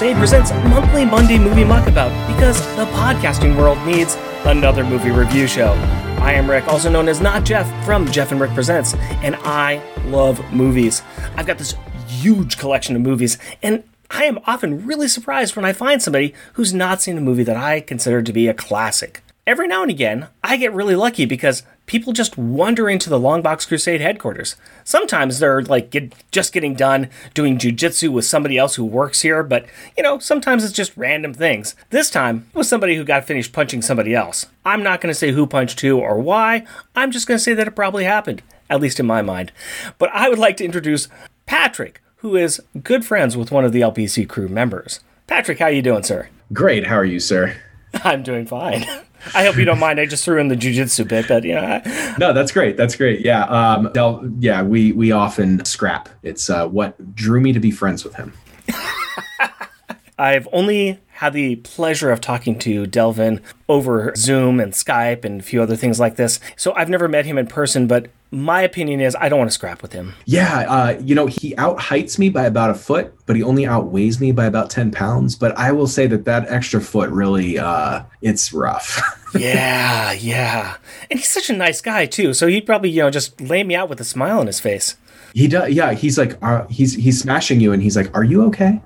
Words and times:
Crusade 0.00 0.16
presents 0.16 0.50
monthly 0.70 1.04
Monday 1.04 1.38
Movie 1.38 1.62
Muckabout 1.62 2.08
because 2.26 2.58
the 2.74 2.86
podcasting 2.86 3.54
world 3.54 3.76
needs 3.86 4.16
another 4.46 4.82
movie 4.82 5.10
review 5.10 5.46
show. 5.46 5.72
I 6.22 6.32
am 6.32 6.48
Rick, 6.48 6.66
also 6.68 6.88
known 6.88 7.06
as 7.06 7.20
Not 7.20 7.44
Jeff 7.44 7.68
from 7.84 8.10
Jeff 8.10 8.32
and 8.32 8.40
Rick 8.40 8.52
Presents, 8.52 8.94
and 9.22 9.36
I 9.40 9.82
love 10.06 10.42
movies. 10.54 11.02
I've 11.36 11.46
got 11.46 11.58
this 11.58 11.74
huge 12.06 12.56
collection 12.56 12.96
of 12.96 13.02
movies, 13.02 13.36
and 13.62 13.84
I 14.10 14.24
am 14.24 14.38
often 14.46 14.86
really 14.86 15.06
surprised 15.06 15.54
when 15.54 15.66
I 15.66 15.74
find 15.74 16.02
somebody 16.02 16.32
who's 16.54 16.72
not 16.72 17.02
seen 17.02 17.18
a 17.18 17.20
movie 17.20 17.44
that 17.44 17.58
I 17.58 17.82
consider 17.82 18.22
to 18.22 18.32
be 18.32 18.48
a 18.48 18.54
classic. 18.54 19.20
Every 19.46 19.68
now 19.68 19.82
and 19.82 19.90
again, 19.90 20.28
I 20.42 20.56
get 20.56 20.72
really 20.72 20.94
lucky 20.94 21.26
because 21.26 21.62
people 21.90 22.12
just 22.12 22.38
wander 22.38 22.88
into 22.88 23.10
the 23.10 23.18
Longbox 23.18 23.66
Crusade 23.66 24.00
headquarters. 24.00 24.54
Sometimes 24.84 25.40
they're 25.40 25.60
like 25.60 25.90
get, 25.90 26.14
just 26.30 26.52
getting 26.52 26.74
done 26.74 27.10
doing 27.34 27.58
jujitsu 27.58 28.10
with 28.10 28.24
somebody 28.24 28.56
else 28.56 28.76
who 28.76 28.84
works 28.84 29.22
here, 29.22 29.42
but 29.42 29.66
you 29.96 30.04
know, 30.04 30.20
sometimes 30.20 30.62
it's 30.62 30.72
just 30.72 30.96
random 30.96 31.34
things. 31.34 31.74
This 31.90 32.08
time 32.08 32.46
it 32.54 32.56
was 32.56 32.68
somebody 32.68 32.94
who 32.94 33.02
got 33.02 33.24
finished 33.24 33.52
punching 33.52 33.82
somebody 33.82 34.14
else. 34.14 34.46
I'm 34.64 34.84
not 34.84 35.00
going 35.00 35.10
to 35.10 35.18
say 35.18 35.32
who 35.32 35.48
punched 35.48 35.80
who 35.80 35.98
or 35.98 36.20
why, 36.20 36.64
I'm 36.94 37.10
just 37.10 37.26
going 37.26 37.38
to 37.38 37.42
say 37.42 37.54
that 37.54 37.66
it 37.66 37.74
probably 37.74 38.04
happened, 38.04 38.42
at 38.68 38.80
least 38.80 39.00
in 39.00 39.06
my 39.06 39.20
mind. 39.20 39.50
But 39.98 40.10
I 40.14 40.28
would 40.28 40.38
like 40.38 40.58
to 40.58 40.64
introduce 40.64 41.08
Patrick, 41.46 42.00
who 42.18 42.36
is 42.36 42.62
good 42.84 43.04
friends 43.04 43.36
with 43.36 43.50
one 43.50 43.64
of 43.64 43.72
the 43.72 43.80
LBC 43.80 44.28
crew 44.28 44.46
members. 44.46 45.00
Patrick, 45.26 45.58
how 45.58 45.66
you 45.66 45.82
doing, 45.82 46.04
sir? 46.04 46.28
Great. 46.52 46.86
How 46.86 46.98
are 46.98 47.04
you, 47.04 47.18
sir? 47.18 47.56
I'm 48.04 48.22
doing 48.22 48.46
fine. 48.46 48.84
I 49.34 49.44
hope 49.44 49.56
you 49.56 49.64
don't 49.64 49.78
mind. 49.78 50.00
I 50.00 50.06
just 50.06 50.24
threw 50.24 50.40
in 50.40 50.48
the 50.48 50.56
jujitsu 50.56 51.06
bit, 51.06 51.28
but 51.28 51.44
you 51.44 51.54
know. 51.54 51.80
I... 51.84 52.14
No, 52.18 52.32
that's 52.32 52.52
great. 52.52 52.76
That's 52.76 52.96
great. 52.96 53.20
Yeah. 53.20 53.44
Um, 53.44 53.90
yeah, 54.40 54.62
we 54.62 54.92
we 54.92 55.12
often 55.12 55.64
scrap. 55.64 56.08
It's 56.22 56.48
uh, 56.50 56.66
what 56.68 57.14
drew 57.14 57.40
me 57.40 57.52
to 57.52 57.60
be 57.60 57.70
friends 57.70 58.04
with 58.04 58.14
him. 58.14 58.32
I've 60.18 60.48
only 60.52 60.98
had 61.20 61.34
the 61.34 61.56
pleasure 61.56 62.10
of 62.10 62.18
talking 62.18 62.58
to 62.58 62.86
Delvin 62.86 63.42
over 63.68 64.14
Zoom 64.16 64.58
and 64.58 64.72
Skype 64.72 65.22
and 65.22 65.42
a 65.42 65.44
few 65.44 65.60
other 65.60 65.76
things 65.76 66.00
like 66.00 66.16
this. 66.16 66.40
So 66.56 66.72
I've 66.76 66.88
never 66.88 67.08
met 67.08 67.26
him 67.26 67.36
in 67.36 67.46
person, 67.46 67.86
but 67.86 68.06
my 68.30 68.62
opinion 68.62 69.02
is 69.02 69.14
I 69.20 69.28
don't 69.28 69.38
want 69.38 69.50
to 69.50 69.54
scrap 69.54 69.82
with 69.82 69.92
him. 69.92 70.14
Yeah, 70.24 70.60
uh, 70.60 70.98
you 71.04 71.14
know, 71.14 71.26
he 71.26 71.54
out 71.58 71.78
heights 71.78 72.18
me 72.18 72.30
by 72.30 72.46
about 72.46 72.70
a 72.70 72.74
foot, 72.74 73.12
but 73.26 73.36
he 73.36 73.42
only 73.42 73.66
outweighs 73.66 74.18
me 74.18 74.32
by 74.32 74.46
about 74.46 74.70
10 74.70 74.92
pounds. 74.92 75.36
But 75.36 75.54
I 75.58 75.72
will 75.72 75.86
say 75.86 76.06
that 76.06 76.24
that 76.24 76.48
extra 76.48 76.80
foot 76.80 77.10
really, 77.10 77.58
uh, 77.58 78.02
it's 78.22 78.54
rough. 78.54 78.98
yeah, 79.38 80.12
yeah. 80.12 80.78
And 81.10 81.18
he's 81.18 81.28
such 81.28 81.50
a 81.50 81.54
nice 81.54 81.82
guy, 81.82 82.06
too. 82.06 82.32
So 82.32 82.46
he'd 82.46 82.64
probably, 82.64 82.88
you 82.88 83.02
know, 83.02 83.10
just 83.10 83.38
lay 83.42 83.62
me 83.62 83.74
out 83.74 83.90
with 83.90 84.00
a 84.00 84.04
smile 84.04 84.40
on 84.40 84.46
his 84.46 84.58
face. 84.58 84.96
He 85.34 85.48
does. 85.48 85.70
Yeah, 85.74 85.92
he's 85.92 86.16
like, 86.16 86.42
uh, 86.42 86.66
he's 86.68 86.94
he's 86.94 87.20
smashing 87.20 87.60
you, 87.60 87.72
and 87.72 87.80
he's 87.80 87.94
like, 87.94 88.12
"Are 88.16 88.24
you 88.24 88.42
okay? 88.46 88.80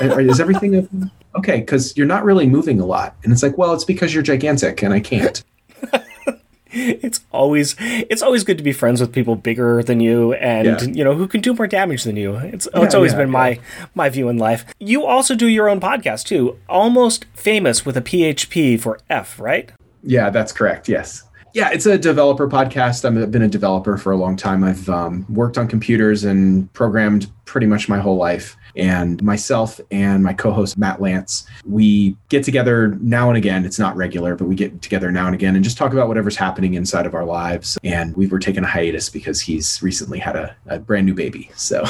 Is 0.00 0.38
everything 0.38 0.76
okay, 0.76 1.10
because 1.34 1.96
you're 1.96 2.06
not 2.06 2.24
really 2.24 2.46
moving 2.46 2.80
a 2.80 2.86
lot. 2.86 3.16
And 3.22 3.32
it's 3.32 3.42
like, 3.42 3.56
well, 3.58 3.72
it's 3.72 3.84
because 3.84 4.12
you're 4.12 4.22
gigantic 4.22 4.82
and 4.82 4.92
I 4.92 5.00
can't. 5.00 5.42
it's 6.72 7.20
always 7.32 7.74
it's 7.80 8.22
always 8.22 8.44
good 8.44 8.56
to 8.58 8.64
be 8.64 8.72
friends 8.72 9.00
with 9.00 9.12
people 9.12 9.34
bigger 9.34 9.82
than 9.82 9.98
you 10.00 10.34
and 10.34 10.66
yeah. 10.66 10.80
you 10.82 11.02
know 11.02 11.14
who 11.14 11.26
can 11.26 11.40
do 11.40 11.52
more 11.52 11.66
damage 11.66 12.04
than 12.04 12.16
you. 12.16 12.36
It's 12.36 12.68
yeah, 12.72 12.84
it's 12.84 12.94
always 12.94 13.12
yeah, 13.12 13.18
been 13.18 13.30
my 13.30 13.58
my 13.94 14.08
view 14.08 14.28
in 14.28 14.38
life. 14.38 14.64
You 14.78 15.04
also 15.04 15.34
do 15.34 15.46
your 15.46 15.68
own 15.68 15.80
podcast 15.80 16.24
too, 16.24 16.58
almost 16.68 17.26
famous 17.34 17.84
with 17.84 17.96
a 17.96 18.02
PHP 18.02 18.80
for 18.80 18.98
F, 19.08 19.38
right? 19.40 19.72
Yeah, 20.02 20.30
that's 20.30 20.52
correct. 20.52 20.88
Yes. 20.88 21.24
Yeah, 21.52 21.70
it's 21.70 21.86
a 21.86 21.98
developer 21.98 22.48
podcast. 22.48 23.04
I've 23.04 23.30
been 23.32 23.42
a 23.42 23.48
developer 23.48 23.96
for 23.96 24.12
a 24.12 24.16
long 24.16 24.36
time. 24.36 24.62
I've 24.62 24.88
um, 24.88 25.26
worked 25.28 25.58
on 25.58 25.66
computers 25.66 26.22
and 26.22 26.72
programmed 26.74 27.28
pretty 27.44 27.66
much 27.66 27.88
my 27.88 27.98
whole 27.98 28.16
life 28.16 28.56
and 28.76 29.22
myself 29.22 29.80
and 29.90 30.22
my 30.22 30.32
co-host 30.32 30.78
Matt 30.78 31.00
Lance, 31.00 31.46
we 31.64 32.16
get 32.28 32.44
together 32.44 32.98
now 33.00 33.28
and 33.28 33.36
again. 33.36 33.64
It's 33.64 33.78
not 33.78 33.96
regular, 33.96 34.36
but 34.36 34.46
we 34.46 34.54
get 34.54 34.82
together 34.82 35.10
now 35.10 35.26
and 35.26 35.34
again 35.34 35.54
and 35.54 35.64
just 35.64 35.76
talk 35.76 35.92
about 35.92 36.08
whatever's 36.08 36.36
happening 36.36 36.74
inside 36.74 37.06
of 37.06 37.14
our 37.14 37.24
lives. 37.24 37.78
And 37.84 38.16
we 38.16 38.26
were 38.26 38.38
taking 38.38 38.64
a 38.64 38.66
hiatus 38.66 39.08
because 39.08 39.40
he's 39.40 39.82
recently 39.82 40.18
had 40.18 40.36
a, 40.36 40.54
a 40.66 40.78
brand 40.78 41.06
new 41.06 41.14
baby. 41.14 41.50
So, 41.56 41.84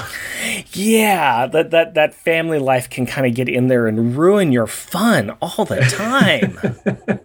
yeah, 0.72 1.46
that 1.46 1.70
that 1.70 1.94
that 1.94 2.14
family 2.14 2.58
life 2.58 2.88
can 2.88 3.06
kind 3.06 3.26
of 3.26 3.34
get 3.34 3.48
in 3.48 3.68
there 3.68 3.86
and 3.86 4.16
ruin 4.16 4.52
your 4.52 4.66
fun 4.66 5.30
all 5.42 5.64
the 5.64 5.80
time. 5.80 6.58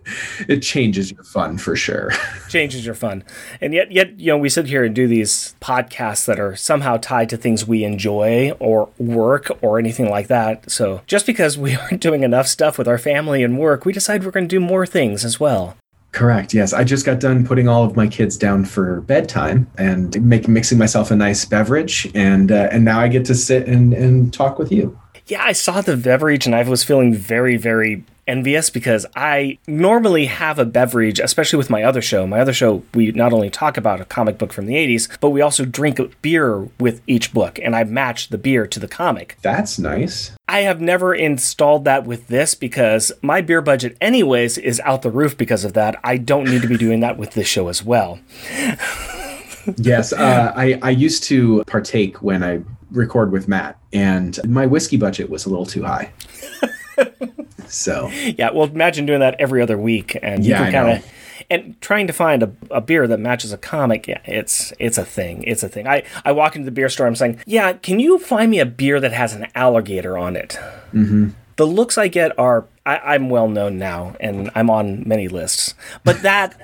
it 0.47 0.61
changes 0.61 1.11
your 1.11 1.23
fun 1.23 1.57
for 1.57 1.75
sure. 1.75 2.11
changes 2.49 2.85
your 2.85 2.95
fun, 2.95 3.23
and 3.61 3.73
yet 3.73 3.91
yet 3.91 4.19
you 4.19 4.27
know 4.27 4.37
we 4.37 4.49
sit 4.49 4.67
here 4.67 4.83
and 4.83 4.95
do 4.95 5.07
these 5.07 5.55
podcasts 5.61 6.25
that 6.25 6.39
are 6.39 6.55
somehow 6.55 6.97
tied 6.97 7.29
to 7.29 7.37
things 7.37 7.67
we 7.67 7.83
enjoy 7.83 8.51
or 8.59 8.89
work 8.97 9.44
work 9.49 9.63
or 9.63 9.79
anything 9.79 10.09
like 10.09 10.27
that. 10.27 10.69
So 10.69 11.01
just 11.07 11.25
because 11.25 11.57
we 11.57 11.75
aren't 11.81 12.01
doing 12.01 12.23
enough 12.23 12.47
stuff 12.47 12.77
with 12.77 12.87
our 12.87 12.97
family 12.97 13.43
and 13.43 13.57
work, 13.57 13.85
we 13.85 13.93
decide 13.93 14.23
we're 14.23 14.31
going 14.31 14.47
to 14.47 14.55
do 14.55 14.59
more 14.59 14.85
things 14.85 15.25
as 15.25 15.39
well. 15.39 15.77
Correct. 16.11 16.53
Yes, 16.53 16.71
I 16.71 16.85
just 16.85 17.05
got 17.05 17.19
done 17.19 17.45
putting 17.45 17.67
all 17.67 17.83
of 17.83 17.97
my 17.97 18.07
kids 18.07 18.37
down 18.37 18.63
for 18.63 19.01
bedtime 19.01 19.67
and 19.77 20.21
making 20.25 20.53
mixing 20.53 20.77
myself 20.77 21.11
a 21.11 21.15
nice 21.15 21.43
beverage, 21.43 22.09
and 22.15 22.53
uh, 22.53 22.69
and 22.71 22.85
now 22.85 23.01
I 23.01 23.09
get 23.09 23.25
to 23.25 23.35
sit 23.35 23.67
and, 23.67 23.93
and 23.93 24.33
talk 24.33 24.57
with 24.57 24.71
you. 24.71 24.97
Yeah, 25.27 25.43
I 25.43 25.51
saw 25.51 25.81
the 25.81 25.97
beverage 25.97 26.45
and 26.45 26.55
I 26.55 26.63
was 26.63 26.85
feeling 26.85 27.13
very 27.13 27.57
very 27.57 28.05
envious 28.27 28.69
because 28.69 29.05
I 29.15 29.57
normally 29.67 30.25
have 30.25 30.59
a 30.59 30.65
beverage, 30.65 31.19
especially 31.19 31.57
with 31.57 31.69
my 31.69 31.83
other 31.83 32.01
show. 32.01 32.25
My 32.25 32.39
other 32.39 32.53
show, 32.53 32.83
we 32.93 33.11
not 33.11 33.33
only 33.33 33.49
talk 33.49 33.77
about 33.77 34.01
a 34.01 34.05
comic 34.05 34.37
book 34.37 34.51
from 34.51 34.65
the 34.65 34.75
80s, 34.75 35.19
but 35.19 35.29
we 35.29 35.41
also 35.41 35.65
drink 35.65 35.99
beer 36.21 36.67
with 36.79 37.01
each 37.07 37.33
book, 37.33 37.59
and 37.59 37.75
I 37.75 37.83
match 37.83 38.29
the 38.29 38.37
beer 38.37 38.67
to 38.67 38.79
the 38.79 38.87
comic. 38.87 39.37
That's 39.41 39.79
nice. 39.79 40.31
I 40.47 40.59
have 40.61 40.81
never 40.81 41.13
installed 41.13 41.85
that 41.85 42.05
with 42.05 42.27
this 42.27 42.55
because 42.55 43.11
my 43.21 43.41
beer 43.41 43.61
budget, 43.61 43.97
anyways, 44.01 44.57
is 44.57 44.79
out 44.81 45.01
the 45.01 45.11
roof 45.11 45.37
because 45.37 45.63
of 45.63 45.73
that. 45.73 45.99
I 46.03 46.17
don't 46.17 46.45
need 46.45 46.61
to 46.61 46.67
be 46.67 46.77
doing 46.77 46.99
that 47.01 47.17
with 47.17 47.31
this 47.31 47.47
show 47.47 47.67
as 47.67 47.83
well. 47.83 48.19
yes, 49.77 50.13
uh, 50.13 50.53
I, 50.55 50.79
I 50.81 50.89
used 50.91 51.23
to 51.25 51.63
partake 51.65 52.21
when 52.21 52.43
I 52.43 52.61
record 52.91 53.31
with 53.31 53.47
Matt, 53.47 53.79
and 53.93 54.39
my 54.47 54.65
whiskey 54.65 54.97
budget 54.97 55.29
was 55.29 55.45
a 55.45 55.49
little 55.49 55.65
too 55.65 55.83
high. 55.83 56.11
So 57.75 58.09
yeah, 58.09 58.51
well, 58.51 58.67
imagine 58.67 59.05
doing 59.05 59.19
that 59.19 59.35
every 59.39 59.61
other 59.61 59.77
week, 59.77 60.17
and 60.21 60.45
you 60.45 60.53
can 60.53 60.71
kind 60.71 60.97
of 60.97 61.11
and 61.49 61.79
trying 61.81 62.07
to 62.07 62.13
find 62.13 62.43
a, 62.43 62.51
a 62.71 62.81
beer 62.81 63.07
that 63.07 63.19
matches 63.19 63.53
a 63.53 63.57
comic. 63.57 64.07
Yeah, 64.07 64.21
it's 64.25 64.73
it's 64.79 64.97
a 64.97 65.05
thing. 65.05 65.43
It's 65.43 65.63
a 65.63 65.69
thing. 65.69 65.87
I 65.87 66.03
I 66.23 66.31
walk 66.31 66.55
into 66.55 66.65
the 66.65 66.71
beer 66.71 66.89
store. 66.89 67.07
I'm 67.07 67.15
saying, 67.15 67.39
yeah, 67.45 67.73
can 67.73 67.99
you 67.99 68.17
find 68.19 68.51
me 68.51 68.59
a 68.59 68.65
beer 68.65 68.99
that 68.99 69.13
has 69.13 69.33
an 69.33 69.47
alligator 69.55 70.17
on 70.17 70.35
it? 70.35 70.57
Mm-hmm. 70.93 71.29
The 71.57 71.67
looks 71.67 71.97
I 71.97 72.07
get 72.07 72.37
are 72.37 72.65
I, 72.85 73.15
am 73.15 73.29
well 73.29 73.47
known 73.47 73.77
now, 73.77 74.15
and 74.19 74.51
I'm 74.55 74.69
on 74.69 75.07
many 75.07 75.27
lists. 75.27 75.73
But 76.03 76.21
that 76.21 76.59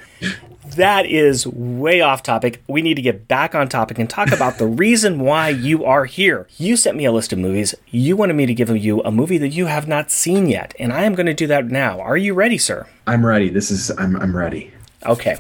that 0.76 1.06
is 1.06 1.48
way 1.48 2.02
off 2.02 2.24
topic. 2.24 2.62
We 2.68 2.82
need 2.82 2.96
to 2.96 3.02
get 3.02 3.28
back 3.28 3.56
on 3.56 3.70
topic 3.70 4.00
and 4.00 4.10
talk 4.10 4.32
about 4.32 4.58
the 4.58 4.68
reason 4.86 5.20
why 5.20 5.50
you 5.50 5.86
are 5.86 6.06
here. 6.06 6.48
You 6.58 6.78
sent 6.78 6.98
me 6.98 7.06
a 7.06 7.12
list 7.12 7.34
of 7.34 7.40
movies. 7.40 7.76
You 7.88 8.16
wanted 8.16 8.36
me 8.36 8.46
to 8.46 8.54
give 8.54 8.76
you 8.76 9.02
a 9.02 9.12
movie 9.12 9.38
that 9.38 9.50
you 9.50 9.66
have 9.66 9.88
not 9.88 10.12
seen 10.12 10.48
yet, 10.48 10.74
and 10.80 10.94
I 10.94 11.04
am 11.04 11.16
going 11.16 11.26
to 11.26 11.34
do 11.34 11.48
that 11.48 11.68
now. 11.68 12.00
Are 12.00 12.18
you 12.18 12.34
ready, 12.34 12.58
sir? 12.58 12.88
I'm 13.08 13.26
ready. 13.26 13.50
This 13.50 13.72
is 13.72 13.92
I'm 13.98 14.16
I'm 14.16 14.36
ready. 14.36 14.72
Okay. 15.06 15.38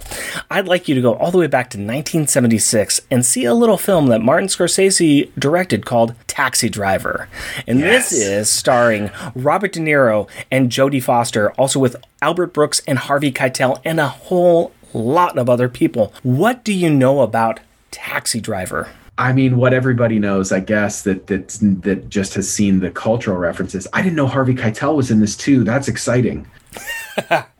I'd 0.49 0.67
like 0.67 0.87
you 0.87 0.95
to 0.95 1.01
go 1.01 1.13
all 1.13 1.29
the 1.29 1.37
way 1.37 1.47
back 1.47 1.69
to 1.71 1.77
1976 1.77 3.01
and 3.11 3.25
see 3.25 3.45
a 3.45 3.53
little 3.53 3.77
film 3.77 4.07
that 4.07 4.21
Martin 4.21 4.47
Scorsese 4.47 5.29
directed 5.37 5.85
called 5.85 6.15
Taxi 6.25 6.67
Driver. 6.67 7.29
And 7.67 7.79
yes. 7.79 8.09
this 8.09 8.19
is 8.19 8.49
starring 8.49 9.11
Robert 9.35 9.73
De 9.73 9.79
Niro 9.79 10.27
and 10.49 10.71
Jodie 10.71 11.03
Foster, 11.03 11.51
also 11.53 11.79
with 11.79 11.95
Albert 12.21 12.53
Brooks 12.53 12.81
and 12.87 12.97
Harvey 12.97 13.31
Keitel 13.31 13.79
and 13.85 13.99
a 13.99 14.07
whole 14.07 14.71
lot 14.97 15.37
of 15.37 15.49
other 15.49 15.69
people. 15.69 16.13
What 16.23 16.63
do 16.63 16.73
you 16.73 16.89
know 16.89 17.21
about 17.21 17.59
Taxi 17.91 18.39
Driver? 18.39 18.89
I 19.17 19.33
mean, 19.33 19.57
what 19.57 19.73
everybody 19.73 20.17
knows, 20.17 20.51
I 20.51 20.61
guess, 20.61 21.03
that 21.03 21.27
that 21.27 21.49
that 21.83 22.09
just 22.09 22.33
has 22.33 22.51
seen 22.51 22.79
the 22.79 22.89
cultural 22.89 23.37
references. 23.37 23.87
I 23.93 24.01
didn't 24.01 24.15
know 24.15 24.27
Harvey 24.27 24.55
Keitel 24.55 24.95
was 24.95 25.11
in 25.11 25.19
this 25.19 25.35
too. 25.35 25.63
That's 25.63 25.87
exciting. 25.87 26.47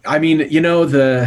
I 0.05 0.17
mean, 0.17 0.47
you 0.49 0.61
know, 0.61 0.85
the 0.85 1.25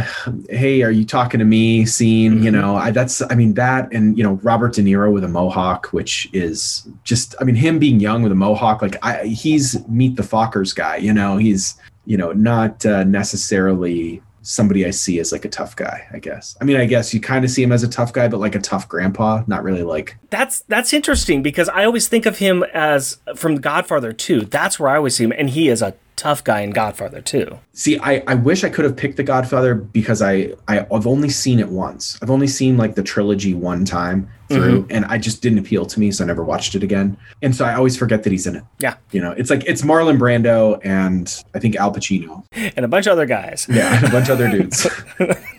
hey, 0.49 0.81
are 0.81 0.91
you 0.91 1.05
talking 1.05 1.39
to 1.39 1.45
me 1.45 1.85
scene, 1.85 2.35
mm-hmm. 2.35 2.43
you 2.43 2.51
know, 2.51 2.75
I, 2.75 2.91
that's, 2.91 3.21
I 3.29 3.35
mean, 3.35 3.53
that 3.53 3.91
and, 3.93 4.17
you 4.17 4.23
know, 4.23 4.33
Robert 4.43 4.73
De 4.73 4.81
Niro 4.81 5.11
with 5.11 5.23
a 5.23 5.27
mohawk, 5.27 5.87
which 5.87 6.29
is 6.33 6.87
just, 7.03 7.35
I 7.39 7.43
mean, 7.43 7.55
him 7.55 7.79
being 7.79 7.99
young 7.99 8.23
with 8.23 8.31
a 8.31 8.35
mohawk, 8.35 8.81
like, 8.81 8.97
I, 9.05 9.25
he's 9.25 9.87
meet 9.87 10.15
the 10.15 10.23
Fockers 10.23 10.75
guy, 10.75 10.97
you 10.97 11.13
know, 11.13 11.37
he's, 11.37 11.75
you 12.05 12.17
know, 12.17 12.33
not 12.33 12.85
uh, 12.85 13.03
necessarily 13.03 14.21
somebody 14.45 14.85
I 14.85 14.91
see 14.91 15.19
as 15.19 15.31
like 15.31 15.43
a 15.43 15.49
tough 15.49 15.75
guy, 15.75 16.07
I 16.13 16.19
guess. 16.19 16.55
I 16.61 16.63
mean, 16.63 16.77
I 16.77 16.85
guess 16.85 17.13
you 17.13 17.19
kind 17.19 17.43
of 17.43 17.51
see 17.51 17.63
him 17.63 17.71
as 17.71 17.83
a 17.83 17.87
tough 17.87 18.13
guy, 18.13 18.27
but 18.27 18.39
like 18.39 18.55
a 18.55 18.59
tough 18.59 18.87
grandpa, 18.87 19.43
not 19.47 19.63
really 19.63 19.83
like. 19.83 20.17
That's 20.29 20.61
that's 20.67 20.93
interesting 20.93 21.41
because 21.41 21.67
I 21.69 21.83
always 21.83 22.07
think 22.07 22.25
of 22.25 22.37
him 22.37 22.63
as 22.73 23.17
from 23.35 23.55
Godfather 23.55 24.13
2. 24.13 24.41
That's 24.41 24.79
where 24.79 24.89
I 24.89 24.97
always 24.97 25.15
see 25.15 25.23
him, 25.23 25.33
and 25.35 25.49
he 25.49 25.69
is 25.69 25.81
a 25.81 25.95
tough 26.15 26.43
guy 26.43 26.61
in 26.61 26.71
Godfather 26.71 27.21
too. 27.21 27.59
See, 27.73 27.99
I, 27.99 28.23
I 28.27 28.35
wish 28.35 28.63
I 28.63 28.69
could 28.69 28.85
have 28.85 28.95
picked 28.95 29.17
The 29.17 29.23
Godfather 29.23 29.75
because 29.75 30.21
I, 30.21 30.53
I 30.67 30.85
I've 30.91 31.07
only 31.07 31.29
seen 31.29 31.59
it 31.59 31.69
once. 31.69 32.17
I've 32.21 32.31
only 32.31 32.47
seen 32.47 32.77
like 32.77 32.95
the 32.95 33.03
trilogy 33.03 33.53
one 33.53 33.85
time 33.85 34.29
through, 34.47 34.83
mm-hmm. 34.83 34.91
and 34.91 35.05
I 35.05 35.17
just 35.17 35.41
didn't 35.41 35.59
appeal 35.59 35.85
to 35.85 35.99
me, 35.99 36.11
so 36.11 36.23
I 36.23 36.27
never 36.27 36.43
watched 36.43 36.75
it 36.75 36.83
again. 36.83 37.17
And 37.41 37.55
so 37.55 37.65
I 37.65 37.73
always 37.73 37.97
forget 37.97 38.23
that 38.23 38.31
he's 38.31 38.47
in 38.47 38.55
it. 38.55 38.63
Yeah, 38.79 38.95
you 39.11 39.21
know, 39.21 39.31
it's 39.31 39.49
like 39.49 39.63
it's 39.65 39.81
Marlon 39.81 40.17
Brando 40.17 40.79
and 40.83 41.43
I 41.53 41.59
think 41.59 41.75
Al 41.75 41.93
Pacino 41.93 42.45
and 42.51 42.85
a 42.85 42.87
bunch 42.87 43.07
of 43.07 43.13
other 43.13 43.25
guys. 43.25 43.67
Yeah, 43.69 43.97
and 43.97 44.05
a 44.05 44.11
bunch 44.11 44.29
of 44.29 44.39
other 44.39 44.49
dudes. 44.49 44.87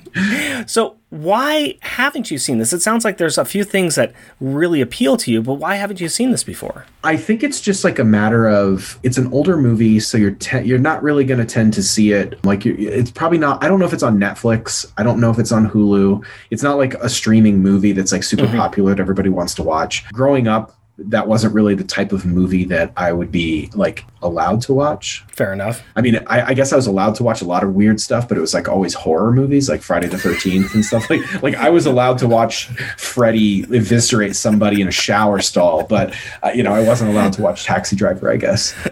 so 0.67 0.97
why 1.11 1.79
haven't 1.83 2.31
you 2.31 2.39
seen 2.39 2.59
this? 2.59 2.73
It 2.73 2.83
sounds 2.83 3.05
like 3.05 3.19
there's 3.19 3.39
a 3.39 3.45
few 3.45 3.65
things 3.65 3.95
that 3.95 4.13
really 4.41 4.81
appeal 4.81 5.17
to 5.19 5.31
you, 5.31 5.41
but 5.41 5.55
why 5.55 5.77
haven't 5.77 6.01
you 6.01 6.09
seen 6.09 6.31
this 6.33 6.43
before? 6.43 6.85
I 7.05 7.17
think 7.17 7.43
it's 7.43 7.61
just 7.61 7.85
like 7.85 7.99
a 7.99 8.05
matter 8.05 8.49
of 8.49 8.99
it's 9.03 9.17
an 9.17 9.33
older 9.33 9.57
movie, 9.57 10.01
so 10.01 10.19
you're 10.19 10.33
te- 10.33 10.63
you're 10.63 10.79
not 10.79 11.03
really 11.03 11.25
going 11.25 11.39
to 11.39 11.47
tend 11.47 11.73
to 11.75 11.83
see 11.83 12.13
it. 12.13 12.45
Like 12.45 12.67
it's 12.67 13.11
probably 13.11 13.39
not. 13.39 13.63
I 13.63 13.69
don't 13.69 13.79
know 13.79 13.87
if 13.87 13.93
it's 13.93 14.03
on 14.03 14.19
Netflix. 14.19 14.91
I 14.99 15.03
don't 15.03 15.21
know 15.21 15.31
if 15.31 15.39
it's 15.39 15.53
on 15.53 15.71
Hulu. 15.71 16.25
It's 16.51 16.63
not 16.63 16.77
like 16.77 16.95
a 16.95 17.09
streaming 17.09 17.63
movie 17.63 17.93
that's 17.93 18.13
like 18.13 18.25
super 18.25 18.45
mm-hmm. 18.45 18.57
popular 18.57 18.95
that 18.95 19.01
everybody 19.01 19.29
wants 19.29 19.55
to 19.55 19.63
watch. 19.63 20.07
Growing 20.13 20.49
up, 20.49 20.76
that 20.99 21.29
wasn't 21.29 21.53
really 21.55 21.75
the 21.75 21.85
type 21.85 22.13
of 22.13 22.25
movie 22.25 22.65
that 22.65 22.93
I 22.97 23.13
would 23.13 23.31
be 23.31 23.71
like 23.75 24.05
allowed 24.23 24.63
to 24.63 24.73
watch. 24.73 25.25
Fair 25.29 25.53
enough. 25.53 25.83
I 25.95 26.01
mean, 26.01 26.17
I, 26.27 26.49
I, 26.49 26.55
guess 26.55 26.73
I 26.73 26.77
was 26.77 26.87
allowed 26.87 27.15
to 27.17 27.23
watch 27.23 27.43
a 27.43 27.45
lot 27.45 27.63
of 27.63 27.75
weird 27.75 28.01
stuff, 28.01 28.27
but 28.27 28.39
it 28.39 28.41
was 28.41 28.55
like 28.55 28.67
always 28.67 28.95
horror 28.95 29.31
movies, 29.31 29.69
like 29.69 29.83
Friday 29.83 30.09
the 30.09 30.19
Thirteenth 30.19 30.75
and 30.75 30.85
stuff 30.85 31.09
like. 31.11 31.21
Like 31.43 31.55
I 31.55 31.71
was 31.71 31.87
allowed 31.87 32.19
to 32.19 32.27
watch 32.27 32.67
Freddy 32.97 33.65
eviscerate 33.65 34.35
somebody 34.35 34.81
in 34.81 34.89
a 34.89 34.93
shower 34.93 35.41
stall, 35.41 35.85
but 35.85 36.15
uh, 36.43 36.51
you 36.55 36.63
know, 36.63 36.73
I 36.73 36.81
wasn't 36.81 37.11
allowed 37.11 37.35
to 37.35 37.43
watch 37.43 37.65
Taxi 37.65 37.95
Driver. 37.95 38.31
I 38.31 38.37
guess. 38.37 38.75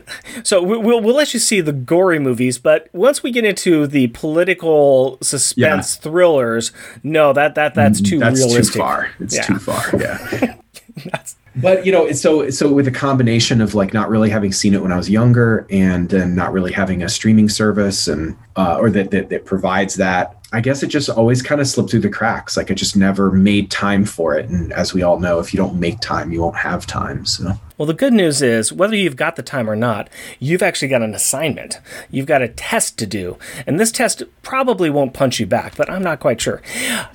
So 0.42 0.62
we'll 0.62 1.00
we'll 1.00 1.14
let 1.14 1.32
you 1.32 1.40
see 1.40 1.60
the 1.60 1.72
gory 1.72 2.18
movies, 2.18 2.58
but 2.58 2.88
once 2.92 3.22
we 3.22 3.30
get 3.30 3.44
into 3.44 3.86
the 3.86 4.08
political 4.08 5.16
suspense 5.22 5.96
yeah. 5.96 6.02
thrillers, 6.02 6.72
no, 7.02 7.32
that 7.32 7.54
that 7.54 7.74
that's 7.74 8.00
mm, 8.00 8.08
too 8.08 8.18
that's 8.18 8.40
realistic. 8.40 8.74
Too 8.74 8.78
far. 8.78 9.10
It's 9.20 9.36
yeah. 9.36 9.42
too 9.42 9.58
far. 9.58 9.84
Yeah. 9.96 10.56
that's 11.06 11.36
but 11.56 11.86
you 11.86 11.92
know 11.92 12.10
so 12.12 12.50
so 12.50 12.72
with 12.72 12.88
a 12.88 12.90
combination 12.90 13.60
of 13.60 13.74
like 13.74 13.94
not 13.94 14.08
really 14.08 14.30
having 14.30 14.52
seen 14.52 14.74
it 14.74 14.82
when 14.82 14.92
i 14.92 14.96
was 14.96 15.08
younger 15.08 15.66
and 15.70 16.08
then 16.08 16.34
not 16.34 16.52
really 16.52 16.72
having 16.72 17.02
a 17.02 17.08
streaming 17.08 17.48
service 17.48 18.08
and 18.08 18.36
uh, 18.56 18.76
or 18.78 18.90
that, 18.90 19.10
that 19.10 19.28
that 19.30 19.44
provides 19.44 19.94
that 19.94 20.36
I 20.54 20.60
guess 20.60 20.84
it 20.84 20.86
just 20.86 21.08
always 21.08 21.42
kind 21.42 21.60
of 21.60 21.66
slipped 21.66 21.90
through 21.90 22.00
the 22.00 22.08
cracks. 22.08 22.56
Like 22.56 22.70
I 22.70 22.74
just 22.74 22.96
never 22.96 23.32
made 23.32 23.72
time 23.72 24.04
for 24.04 24.38
it. 24.38 24.48
And 24.48 24.72
as 24.72 24.94
we 24.94 25.02
all 25.02 25.18
know, 25.18 25.40
if 25.40 25.52
you 25.52 25.58
don't 25.58 25.80
make 25.80 25.98
time, 25.98 26.30
you 26.30 26.42
won't 26.42 26.54
have 26.54 26.86
time. 26.86 27.26
So. 27.26 27.54
Well, 27.76 27.86
the 27.86 27.92
good 27.92 28.12
news 28.12 28.40
is 28.40 28.72
whether 28.72 28.94
you've 28.94 29.16
got 29.16 29.34
the 29.34 29.42
time 29.42 29.68
or 29.68 29.74
not, 29.74 30.08
you've 30.38 30.62
actually 30.62 30.86
got 30.86 31.02
an 31.02 31.12
assignment. 31.12 31.80
You've 32.08 32.26
got 32.26 32.40
a 32.40 32.46
test 32.46 32.96
to 32.98 33.06
do. 33.06 33.36
And 33.66 33.80
this 33.80 33.90
test 33.90 34.22
probably 34.42 34.90
won't 34.90 35.12
punch 35.12 35.40
you 35.40 35.46
back, 35.46 35.76
but 35.76 35.90
I'm 35.90 36.04
not 36.04 36.20
quite 36.20 36.40
sure. 36.40 36.62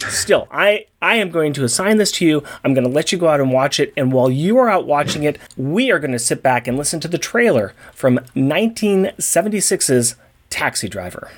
Still, 0.09 0.49
I, 0.51 0.87
I 1.01 1.15
am 1.15 1.29
going 1.29 1.53
to 1.53 1.63
assign 1.63 1.95
this 1.95 2.11
to 2.13 2.25
you. 2.25 2.43
I'm 2.65 2.73
going 2.73 2.83
to 2.83 2.89
let 2.89 3.13
you 3.13 3.17
go 3.17 3.29
out 3.29 3.39
and 3.39 3.53
watch 3.53 3.79
it. 3.79 3.93
And 3.95 4.11
while 4.11 4.29
you 4.29 4.57
are 4.57 4.69
out 4.69 4.85
watching 4.85 5.23
it, 5.23 5.39
we 5.55 5.91
are 5.91 5.99
going 5.99 6.11
to 6.11 6.19
sit 6.19 6.43
back 6.43 6.67
and 6.67 6.77
listen 6.77 6.99
to 6.99 7.07
the 7.07 7.17
trailer 7.17 7.73
from 7.95 8.19
1976's 8.35 10.17
Taxi 10.49 10.89
Driver. 10.89 11.31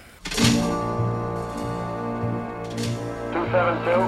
272. 3.51 4.07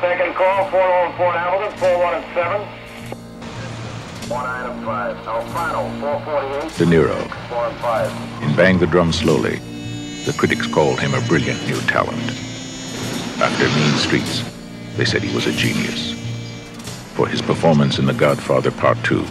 Second 0.00 0.34
call, 0.34 0.68
401 0.70 1.16
Fort 1.16 1.36
Hamilton, 1.38 1.78
41 1.78 2.14
and 2.14 2.26
7. 2.34 2.66
One 4.28 4.44
item 4.44 4.84
5. 4.84 5.16
Alfano, 5.18 5.86
448. 6.00 6.78
De 6.78 6.84
Niro. 6.84 7.14
4 7.48 7.66
and 7.68 7.78
5. 7.78 8.42
In 8.42 8.56
Bang 8.56 8.78
the 8.78 8.88
Drum 8.88 9.12
Slowly, 9.12 9.60
the 10.26 10.32
critics 10.36 10.66
called 10.66 10.98
him 10.98 11.14
a 11.14 11.20
brilliant 11.28 11.64
new 11.68 11.80
talent. 11.82 12.18
After 13.38 13.68
Mean 13.78 13.94
Streets, 13.98 14.42
they 14.96 15.04
said 15.04 15.22
he 15.22 15.32
was 15.32 15.46
a 15.46 15.52
genius. 15.52 16.12
For 17.14 17.28
his 17.28 17.40
performance 17.40 18.00
in 18.00 18.06
The 18.06 18.14
Godfather 18.14 18.72
Part 18.72 18.98
2, 19.04 19.24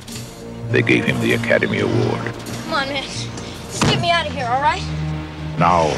they 0.69 0.81
gave 0.81 1.03
him 1.03 1.19
the 1.19 1.33
Academy 1.33 1.81
Award. 1.81 2.33
Come 2.63 2.73
on, 2.73 2.87
man. 2.87 3.03
Just 3.03 3.83
get 3.83 3.99
me 3.99 4.11
out 4.11 4.25
of 4.25 4.31
here, 4.31 4.45
all 4.45 4.61
right? 4.61 4.81
Now, 5.59 5.93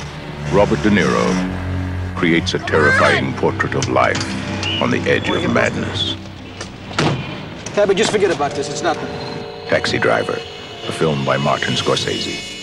Robert 0.51 0.81
De 0.81 0.89
Niro 0.89 1.64
creates 2.15 2.53
a 2.53 2.59
terrifying 2.59 3.33
portrait 3.33 3.75
of 3.75 3.89
life 3.89 4.21
on 4.81 4.89
the 4.89 5.00
edge 5.01 5.29
of 5.29 5.53
madness. 5.53 6.15
Tabby, 7.75 7.94
just 7.94 8.12
forget 8.12 8.31
about 8.31 8.51
this. 8.51 8.69
It's 8.69 8.81
nothing. 8.81 9.07
Taxi 9.67 9.97
Driver, 9.97 10.33
a 10.88 10.91
film 10.91 11.25
by 11.25 11.38
Martin 11.38 11.73
Scorsese. 11.73 12.53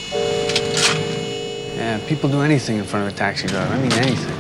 Yeah, 1.77 2.01
people 2.09 2.31
do 2.31 2.41
anything 2.41 2.79
in 2.79 2.85
front 2.85 3.07
of 3.07 3.13
a 3.13 3.17
taxi 3.17 3.47
driver. 3.47 3.75
I 3.75 3.81
mean, 3.81 3.93
anything. 3.93 4.39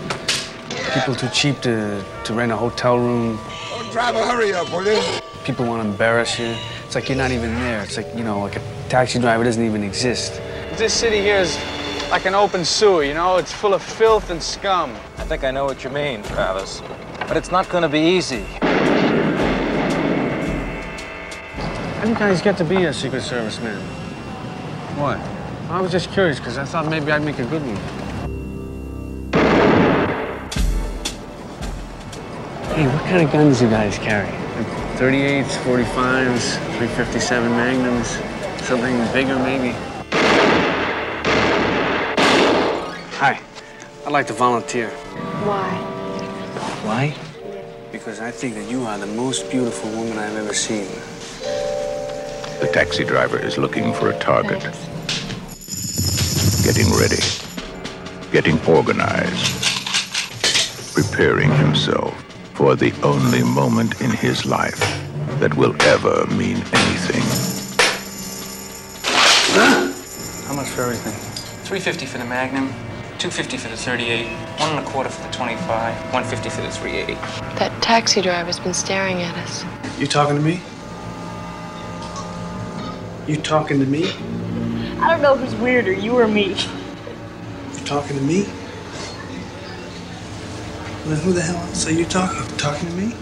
People 0.94 1.15
too 1.15 1.29
cheap 1.29 1.61
to, 1.61 2.05
to 2.25 2.35
rent 2.35 2.53
a 2.53 2.56
hotel 2.56 2.99
room. 2.99 3.38
Oh, 3.43 3.88
driver, 3.93 4.23
hurry 4.25 4.53
up, 4.55 4.70
will 4.73 4.87
you? 4.87 5.03
People 5.44 5.67
want 5.67 5.82
to 5.82 5.88
embarrass 5.88 6.38
you. 6.38 6.55
It's 6.87 6.94
like 6.94 7.08
you're 7.08 7.19
not 7.19 7.31
even 7.31 7.55
there. 7.55 7.82
It's 7.82 7.97
like, 7.97 8.06
you 8.15 8.25
know, 8.25 8.41
like 8.41 8.56
a 8.56 8.62
taxi 8.88 9.19
driver 9.19 9.44
doesn't 9.44 9.65
even 9.65 9.82
exist. 9.82 10.41
This 10.76 10.94
city 10.94 11.20
here 11.20 11.38
is 11.38 11.56
like 12.12 12.26
an 12.26 12.35
open 12.35 12.62
sewer, 12.62 13.03
you 13.03 13.14
know? 13.14 13.38
It's 13.38 13.50
full 13.50 13.73
of 13.73 13.82
filth 13.82 14.29
and 14.29 14.43
scum. 14.43 14.94
I 15.17 15.25
think 15.25 15.44
I 15.44 15.50
know 15.50 15.64
what 15.64 15.82
you 15.82 15.88
mean, 15.88 16.23
Travis. 16.25 16.82
But 17.20 17.38
it's 17.38 17.50
not 17.50 17.70
gonna 17.70 17.88
be 17.88 18.00
easy. 18.00 18.43
How 21.91 22.03
do 22.03 22.11
you 22.11 22.14
guys 22.14 22.43
get 22.43 22.59
to 22.59 22.64
be 22.64 22.85
a 22.85 22.93
Secret 22.93 23.23
Service 23.23 23.59
man? 23.61 23.81
What? 24.99 25.19
I 25.70 25.81
was 25.81 25.91
just 25.91 26.12
curious, 26.12 26.38
because 26.38 26.59
I 26.59 26.67
thought 26.67 26.87
maybe 26.87 27.11
I'd 27.11 27.23
make 27.23 27.38
a 27.38 27.47
good 27.47 27.62
one. 27.62 27.76
Hey, 32.75 32.87
what 32.88 33.05
kind 33.05 33.25
of 33.26 33.32
guns 33.32 33.61
do 33.61 33.65
you 33.65 33.70
guys 33.70 33.97
carry? 33.97 34.29
38s, 34.99 35.56
45s, 35.65 36.58
357 36.76 37.50
Magnums, 37.53 38.19
something 38.67 38.99
bigger 39.15 39.38
maybe? 39.38 39.75
Hi. 43.22 43.38
I'd 44.05 44.10
like 44.10 44.26
to 44.26 44.32
volunteer. 44.32 44.88
Why? 45.46 45.70
Why? 46.82 47.14
Because 47.93 48.19
I 48.19 48.32
think 48.32 48.56
that 48.56 48.69
you 48.69 48.82
are 48.82 48.98
the 48.98 49.06
most 49.06 49.48
beautiful 49.48 49.88
woman 49.93 50.19
I've 50.19 50.34
ever 50.34 50.52
seen. 50.52 50.88
The 52.58 52.69
taxi 52.72 53.05
driver 53.05 53.38
is 53.38 53.58
looking 53.58 53.94
for 53.94 54.10
a 54.10 54.19
target. 54.19 54.62
Getting 56.67 56.91
ready. 56.98 57.22
Getting 58.32 58.58
organized. 58.67 59.46
Preparing 60.93 61.52
himself 61.52 62.12
for 62.55 62.74
the 62.74 62.93
only 63.05 63.44
moment 63.44 64.00
in 64.00 64.10
his 64.10 64.44
life 64.44 64.81
that 65.38 65.55
will 65.55 65.81
ever 65.82 66.26
mean 66.34 66.56
anything. 66.56 67.22
How 70.48 70.55
much 70.55 70.67
for 70.70 70.82
everything? 70.82 71.14
350 71.62 72.06
for 72.06 72.19
the 72.19 72.24
Magnum, 72.24 72.74
250 73.22 73.56
for 73.56 73.69
the 73.69 73.76
38, 73.76 74.26
one 74.58 74.70
and 74.70 74.84
a 74.84 74.91
quarter 74.91 75.08
for 75.08 75.24
the 75.24 75.32
25, 75.32 75.69
150 75.69 76.50
for 76.50 76.60
the 76.60 76.70
380. 76.72 77.14
That 77.56 77.70
taxi 77.81 78.20
driver's 78.20 78.58
been 78.58 78.74
staring 78.74 79.22
at 79.22 79.32
us. 79.36 79.64
You 79.96 80.08
talking 80.08 80.34
to 80.34 80.43
me? 80.43 80.60
You 83.29 83.41
talking 83.41 83.79
to 83.79 83.86
me? 83.86 84.10
I 84.98 85.08
don't 85.08 85.22
know 85.22 85.36
who's 85.36 85.55
weirder, 85.55 85.93
you 85.93 86.19
or 86.19 86.26
me. 86.26 86.48
You 86.48 87.84
talking 87.84 88.17
to 88.17 88.22
me? 88.24 88.43
Well, 91.06 91.14
then 91.14 91.20
who 91.20 91.32
the 91.32 91.43
hell 91.43 91.58
else 91.58 91.86
are 91.86 91.93
you 91.93 92.05
talking? 92.06 92.44
Talking 92.56 92.88
to 92.88 92.94
me? 92.96 93.14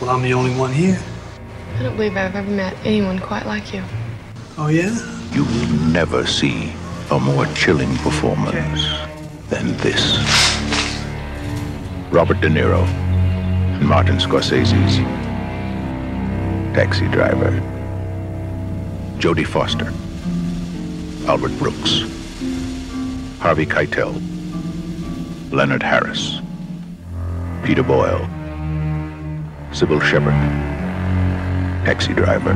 Well, 0.00 0.10
I'm 0.10 0.22
the 0.22 0.32
only 0.32 0.54
one 0.54 0.72
here. 0.72 1.00
I 1.74 1.82
don't 1.82 1.96
believe 1.96 2.16
I've 2.16 2.36
ever 2.36 2.48
met 2.48 2.76
anyone 2.84 3.18
quite 3.18 3.46
like 3.46 3.74
you. 3.74 3.82
Oh, 4.56 4.68
yeah? 4.68 4.94
You 5.32 5.42
will 5.42 5.90
never 5.90 6.24
see 6.24 6.72
a 7.10 7.20
more 7.20 7.46
chilling 7.54 7.94
performance 7.98 8.82
than 9.50 9.76
this. 9.78 10.18
Robert 12.10 12.40
De 12.40 12.48
Niro 12.48 12.82
and 12.82 13.86
Martin 13.86 14.16
Scorsese's 14.16 14.96
Taxi 16.74 17.06
Driver. 17.08 17.50
Jodie 19.18 19.46
Foster. 19.46 19.92
Albert 21.28 21.56
Brooks. 21.58 22.00
Harvey 23.38 23.66
Keitel. 23.66 24.20
Leonard 25.52 25.82
Harris. 25.82 26.40
Peter 27.64 27.82
Boyle. 27.82 28.26
Cybill 29.70 30.00
Shepherd. 30.02 30.32
Taxi 31.84 32.14
Driver. 32.14 32.52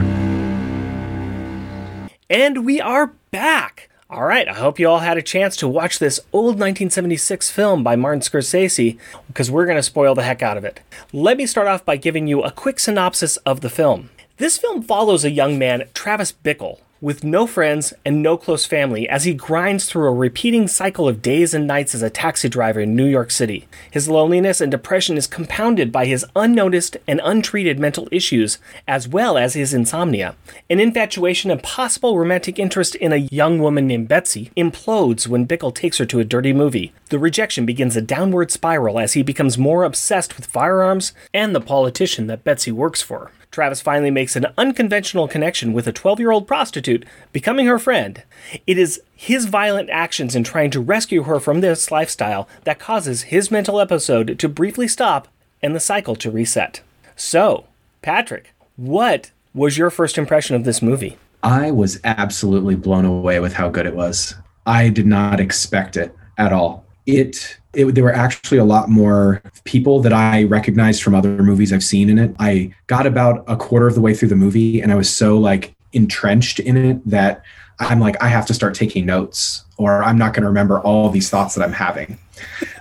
And 2.30 2.64
we 2.64 2.80
are 2.80 3.08
back. 3.30 3.88
All 4.10 4.24
right, 4.24 4.48
I 4.48 4.54
hope 4.54 4.78
you 4.78 4.88
all 4.88 5.00
had 5.00 5.18
a 5.18 5.22
chance 5.22 5.54
to 5.56 5.68
watch 5.68 5.98
this 5.98 6.18
old 6.32 6.58
1976 6.58 7.50
film 7.50 7.84
by 7.84 7.94
Martin 7.94 8.22
Scorsese 8.22 8.96
because 9.26 9.50
we're 9.50 9.66
going 9.66 9.76
to 9.76 9.82
spoil 9.82 10.14
the 10.14 10.22
heck 10.22 10.40
out 10.42 10.56
of 10.56 10.64
it. 10.64 10.80
Let 11.12 11.36
me 11.36 11.44
start 11.44 11.68
off 11.68 11.84
by 11.84 11.98
giving 11.98 12.26
you 12.26 12.42
a 12.42 12.50
quick 12.50 12.80
synopsis 12.80 13.36
of 13.38 13.60
the 13.60 13.68
film. 13.68 14.08
This 14.38 14.56
film 14.56 14.80
follows 14.80 15.26
a 15.26 15.30
young 15.30 15.58
man, 15.58 15.90
Travis 15.92 16.32
Bickle, 16.32 16.78
with 17.00 17.22
no 17.22 17.46
friends 17.46 17.94
and 18.04 18.22
no 18.22 18.36
close 18.36 18.66
family 18.66 19.08
as 19.08 19.24
he 19.24 19.32
grinds 19.32 19.86
through 19.86 20.08
a 20.08 20.12
repeating 20.12 20.66
cycle 20.66 21.08
of 21.08 21.22
days 21.22 21.54
and 21.54 21.66
nights 21.66 21.94
as 21.94 22.02
a 22.02 22.10
taxi 22.10 22.48
driver 22.48 22.80
in 22.80 22.96
New 22.96 23.06
York 23.06 23.30
City. 23.30 23.68
His 23.90 24.08
loneliness 24.08 24.60
and 24.60 24.70
depression 24.70 25.16
is 25.16 25.26
compounded 25.26 25.92
by 25.92 26.06
his 26.06 26.26
unnoticed 26.34 26.96
and 27.06 27.20
untreated 27.22 27.78
mental 27.78 28.08
issues, 28.10 28.58
as 28.86 29.06
well 29.06 29.38
as 29.38 29.54
his 29.54 29.72
insomnia. 29.72 30.34
An 30.68 30.80
infatuation 30.80 31.50
and 31.50 31.62
possible 31.62 32.18
romantic 32.18 32.58
interest 32.58 32.94
in 32.96 33.12
a 33.12 33.28
young 33.30 33.60
woman 33.60 33.86
named 33.86 34.08
Betsy 34.08 34.50
implodes 34.56 35.28
when 35.28 35.46
Bickle 35.46 35.74
takes 35.74 35.98
her 35.98 36.06
to 36.06 36.20
a 36.20 36.24
dirty 36.24 36.52
movie. 36.52 36.92
The 37.10 37.18
rejection 37.18 37.64
begins 37.64 37.96
a 37.96 38.02
downward 38.02 38.50
spiral 38.50 38.98
as 38.98 39.12
he 39.12 39.22
becomes 39.22 39.56
more 39.56 39.84
obsessed 39.84 40.36
with 40.36 40.46
firearms 40.46 41.12
and 41.32 41.54
the 41.54 41.60
politician 41.60 42.26
that 42.26 42.44
Betsy 42.44 42.72
works 42.72 43.02
for. 43.02 43.30
Travis 43.58 43.80
finally 43.80 44.12
makes 44.12 44.36
an 44.36 44.46
unconventional 44.56 45.26
connection 45.26 45.72
with 45.72 45.88
a 45.88 45.92
12 45.92 46.20
year 46.20 46.30
old 46.30 46.46
prostitute, 46.46 47.04
becoming 47.32 47.66
her 47.66 47.80
friend. 47.80 48.22
It 48.68 48.78
is 48.78 49.02
his 49.16 49.46
violent 49.46 49.90
actions 49.90 50.36
in 50.36 50.44
trying 50.44 50.70
to 50.70 50.80
rescue 50.80 51.24
her 51.24 51.40
from 51.40 51.60
this 51.60 51.90
lifestyle 51.90 52.48
that 52.62 52.78
causes 52.78 53.22
his 53.34 53.50
mental 53.50 53.80
episode 53.80 54.38
to 54.38 54.48
briefly 54.48 54.86
stop 54.86 55.26
and 55.60 55.74
the 55.74 55.80
cycle 55.80 56.14
to 56.14 56.30
reset. 56.30 56.82
So, 57.16 57.64
Patrick, 58.00 58.54
what 58.76 59.32
was 59.52 59.76
your 59.76 59.90
first 59.90 60.18
impression 60.18 60.54
of 60.54 60.62
this 60.62 60.80
movie? 60.80 61.18
I 61.42 61.72
was 61.72 61.98
absolutely 62.04 62.76
blown 62.76 63.04
away 63.04 63.40
with 63.40 63.54
how 63.54 63.70
good 63.70 63.86
it 63.86 63.96
was. 63.96 64.36
I 64.66 64.88
did 64.88 65.08
not 65.08 65.40
expect 65.40 65.96
it 65.96 66.14
at 66.36 66.52
all. 66.52 66.84
It 67.08 67.58
it, 67.74 67.94
there 67.94 68.04
were 68.04 68.14
actually 68.14 68.58
a 68.58 68.64
lot 68.64 68.88
more 68.88 69.42
people 69.64 70.00
that 70.02 70.12
I 70.12 70.44
recognized 70.44 71.02
from 71.02 71.14
other 71.14 71.42
movies 71.42 71.72
I've 71.72 71.84
seen 71.84 72.08
in 72.10 72.18
it. 72.18 72.34
I 72.38 72.74
got 72.86 73.06
about 73.06 73.44
a 73.46 73.56
quarter 73.56 73.86
of 73.86 73.94
the 73.94 74.00
way 74.00 74.14
through 74.14 74.28
the 74.28 74.36
movie 74.36 74.80
and 74.80 74.90
I 74.90 74.94
was 74.94 75.08
so 75.08 75.38
like 75.38 75.74
entrenched 75.92 76.60
in 76.60 76.76
it 76.76 77.08
that 77.08 77.42
I'm 77.80 78.00
like, 78.00 78.20
I 78.22 78.28
have 78.28 78.46
to 78.46 78.54
start 78.54 78.74
taking 78.74 79.06
notes 79.06 79.64
or 79.76 80.02
I'm 80.02 80.18
not 80.18 80.34
going 80.34 80.42
to 80.42 80.48
remember 80.48 80.80
all 80.80 81.10
these 81.10 81.30
thoughts 81.30 81.54
that 81.54 81.64
I'm 81.64 81.72
having. 81.72 82.18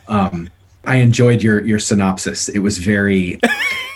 Um, 0.08 0.50
I 0.86 0.96
enjoyed 0.98 1.44
your 1.44 1.64
your 1.66 1.80
synopsis. 1.80 2.50
It 2.50 2.60
was 2.60 2.78
very, 2.78 3.40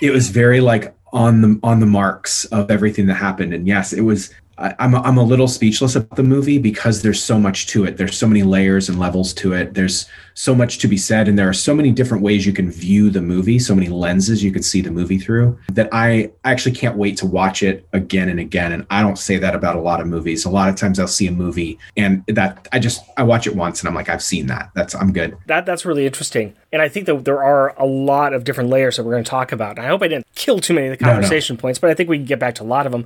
it 0.01 0.11
was 0.11 0.29
very 0.29 0.61
like 0.61 0.93
on 1.13 1.41
the 1.41 1.59
on 1.63 1.79
the 1.79 1.85
marks 1.85 2.45
of 2.45 2.69
everything 2.69 3.07
that 3.07 3.15
happened. 3.15 3.53
And 3.53 3.65
yes, 3.65 3.93
it 3.93 4.01
was 4.01 4.33
I, 4.62 4.75
I'm 4.80 4.94
a, 4.94 5.01
I'm 5.01 5.18
a 5.18 5.24
little 5.24 5.48
speechless 5.48 5.96
about 5.96 6.15
the 6.15 6.24
movie 6.24 6.58
because 6.58 7.01
there's 7.01 7.22
so 7.22 7.39
much 7.39 7.68
to 7.68 7.84
it. 7.86 7.98
There's 7.98 8.18
so 8.18 8.27
many 8.27 8.44
layers 8.44 8.89
and 8.89 9.00
levels 9.00 9.34
to 9.36 9.53
it. 9.53 9.74
There's 9.74 10.06
so 10.34 10.56
much 10.56 10.77
to 10.80 10.88
be 10.88 10.98
said, 10.98 11.27
and 11.27 11.38
there 11.38 11.50
are 11.50 11.53
so 11.53 11.74
many 11.75 11.91
different 11.91 12.24
ways 12.24 12.46
you 12.46 12.53
can 12.53 12.72
view 12.72 13.10
the 13.10 13.22
movie, 13.22 13.60
so 13.60 13.75
many 13.75 13.89
lenses 13.89 14.44
you 14.44 14.51
could 14.51 14.63
see 14.63 14.82
the 14.82 14.89
movie 14.91 15.20
through. 15.20 15.60
That 15.74 15.89
I 15.91 16.32
actually 16.46 16.74
can't 16.74 16.96
wait 16.98 17.18
to 17.18 17.25
watch 17.25 17.63
it 17.63 17.86
again 17.94 18.30
and 18.30 18.39
again. 18.39 18.72
And 18.72 18.86
I 18.89 19.01
don't 19.01 19.18
say 19.18 19.38
that 19.38 19.56
about 19.56 19.75
a 19.75 19.82
lot 19.82 20.00
of 20.00 20.08
movies. 20.08 20.46
A 20.46 20.50
lot 20.50 20.70
of 20.70 20.75
times 20.75 21.00
I'll 21.00 21.08
see 21.08 21.27
a 21.27 21.32
movie 21.32 21.77
and 21.98 22.24
that 22.27 22.68
I 22.72 22.80
just 22.80 23.03
I 23.18 23.24
watch 23.24 23.46
it 23.48 23.56
once 23.56 23.82
and 23.82 23.89
I'm 23.89 23.96
like 23.96 24.10
I've 24.10 24.24
seen 24.24 24.48
that. 24.48 24.72
That's 24.74 24.96
I'm 24.96 25.12
good. 25.12 25.38
That 25.48 25.65
that's 25.65 25.86
really 25.86 26.06
interesting, 26.06 26.56
and 26.72 26.82
I 26.82 26.88
think 26.88 27.06
that 27.08 27.25
there 27.25 27.44
are 27.44 27.75
a 27.77 27.86
lot 27.86 28.34
of 28.34 28.44
different 28.44 28.70
layers 28.70 28.98
that 28.98 29.03
we're 29.03 29.12
going 29.13 29.24
to 29.24 29.30
talk 29.30 29.51
about. 29.51 29.77
And 29.77 29.86
I 29.86 29.89
hope 29.89 30.01
I 30.01 30.08
didn't 30.08 30.27
kill 30.36 30.60
too 30.60 30.74
many 30.74 30.88
of 30.88 30.98
the 30.98 31.06
No, 31.06 31.12
no. 31.12 31.15
conversation 31.15 31.58
points, 31.58 31.77
but 31.80 31.89
I 31.89 31.94
think 31.94 32.10
we 32.10 32.18
can 32.18 32.25
get 32.25 32.39
back 32.39 32.56
to 32.56 32.63
a 32.63 32.65
lot 32.65 32.86
of 32.86 32.91
them. 32.91 33.06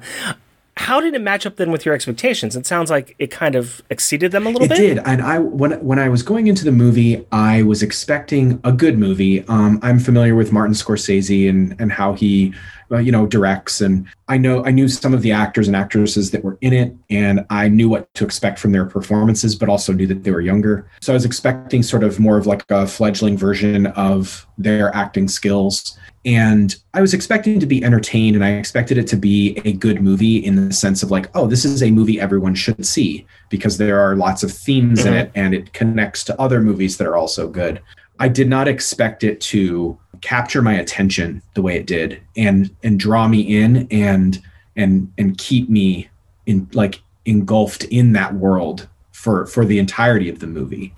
How 0.77 0.99
did 0.99 1.13
it 1.13 1.21
match 1.21 1.45
up 1.45 1.55
then 1.55 1.71
with 1.71 1.85
your 1.85 1.95
expectations? 1.95 2.55
It 2.55 2.65
sounds 2.65 2.89
like 2.89 3.15
it 3.17 3.31
kind 3.31 3.55
of 3.55 3.81
exceeded 3.89 4.31
them 4.31 4.45
a 4.45 4.49
little 4.49 4.65
it 4.65 4.69
bit. 4.69 4.79
It 4.79 4.95
did 4.95 5.03
and 5.05 5.21
i 5.21 5.39
when 5.39 5.71
when 5.83 5.99
i 5.99 6.09
was 6.09 6.21
going 6.21 6.47
into 6.47 6.65
the 6.65 6.71
movie 6.71 7.25
i 7.31 7.61
was 7.61 7.81
expecting 7.81 8.59
a 8.63 8.71
good 8.71 8.97
movie 8.97 9.45
um, 9.47 9.79
i'm 9.81 9.99
familiar 9.99 10.35
with 10.35 10.51
martin 10.51 10.73
scorsese 10.73 11.49
and 11.49 11.75
and 11.79 11.91
how 11.91 12.13
he 12.13 12.53
uh, 12.91 12.97
you 12.97 13.11
know 13.11 13.25
directs. 13.25 13.81
And 13.81 14.07
i 14.27 14.37
know 14.37 14.65
i 14.65 14.71
knew 14.71 14.87
some 14.87 15.13
of 15.13 15.21
the 15.21 15.31
actors 15.31 15.67
and 15.67 15.75
actresses 15.75 16.31
that 16.31 16.43
were 16.43 16.57
in 16.61 16.73
it 16.73 16.95
and 17.11 17.45
i 17.51 17.67
knew 17.67 17.87
what 17.87 18.11
to 18.15 18.25
expect 18.25 18.57
from 18.57 18.71
their 18.71 18.85
performances 18.85 19.55
but 19.55 19.69
also 19.69 19.93
knew 19.93 20.07
that 20.07 20.23
they 20.23 20.31
were 20.31 20.41
younger. 20.41 20.89
So 21.01 21.13
i 21.13 21.15
was 21.15 21.25
expecting 21.25 21.83
sort 21.83 22.03
of 22.03 22.19
more 22.19 22.37
of 22.37 22.47
like 22.47 22.63
a 22.69 22.87
fledgling 22.87 23.37
version 23.37 23.87
of 23.87 24.45
their 24.57 24.93
acting 24.95 25.27
skills. 25.27 25.97
And 26.25 26.75
I 26.95 27.01
was 27.01 27.13
expecting 27.13 27.59
to 27.59 27.67
be 27.67 27.83
entertained 27.83 28.35
and 28.35 28.43
I 28.43 28.53
expected 28.53 28.97
it 28.97 29.05
to 29.07 29.15
be 29.15 29.61
a 29.63 29.73
good 29.73 30.01
movie 30.01 30.37
in 30.37 30.55
the 30.55 30.73
sense 30.73 31.03
of 31.03 31.11
like, 31.11 31.29
oh, 31.35 31.45
this 31.45 31.65
is 31.65 31.83
a 31.83 31.91
movie 31.91 32.19
everyone 32.19 32.55
should 32.55 32.83
see 32.83 33.27
because 33.49 33.77
there 33.77 33.99
are 33.99 34.15
lots 34.15 34.41
of 34.41 34.51
themes 34.51 35.05
in 35.05 35.13
it 35.13 35.31
and 35.35 35.53
it 35.53 35.71
connects 35.73 36.23
to 36.23 36.41
other 36.41 36.61
movies 36.61 36.97
that 36.97 37.05
are 37.05 37.15
also 37.15 37.47
good. 37.47 37.79
I 38.19 38.27
did 38.27 38.47
not 38.47 38.67
expect 38.67 39.23
it 39.23 39.41
to 39.41 39.97
capture 40.21 40.61
my 40.61 40.73
attention 40.73 41.41
the 41.53 41.61
way 41.61 41.75
it 41.75 41.85
did 41.85 42.21
and 42.35 42.73
and 42.83 42.99
draw 42.99 43.27
me 43.27 43.41
in 43.41 43.87
and 43.91 44.41
and 44.75 45.11
and 45.17 45.37
keep 45.37 45.69
me 45.69 46.09
in 46.45 46.67
like 46.73 47.01
engulfed 47.25 47.83
in 47.85 48.13
that 48.13 48.33
world 48.35 48.87
for 49.11 49.45
for 49.45 49.65
the 49.65 49.79
entirety 49.79 50.29
of 50.29 50.39
the 50.39 50.47
movie. 50.47 50.93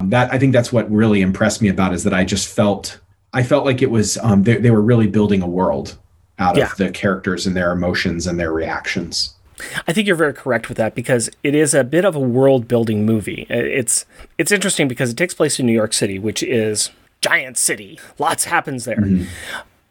That 0.00 0.32
I 0.32 0.38
think 0.38 0.52
that's 0.52 0.72
what 0.72 0.90
really 0.90 1.22
impressed 1.22 1.62
me 1.62 1.68
about 1.68 1.94
is 1.94 2.04
that 2.04 2.12
I 2.14 2.24
just 2.24 2.46
felt 2.48 3.00
I 3.32 3.42
felt 3.42 3.64
like 3.64 3.82
it 3.82 3.90
was 3.90 4.16
um, 4.18 4.42
they, 4.44 4.56
they 4.56 4.70
were 4.70 4.82
really 4.82 5.06
building 5.06 5.42
a 5.42 5.46
world 5.48 5.98
out 6.38 6.56
Yeah. 6.56 6.70
of 6.70 6.76
the 6.76 6.90
characters 6.90 7.46
and 7.46 7.56
their 7.56 7.72
emotions 7.72 8.26
and 8.26 8.38
their 8.38 8.52
reactions. 8.52 9.34
I 9.86 9.92
think 9.92 10.06
you're 10.06 10.16
very 10.16 10.34
correct 10.34 10.68
with 10.68 10.76
that 10.78 10.94
because 10.94 11.30
it 11.42 11.54
is 11.54 11.74
a 11.74 11.84
bit 11.84 12.04
of 12.04 12.14
a 12.14 12.20
world 12.20 12.68
building 12.68 13.06
movie. 13.06 13.46
It's 13.48 14.04
it's 14.38 14.52
interesting 14.52 14.88
because 14.88 15.10
it 15.10 15.16
takes 15.16 15.34
place 15.34 15.58
in 15.58 15.66
New 15.66 15.72
York 15.72 15.92
City, 15.92 16.18
which 16.18 16.42
is 16.42 16.90
giant 17.20 17.56
city. 17.56 17.98
Lots 18.18 18.44
happens 18.44 18.84
there. 18.84 18.96
Mm-hmm. 18.96 19.24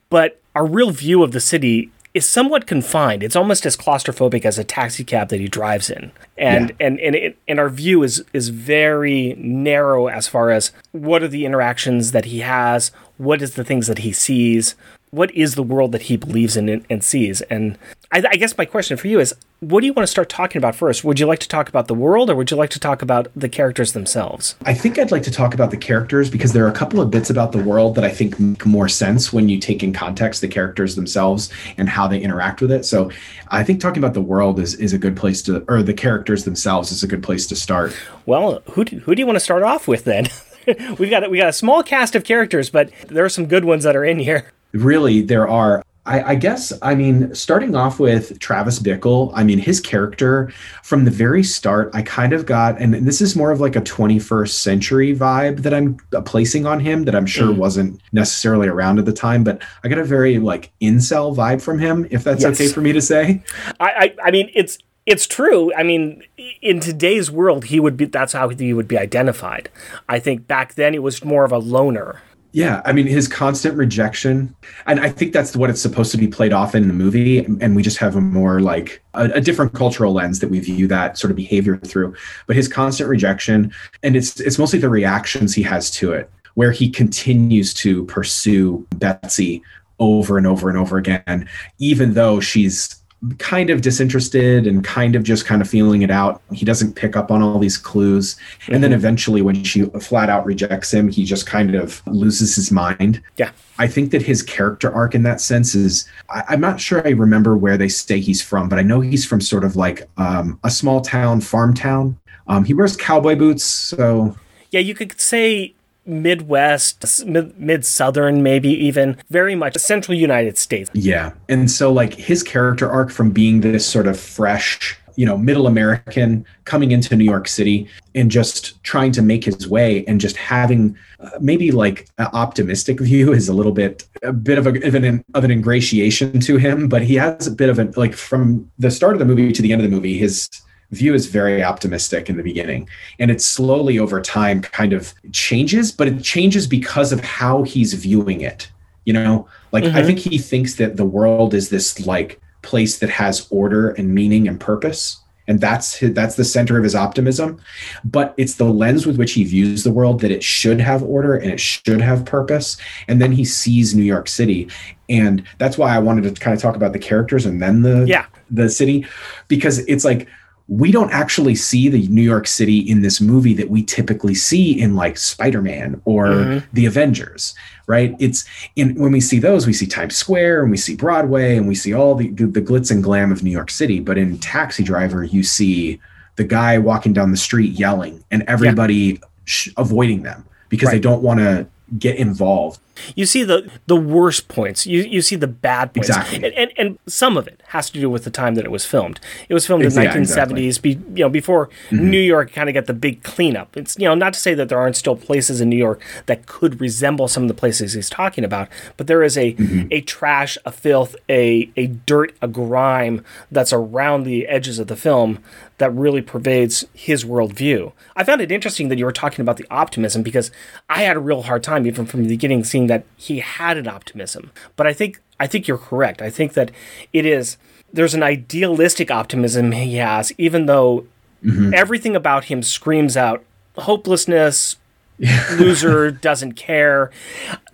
But 0.10 0.39
our 0.53 0.65
real 0.65 0.91
view 0.91 1.24
of 1.24 1.31
the 1.31 1.39
city 1.39 1.91
is 2.13 2.27
somewhat 2.27 2.65
confined. 2.65 3.22
It's 3.24 3.36
almost 3.36 3.65
as 3.65 3.75
claustrophobic 3.75 4.45
as 4.45 4.57
a 4.57 4.63
taxi 4.63 5.03
cab 5.03 5.27
that 5.29 5.41
he 5.41 5.50
drives 5.50 5.89
in. 5.89 6.12
And 6.38 6.74
and 6.79 7.00
and 7.00 7.15
it, 7.15 7.38
and 7.48 7.60
our 7.60 7.69
view 7.69 8.03
is 8.03 8.24
is 8.31 8.50
very 8.50 9.36
narrow 9.38 10.07
as 10.07 10.27
far 10.27 10.50
as 10.50 10.72
what 10.93 11.24
are 11.24 11.27
the 11.27 11.45
interactions 11.45 12.12
that 12.13 12.25
he 12.25 12.39
has, 12.39 12.91
what 13.17 13.41
is 13.41 13.55
the 13.55 13.65
things 13.65 13.88
that 13.88 14.00
he 14.00 14.13
sees, 14.13 14.75
what 15.15 15.31
is 15.31 15.55
the 15.55 15.63
world 15.63 15.93
that 15.93 16.03
he 16.03 16.17
believes 16.17 16.57
in 16.57 16.67
and, 16.67 16.86
and 16.89 17.03
sees. 17.03 17.41
And 17.43 17.77
I, 18.12 18.24
I 18.31 18.36
guess 18.36 18.57
my 18.57 18.65
question 18.65 18.98
for 18.98 19.07
you 19.07 19.19
is, 19.19 19.34
what 19.62 19.79
do 19.79 19.88
you 19.88 19.93
want 19.93 20.03
to 20.03 20.12
start 20.12 20.27
talking 20.27 20.60
about 20.60 20.75
first? 20.75 21.05
Would 21.05 21.19
you 21.19 21.25
like 21.25 21.39
to 21.39 21.48
talk 21.48 21.69
about 21.69 21.88
the 21.88 21.93
world, 21.93 22.29
or 22.29 22.36
would 22.36 22.51
you 22.51 22.57
like 22.57 22.69
to 22.72 22.79
talk 22.79 23.01
about 23.01 23.29
the 23.36 23.48
characters 23.48 23.93
themselves? 23.93 24.55
I 24.65 24.74
think 24.74 25.00
I'd 25.00 25.12
like 25.12 25.24
to 25.24 25.31
talk 25.31 25.53
about 25.53 25.72
the 25.72 25.77
characters 25.77 26.29
because 26.29 26.51
there 26.51 26.65
are 26.65 26.69
a 26.69 26.74
couple 26.74 27.00
of 27.00 27.10
bits 27.10 27.29
about 27.29 27.53
the 27.53 27.63
world 27.63 27.95
that 27.95 28.03
I 28.03 28.10
think 28.10 28.38
make 28.39 28.65
more 28.65 28.89
sense 28.89 29.31
when 29.31 29.48
you 29.48 29.57
take 29.57 29.81
in 29.81 29.93
context 29.93 30.41
the 30.41 30.50
characters 30.50 30.95
themselves 30.95 31.50
and 31.77 31.88
how 31.88 32.07
they 32.07 32.19
interact 32.19 32.62
with 32.62 32.72
it. 32.72 32.84
So 32.84 33.10
I 33.48 33.63
think 33.63 33.79
talking 33.79 34.03
about 34.03 34.13
the 34.13 34.22
world 34.22 34.60
is, 34.60 34.75
is 34.75 34.91
a 34.91 34.98
good 34.98 35.15
place 35.15 35.41
to, 35.43 35.63
or 35.69 35.81
the 35.81 35.93
characters 35.93 36.43
themselves 36.43 36.91
is 36.91 37.01
a 37.03 37.07
good 37.07 37.24
place 37.24 37.48
to 37.48 37.55
start. 37.55 37.98
Well, 38.25 38.62
who 38.72 38.84
do, 38.84 39.00
who 39.00 39.15
do 39.15 39.22
you 39.22 39.25
want 39.25 39.38
to 39.38 39.41
start 39.41 39.63
off 39.63 39.88
with 39.88 40.03
then? 40.03 40.27
We've 40.98 41.10
got 41.12 41.29
we 41.29 41.38
got 41.38 41.50
a 41.50 41.53
small 41.53 41.84
cast 41.84 42.15
of 42.15 42.24
characters, 42.24 42.72
but 42.72 42.89
there 43.07 43.24
are 43.24 43.29
some 43.29 43.45
good 43.45 43.65
ones 43.65 43.84
that 43.84 43.95
are 43.95 44.03
in 44.03 44.17
here. 44.17 44.51
Really 44.75 45.22
there 45.22 45.48
are 45.48 45.84
I, 46.05 46.22
I 46.32 46.36
guess 46.36 46.72
i 46.82 46.94
mean 46.94 47.34
starting 47.34 47.75
off 47.75 48.00
with 48.00 48.38
travis 48.39 48.79
bickle 48.79 49.32
i 49.34 49.44
mean 49.44 49.58
his 49.58 49.79
character 49.79 50.51
from 50.84 51.05
the 51.05 51.12
very 51.12 51.44
start 51.44 51.89
i 51.94 52.01
kind 52.01 52.34
of 52.34 52.46
got 52.46 52.79
and 52.79 52.94
this 52.94 53.22
is 53.22 53.36
more 53.36 53.51
of 53.51 53.60
like 53.60 53.75
a 53.75 53.82
21st 53.82 54.50
century 54.50 55.15
vibe 55.15 55.62
that 55.63 55.74
i'm 55.74 55.98
placing 56.25 56.65
on 56.65 56.79
him 56.79 57.05
that 57.05 57.15
i'm 57.15 57.25
sure 57.25 57.51
mm. 57.51 57.58
wasn't 57.58 58.00
necessarily 58.12 58.67
around 58.67 59.00
at 59.00 59.05
the 59.05 59.13
time 59.13 59.44
but 59.44 59.62
i 59.84 59.88
got 59.88 59.98
a 59.98 60.03
very 60.03 60.38
like 60.38 60.72
incel 60.82 61.36
vibe 61.36 61.62
from 61.62 61.79
him 61.79 62.08
if 62.12 62.24
that's 62.24 62.44
Yes. 62.44 62.60
okay 62.60 62.72
for 62.72 62.82
me 62.82 62.91
to 62.94 63.01
say 63.01 63.41
I, 63.79 63.89
I 63.89 64.15
I 64.25 64.32
mean 64.32 64.51
it's 64.53 64.77
it's 65.05 65.27
true. 65.27 65.72
I 65.75 65.84
mean, 65.84 66.24
in 66.62 66.79
today's 66.79 67.29
world, 67.29 67.65
he 67.65 67.79
would 67.79 67.96
be. 67.96 68.05
That's 68.05 68.34
how 68.34 68.50
he 68.50 68.74
would 68.74 68.88
be 68.88 68.98
identified. 68.98 69.70
I 70.10 70.20
think 70.20 70.48
back 70.48 70.74
then 70.74 70.96
it 70.96 71.03
was 71.03 71.24
more 71.24 71.46
of 71.46 71.51
a 71.51 71.60
loner. 71.60 72.22
Yeah, 72.55 72.81
I 72.85 72.93
mean 72.93 73.05
his 73.05 73.27
constant 73.27 73.75
rejection, 73.75 74.55
and 74.85 75.01
I 75.01 75.09
think 75.09 75.33
that's 75.33 75.57
what 75.57 75.69
it's 75.69 75.81
supposed 75.81 76.12
to 76.12 76.17
be 76.17 76.29
played 76.29 76.53
off 76.53 76.74
in 76.74 76.88
the 76.88 76.93
movie, 76.93 77.39
and 77.39 77.75
we 77.75 77.83
just 77.83 77.97
have 77.97 78.15
a 78.15 78.21
more 78.21 78.62
like 78.62 79.03
a, 79.13 79.25
a 79.25 79.41
different 79.41 79.74
cultural 79.74 80.13
lens 80.13 80.39
that 80.39 80.50
we 80.50 80.62
view 80.62 80.88
that 80.88 81.17
sort 81.17 81.31
of 81.31 81.35
behavior 81.35 81.75
through. 81.75 82.15
But 82.47 82.55
his 82.55 82.69
constant 82.69 83.09
rejection, 83.09 83.74
and 84.03 84.15
it's 84.15 84.39
it's 84.39 84.57
mostly 84.57 84.79
the 84.79 84.88
reactions 84.88 85.53
he 85.53 85.63
has 85.63 85.91
to 85.91 86.13
it, 86.13 86.31
where 86.53 86.71
he 86.71 86.89
continues 86.89 87.74
to 87.74 88.05
pursue 88.05 88.88
Betsy 88.95 89.62
over 90.00 90.38
and 90.38 90.47
over 90.47 90.69
and 90.69 90.77
over 90.77 90.97
again, 90.97 91.50
even 91.79 92.13
though 92.13 92.39
she's 92.39 93.03
kind 93.38 93.70
of 93.70 93.82
disinterested 93.82 94.67
and 94.67 94.84
kind 94.84 95.15
of 95.15 95.24
just 95.24 95.46
kind 95.46 95.62
of 95.62 95.70
feeling 95.70 96.01
it 96.01 96.12
out. 96.12 96.41
He 96.51 96.65
doesn't 96.65 96.94
pick 96.94 97.15
up 97.15 97.32
on 97.32 97.41
all 97.41 97.60
these 97.60 97.77
clues. 97.77 98.36
And 98.67 98.84
then 98.84 98.94
eventually, 98.94 99.41
when 99.41 99.63
she 99.63 99.84
flat 100.01 100.29
out 100.29 100.46
rejects 100.46 100.94
him, 100.94 101.10
he 101.10 101.25
just 101.25 101.46
kind 101.46 101.75
of 101.75 102.05
loses 102.08 102.55
his 102.55 102.72
mind. 102.72 103.22
Yeah. 103.38 103.51
I 103.77 103.88
think 103.88 104.12
that 104.12 104.22
his 104.22 104.41
character 104.41 104.94
arc 104.94 105.15
in 105.15 105.24
that 105.24 105.41
sense 105.41 105.75
is, 105.75 106.08
I, 106.29 106.44
I'm 106.50 106.62
not 106.62 106.79
sure 106.79 107.05
I 107.05 107.12
remember 107.12 107.58
where 107.58 107.77
they 107.77 107.89
say 107.89 108.20
he's 108.20 108.41
from, 108.41 108.70
but 108.70 108.79
I 108.79 108.84
know 108.84 109.01
he's 109.01 109.25
from 109.25 109.41
sort 109.41 109.63
of 109.63 109.75
like 109.75 110.08
um, 110.17 110.60
a 110.63 110.70
small 110.70 111.01
town, 111.01 111.41
farm 111.41 111.74
town. 111.74 112.17
Um, 112.48 112.63
he 112.63 112.74
wears 112.74 112.96
cowboy 112.96 113.36
boots. 113.36 113.63
So 113.63 114.38
Yeah, 114.72 114.79
you 114.82 114.94
could 114.94 115.20
say 115.20 115.74
Midwest, 116.05 117.25
mid 117.25 117.85
Southern, 117.85 118.43
maybe 118.43 118.69
even 118.69 119.17
very 119.29 119.55
much 119.55 119.75
central 119.77 120.17
United 120.17 120.57
States. 120.57 120.89
Yeah. 120.93 121.31
And 121.50 121.69
so 121.69 121.91
like 121.91 122.13
his 122.13 122.43
character 122.43 122.89
arc 122.89 123.12
from 123.12 123.31
being 123.31 123.62
this 123.62 123.85
sort 123.85 124.07
of 124.07 124.19
fresh 124.19 124.97
you 125.15 125.25
know 125.25 125.38
middle 125.38 125.67
american 125.67 126.45
coming 126.65 126.91
into 126.91 127.15
new 127.15 127.24
york 127.24 127.47
city 127.47 127.88
and 128.13 128.29
just 128.29 128.81
trying 128.83 129.12
to 129.12 129.21
make 129.21 129.43
his 129.43 129.67
way 129.67 130.05
and 130.07 130.19
just 130.19 130.35
having 130.35 130.97
uh, 131.19 131.29
maybe 131.39 131.71
like 131.71 132.07
an 132.17 132.27
optimistic 132.33 133.00
view 133.09 133.33
is 133.33 133.47
a 133.47 133.53
little 133.53 133.71
bit 133.71 134.07
a 134.24 134.33
bit 134.33 134.57
of, 134.57 134.67
a, 134.67 134.85
of 134.85 134.95
an 134.95 135.24
of 135.33 135.43
an 135.43 135.51
ingratiation 135.51 136.39
to 136.39 136.57
him 136.57 136.88
but 136.88 137.01
he 137.01 137.15
has 137.15 137.47
a 137.47 137.51
bit 137.51 137.69
of 137.69 137.79
an 137.79 137.93
like 137.95 138.13
from 138.13 138.69
the 138.77 138.91
start 138.91 139.13
of 139.13 139.19
the 139.19 139.25
movie 139.25 139.51
to 139.51 139.62
the 139.62 139.71
end 139.71 139.81
of 139.81 139.89
the 139.89 139.95
movie 139.95 140.17
his 140.17 140.50
view 140.92 141.13
is 141.13 141.25
very 141.27 141.63
optimistic 141.63 142.30
in 142.30 142.38
the 142.38 142.44
beginning. 142.44 142.88
And 143.20 143.32
it 143.32 143.42
slowly 143.42 143.98
over 144.00 144.22
time 144.22 144.62
kind 144.62 144.94
of 144.94 145.13
changes 145.32 145.92
but 145.92 146.08
it 146.08 146.24
changes 146.24 146.68
because 146.68 147.12
of 147.12 147.20
how 147.22 147.63
he's 147.63 147.94
viewing 147.94 148.42
it 148.42 148.70
you 149.06 149.13
know? 149.13 149.48
Like 149.72 149.84
i 149.84 150.01
Mhm. 150.01 150.06
think 150.08 150.20
he 150.20 150.38
thinks 150.39 150.75
that 150.75 150.98
the 150.98 151.06
world 151.06 151.54
is 151.54 151.70
this 151.70 152.06
like 152.08 152.39
place 152.63 152.98
that 152.98 153.10
has 153.12 153.46
order 153.51 153.92
and 153.92 154.15
meaning 154.15 154.48
and 154.48 154.60
purpose. 154.60 155.18
And 155.48 155.62
that's 155.62 155.94
his, 155.98 156.13
that's 156.15 156.34
the 156.38 156.44
center 156.44 156.75
of 156.80 156.84
his 156.84 156.96
optimism. 156.96 157.60
But 158.04 158.34
it's 158.36 158.56
the 158.56 158.65
lens 158.65 159.06
with 159.06 159.18
which 159.18 159.34
he 159.34 159.44
views 159.44 159.84
the 159.84 159.92
world 159.92 160.22
that 160.22 160.32
it 160.32 160.42
should 160.42 160.82
have 160.82 161.04
order 161.04 161.36
and 161.36 161.51
it 161.51 161.60
should 161.60 162.01
have 162.01 162.25
purpose. 162.25 162.77
And 163.08 163.22
then 163.22 163.32
he 163.32 163.46
sees 163.46 163.94
new 163.94 164.01
york 164.01 164.27
city. 164.27 164.68
And 165.08 165.44
that's 165.60 165.77
why 165.77 165.96
i 165.96 166.00
wanted 166.00 166.24
to 166.34 166.42
kind 166.42 166.56
of 166.56 166.62
talk 166.63 166.75
about 166.75 166.94
the 166.94 166.98
characters 167.00 167.46
and 167.46 167.62
then 167.62 167.84
the 167.84 168.06
Yeah. 168.08 168.25
the 168.50 168.70
city. 168.70 169.06
Because 169.48 169.77
it's 169.88 170.04
like 170.04 170.27
we 170.67 170.91
don't 170.91 171.12
actually 171.12 171.53
see 171.53 171.89
the 171.89 172.07
New 172.07 172.24
York 172.24 172.48
City 172.48 172.79
in 172.79 173.01
this 173.03 173.22
movie 173.22 173.53
that 173.53 173.69
we 173.69 173.84
typically 173.84 174.34
see 174.34 174.72
in 174.79 174.95
like 174.95 175.15
Spider-Man 175.17 176.01
or 176.05 176.25
Mhm. 176.27 176.63
the 176.74 176.88
Avengers, 176.88 177.53
right? 177.86 178.15
It's 178.17 178.45
in 178.75 178.95
when 178.95 179.12
we 179.12 179.22
see 179.22 179.38
those, 179.38 179.67
we 179.67 179.74
see 179.74 179.86
Times 179.86 180.15
Square 180.15 180.63
and 180.63 180.72
we 180.72 180.77
see 180.77 180.95
Broadway 180.95 181.55
and 181.55 181.67
we 181.67 181.75
see 181.75 181.93
all 181.93 182.15
the 182.15 182.29
the 182.29 182.62
glitz 182.62 182.89
and 182.89 183.03
glam 183.03 183.31
of 183.31 183.43
New 183.43 183.51
York 183.51 183.69
City. 183.69 184.00
But 184.00 184.17
in 184.17 184.39
Taxi 184.39 184.84
Driver, 184.84 185.24
you 185.24 185.43
see 185.43 186.00
the 186.36 186.43
guy 186.43 186.79
walking 186.79 187.13
down 187.13 187.29
the 187.31 187.38
street 187.38 187.74
yelling 187.79 188.24
and 188.31 188.43
everybody 188.48 189.19
sh- 189.45 189.69
avoiding 189.77 190.24
them 190.24 190.43
because 190.69 190.89
they 190.89 191.00
don't 191.00 191.22
want 191.22 191.39
to 191.41 191.67
get 192.00 192.15
involved. 192.17 192.79
You 193.16 193.25
see 193.25 193.44
the 193.44 193.70
the 193.88 193.96
worst 193.96 194.48
points. 194.48 194.86
You 194.86 195.02
you 195.02 195.22
see 195.22 195.36
the 195.36 195.48
bad 195.48 195.94
points. 195.94 196.10
Exactly. 196.10 196.38
And, 196.38 196.54
and 196.54 196.72
and 196.78 197.00
some 197.08 197.38
of 197.38 197.48
it 197.48 197.62
has 197.68 197.90
to 197.92 198.00
do 198.00 198.10
with 198.10 198.24
the 198.24 198.30
time 198.30 198.56
that 198.56 198.66
it 198.66 198.72
was 198.72 198.86
filmed. 198.86 199.20
It 199.50 199.54
was 199.54 199.68
filmed 199.68 199.84
in 199.84 199.94
the 199.94 200.02
1970s, 200.02 200.82
be, 200.82 200.92
you 201.14 201.24
know, 201.24 201.30
before 201.30 201.68
mm-hmm. 201.90 202.10
New 202.10 202.20
York 202.20 202.52
kind 202.52 202.70
of 202.70 202.75
got 202.75 202.86
the 202.86 202.94
big 202.94 203.24
cleanup. 203.24 203.75
It's 203.75 203.98
you 203.98 204.06
know 204.06 204.16
not 204.16 204.34
to 204.34 204.40
say 204.40 204.54
that 204.54 204.70
there 204.70 204.80
aren't 204.80 204.96
still 204.96 205.16
places 205.16 205.62
in 205.62 205.70
New 205.70 205.78
York 205.78 206.02
that 206.25 206.46
could 206.46 206.80
resemble 206.80 207.28
some 207.28 207.44
of 207.44 207.48
the 207.48 207.54
places 207.54 207.94
he's 207.94 208.10
talking 208.10 208.44
about, 208.44 208.70
but 208.98 209.08
there 209.08 209.24
is 209.24 209.38
a 209.38 209.54
mm-hmm. 209.54 209.88
a 209.92 210.02
trash, 210.02 210.58
a 210.66 210.72
filth, 210.72 211.16
a 211.30 211.70
a 211.75 211.88
dirt, 211.88 212.36
a 212.42 212.48
grime 212.48 213.24
that's 213.52 213.74
around 213.74 214.24
the 214.24 214.48
edges 214.48 214.80
of 214.80 214.88
the 214.88 214.96
film 214.96 215.40
that 215.77 215.94
really 215.94 216.22
pervades 216.22 216.86
his 216.94 217.25
worldview. 217.25 217.91
I 218.15 218.24
found 218.24 218.41
it 218.41 218.51
interesting 218.51 218.89
that 218.89 218.98
you 218.98 219.05
were 219.05 219.12
talking 219.12 219.41
about 219.41 219.58
the 219.58 219.67
optimism 219.70 220.24
because 220.24 220.51
I 220.89 221.03
had 221.03 221.17
a 221.17 221.20
real 221.20 221.44
hard 221.44 221.63
time 221.63 221.86
even 221.86 222.05
from 222.05 222.24
the 222.24 222.29
beginning 222.29 222.63
seeing 222.63 222.88
that 222.88 223.05
he 223.17 223.39
had 223.39 223.77
an 223.77 223.88
optimism. 223.88 224.51
But 224.75 224.88
I 224.88 224.94
think 224.94 225.22
I 225.39 225.48
think 225.48 225.67
you're 225.67 225.77
correct. 225.77 226.22
I 226.22 226.29
think 226.29 226.53
that 226.53 226.72
it 227.12 227.25
is 227.25 227.58
there's 227.91 228.13
an 228.13 228.24
idealistic 228.24 229.12
optimism 229.12 229.72
he 229.72 229.96
has, 229.96 230.34
even 230.38 230.65
though 230.65 231.05
mm-hmm. 231.44 231.74
everything 231.74 232.15
about 232.15 232.46
him 232.46 232.63
screams 232.63 233.17
out 233.17 233.44
hopelessness, 233.77 234.77
loser, 235.58 236.12
doesn't 236.12 236.54
care. 236.54 237.12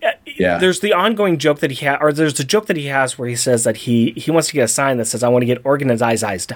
Uh, 0.03 0.11
yeah. 0.25 0.57
There's 0.57 0.79
the 0.79 0.93
ongoing 0.93 1.37
joke 1.37 1.59
that 1.59 1.71
he 1.71 1.85
has, 1.85 1.97
or 2.01 2.13
there's 2.13 2.35
the 2.35 2.43
joke 2.43 2.67
that 2.67 2.77
he 2.77 2.87
has 2.87 3.17
where 3.17 3.27
he 3.27 3.35
says 3.35 3.63
that 3.63 3.77
he 3.77 4.11
he 4.11 4.31
wants 4.31 4.47
to 4.49 4.53
get 4.53 4.63
a 4.63 4.67
sign 4.67 4.97
that 4.97 5.05
says 5.05 5.23
"I 5.23 5.27
want 5.27 5.41
to 5.41 5.45
get 5.47 5.59
organized," 5.65 6.53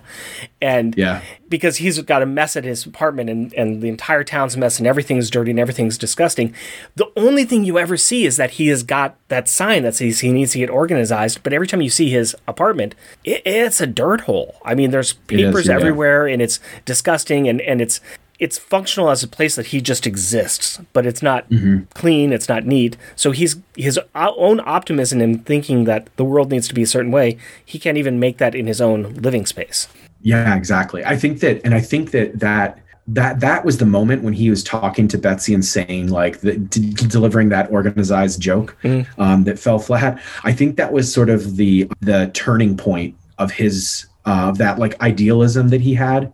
and 0.62 0.96
Yeah. 0.98 1.22
because 1.50 1.78
he's 1.78 2.00
got 2.02 2.22
a 2.22 2.26
mess 2.26 2.56
at 2.56 2.64
his 2.64 2.86
apartment 2.86 3.30
and 3.30 3.54
and 3.54 3.82
the 3.82 3.88
entire 3.90 4.24
town's 4.24 4.56
a 4.56 4.60
mess 4.60 4.78
and 4.80 4.88
everything's 4.88 5.30
dirty 5.30 5.52
and 5.52 5.60
everything's 5.60 5.98
disgusting. 5.98 6.54
The 6.96 7.08
only 7.16 7.46
thing 7.46 7.64
you 7.66 7.78
ever 7.78 7.98
see 7.98 8.26
is 8.26 8.38
that 8.38 8.52
he 8.52 8.68
has 8.68 8.84
got 8.84 9.16
that 9.28 9.48
sign 9.48 9.84
that 9.84 9.96
says 9.96 10.20
he 10.20 10.32
needs 10.32 10.54
to 10.54 10.60
get 10.60 10.70
organized. 10.70 11.44
But 11.44 11.54
every 11.54 11.68
time 11.68 11.82
you 11.82 11.90
see 11.90 12.10
his 12.10 12.36
apartment, 12.48 12.96
it, 13.24 13.42
it's 13.46 13.82
a 13.82 13.88
dirt 13.88 14.22
hole. 14.22 14.56
I 14.64 14.76
mean, 14.76 14.92
there's 14.92 15.16
It 15.30 15.40
is, 15.40 15.46
papers 15.48 15.68
yeah. 15.68 15.76
everywhere 15.76 16.28
and 16.28 16.42
it's 16.42 16.60
disgusting 16.86 17.48
and 17.48 17.60
and 17.62 17.82
it's 17.82 18.00
it's 18.40 18.58
functional 18.58 19.10
as 19.10 19.24
a 19.24 19.28
place 19.28 19.56
that 19.56 19.68
he 19.68 19.80
just 19.82 20.06
exists, 20.06 20.80
but 20.94 21.06
it's 21.06 21.22
not 21.22 21.50
Mm-hmm. 21.50 21.84
clean, 21.94 22.34
it's 22.34 22.50
not 22.50 22.66
neat. 22.66 22.98
So 23.16 23.32
he's 23.32 23.56
his 23.76 24.00
own 24.16 24.60
optimism 24.66 25.22
in 25.22 25.40
thinking 25.40 25.86
that 25.86 26.10
the 26.18 26.26
world 26.26 26.52
needs 26.52 26.68
to 26.68 26.74
be 26.74 26.84
a 26.84 26.88
certain 26.88 27.12
way, 27.12 27.38
he 27.64 27.80
can't 27.80 27.98
even 27.98 28.20
make 28.20 28.38
that 28.40 28.56
in 28.56 28.68
his 28.68 28.82
own 28.82 29.14
living 29.16 29.46
space. 29.46 29.88
Yeah, 30.22 30.56
exactly. 30.56 31.06
I 31.06 31.16
think 31.16 31.40
that, 31.42 31.62
and 31.64 31.74
I 31.74 31.82
think 31.82 32.12
that 32.12 32.40
that 32.40 32.80
that 33.08 33.40
that 33.40 33.64
was 33.64 33.78
the 33.78 33.86
moment 33.86 34.24
when 34.24 34.34
he 34.34 34.50
was 34.50 34.64
talking 34.64 35.08
to 35.10 35.18
Betsy 35.20 35.54
and 35.54 35.64
saying 35.64 36.08
like 36.10 36.40
the, 36.42 36.58
d- 36.58 36.92
delivering 37.08 37.50
that 37.50 37.70
organized 37.72 38.42
joke 38.42 38.76
um, 39.20 39.44
that 39.44 39.60
fell 39.60 39.78
flat. 39.78 40.20
I 40.44 40.52
think 40.52 40.78
that 40.78 40.92
was 40.92 41.14
sort 41.14 41.30
of 41.30 41.58
the 41.58 41.88
the 42.02 42.32
turning 42.34 42.76
point 42.76 43.16
of 43.38 43.52
his 43.52 44.08
uh, 44.26 44.50
of 44.50 44.58
that 44.58 44.80
like 44.80 45.00
idealism 45.02 45.70
that 45.70 45.82
he 45.82 45.94
had, 45.94 46.34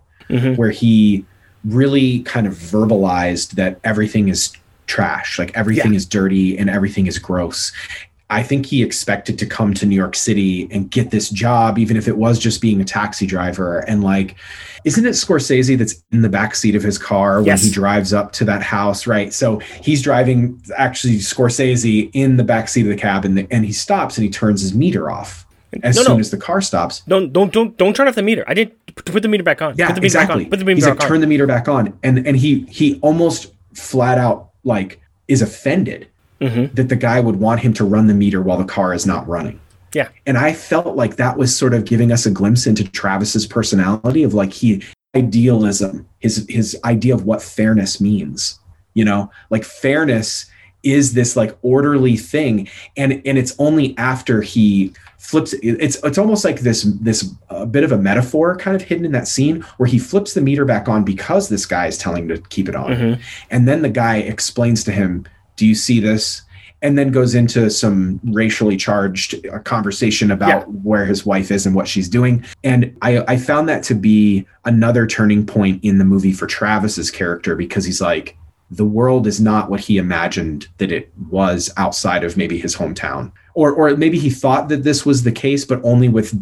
where 0.55 0.71
he 0.71 1.25
really 1.65 2.19
kind 2.21 2.47
of 2.47 2.53
verbalized 2.53 3.51
that 3.51 3.79
everything 3.83 4.29
is 4.29 4.51
trash, 4.87 5.37
like 5.39 5.55
everything 5.55 5.93
Yeah. 5.93 5.97
is 5.97 6.05
dirty 6.05 6.57
and 6.57 6.69
everything 6.69 7.07
is 7.07 7.19
gross. 7.19 7.71
I 8.29 8.43
think 8.43 8.65
he 8.65 8.81
expected 8.81 9.37
to 9.39 9.45
come 9.45 9.73
to 9.73 9.85
New 9.85 9.95
York 9.95 10.15
City 10.15 10.67
and 10.71 10.89
get 10.89 11.11
this 11.11 11.29
job, 11.29 11.77
even 11.77 11.97
if 11.97 12.07
it 12.07 12.15
was 12.17 12.39
just 12.39 12.61
being 12.61 12.79
a 12.79 12.85
taxi 12.85 13.25
driver. 13.27 13.79
And 13.89 14.03
like, 14.05 14.37
isn't 14.85 15.05
it 15.05 15.09
Scorsese 15.11 15.77
that's 15.77 16.01
in 16.13 16.21
the 16.21 16.29
back 16.29 16.55
seat 16.55 16.73
of 16.73 16.81
his 16.81 16.97
car 16.97 17.37
when 17.39 17.47
Yes. 17.47 17.63
he 17.65 17.69
drives 17.69 18.13
up 18.13 18.31
to 18.33 18.45
that 18.45 18.63
house? 18.63 19.05
Right. 19.05 19.33
So 19.33 19.59
he's 19.81 20.01
driving 20.01 20.61
actually 20.77 21.17
Scorsese 21.17 22.09
in 22.13 22.37
the 22.37 22.43
back 22.43 22.69
seat 22.69 22.83
of 22.83 22.87
the 22.87 22.95
cab 22.95 23.25
and, 23.25 23.37
the, 23.37 23.47
and 23.51 23.65
he 23.65 23.73
stops 23.73 24.17
and 24.17 24.23
he 24.23 24.29
turns 24.31 24.61
his 24.61 24.73
meter 24.73 25.11
off 25.11 25.45
as 25.83 25.95
No, 25.95 26.03
soon 26.03 26.13
no. 26.15 26.19
as 26.19 26.31
the 26.31 26.37
car 26.37 26.61
stops. 26.61 27.01
Don't 27.07 27.31
don't 27.33 27.51
don't 27.53 27.77
don't 27.77 27.95
turn 27.95 28.07
off 28.07 28.15
the 28.15 28.23
meter. 28.23 28.43
I 28.47 28.53
didn't 28.53 28.73
put 28.95 29.21
the 29.23 29.27
meter 29.29 29.43
back 29.43 29.61
on. 29.61 29.75
Yeah, 29.77 29.87
put 29.87 29.95
the 29.95 30.01
meter 30.01 30.05
exactly. 30.07 30.43
back 30.43 30.45
on. 30.45 30.49
Put 30.51 30.59
the 30.59 30.65
meter 30.65 30.75
He's 30.75 30.85
back 30.85 30.95
like, 30.95 31.03
on. 31.03 31.07
turn 31.09 31.21
the 31.21 31.27
meter 31.27 31.47
back 31.47 31.67
on, 31.67 31.97
and 32.03 32.25
and 32.27 32.35
he 32.37 32.61
he 32.69 32.99
almost 33.01 33.53
flat 33.73 34.17
out 34.17 34.49
like 34.63 34.99
is 35.27 35.41
offended 35.41 36.07
Mm-hmm. 36.41 36.73
that 36.73 36.89
the 36.89 36.95
guy 36.95 37.19
would 37.19 37.35
want 37.35 37.59
him 37.59 37.71
to 37.73 37.85
run 37.85 38.07
the 38.07 38.15
meter 38.15 38.41
while 38.41 38.57
the 38.57 38.65
car 38.65 38.95
is 38.95 39.05
not 39.05 39.27
running. 39.27 39.59
yeah. 39.93 40.09
And 40.25 40.39
I 40.39 40.53
felt 40.53 40.95
like 40.95 41.17
that 41.17 41.37
was 41.37 41.55
sort 41.55 41.75
of 41.75 41.85
giving 41.85 42.11
us 42.11 42.25
a 42.25 42.31
glimpse 42.31 42.65
into 42.65 42.83
Travis's 42.89 43.45
personality 43.45 44.23
of 44.23 44.33
like 44.33 44.51
he 44.51 44.81
idealism, 45.15 46.07
his 46.19 46.45
his 46.49 46.75
idea 46.83 47.13
of 47.13 47.25
what 47.25 47.43
fairness 47.43 48.01
means. 48.01 48.59
You 48.95 49.05
know, 49.05 49.29
like 49.51 49.63
fairness 49.63 50.47
is 50.83 51.13
this 51.13 51.35
like 51.35 51.57
orderly 51.61 52.17
thing, 52.17 52.67
and 52.97 53.21
and 53.25 53.37
it's 53.37 53.55
only 53.59 53.95
after 53.97 54.41
he 54.41 54.93
flips 55.17 55.53
it's 55.61 55.97
it's 56.03 56.17
almost 56.17 56.43
like 56.43 56.61
this 56.61 56.83
this 56.99 57.31
uh, 57.49 57.63
bit 57.65 57.83
of 57.83 57.91
a 57.91 57.97
metaphor 57.97 58.55
kind 58.57 58.75
of 58.75 58.81
hidden 58.81 59.05
in 59.05 59.11
that 59.11 59.27
scene 59.27 59.61
where 59.77 59.87
he 59.87 59.99
flips 59.99 60.33
the 60.33 60.41
meter 60.41 60.65
back 60.65 60.89
on 60.89 61.03
because 61.03 61.47
this 61.47 61.65
guy 61.65 61.85
is 61.85 61.97
telling 61.97 62.23
him 62.23 62.29
to 62.29 62.41
keep 62.49 62.67
it 62.67 62.75
on 62.75 62.91
Mhm. 62.91 63.19
and 63.51 63.67
then 63.67 63.83
the 63.83 63.89
guy 63.89 64.17
explains 64.17 64.83
to 64.85 64.91
him 64.91 65.23
do 65.57 65.67
you 65.67 65.75
see 65.75 65.99
this 65.99 66.41
and 66.81 66.97
then 66.97 67.11
goes 67.11 67.35
into 67.35 67.69
some 67.69 68.19
racially 68.23 68.75
charged 68.75 69.45
uh, 69.45 69.59
conversation 69.59 70.31
about 70.31 70.49
Yeah. 70.49 70.73
where 70.81 71.05
his 71.05 71.23
wife 71.23 71.51
is 71.51 71.67
and 71.67 71.75
what 71.75 71.87
she's 71.87 72.09
doing 72.09 72.43
and 72.63 72.91
I, 73.03 73.19
I 73.27 73.37
found 73.37 73.69
that 73.69 73.83
to 73.83 73.93
be 73.95 74.47
another 74.65 75.05
turning 75.05 75.45
point 75.45 75.83
in 75.83 75.99
the 75.99 76.03
movie 76.05 76.33
for 76.33 76.47
travis's 76.47 77.11
character 77.11 77.55
because 77.55 77.85
he's 77.85 78.01
like 78.01 78.35
the 78.71 78.85
world 78.85 79.27
is 79.27 79.39
not 79.41 79.69
what 79.69 79.81
he 79.81 79.97
imagined 79.97 80.67
that 80.77 80.91
it 80.91 81.11
was 81.29 81.69
outside 81.77 82.23
of 82.23 82.37
maybe 82.37 82.57
his 82.57 82.75
hometown 82.75 83.31
or 83.53 83.71
or 83.73 83.95
maybe 83.97 84.17
he 84.17 84.29
thought 84.29 84.69
that 84.69 84.83
this 84.83 85.05
was 85.05 85.23
the 85.23 85.31
case 85.31 85.65
but 85.65 85.79
only 85.83 86.07
with 86.09 86.33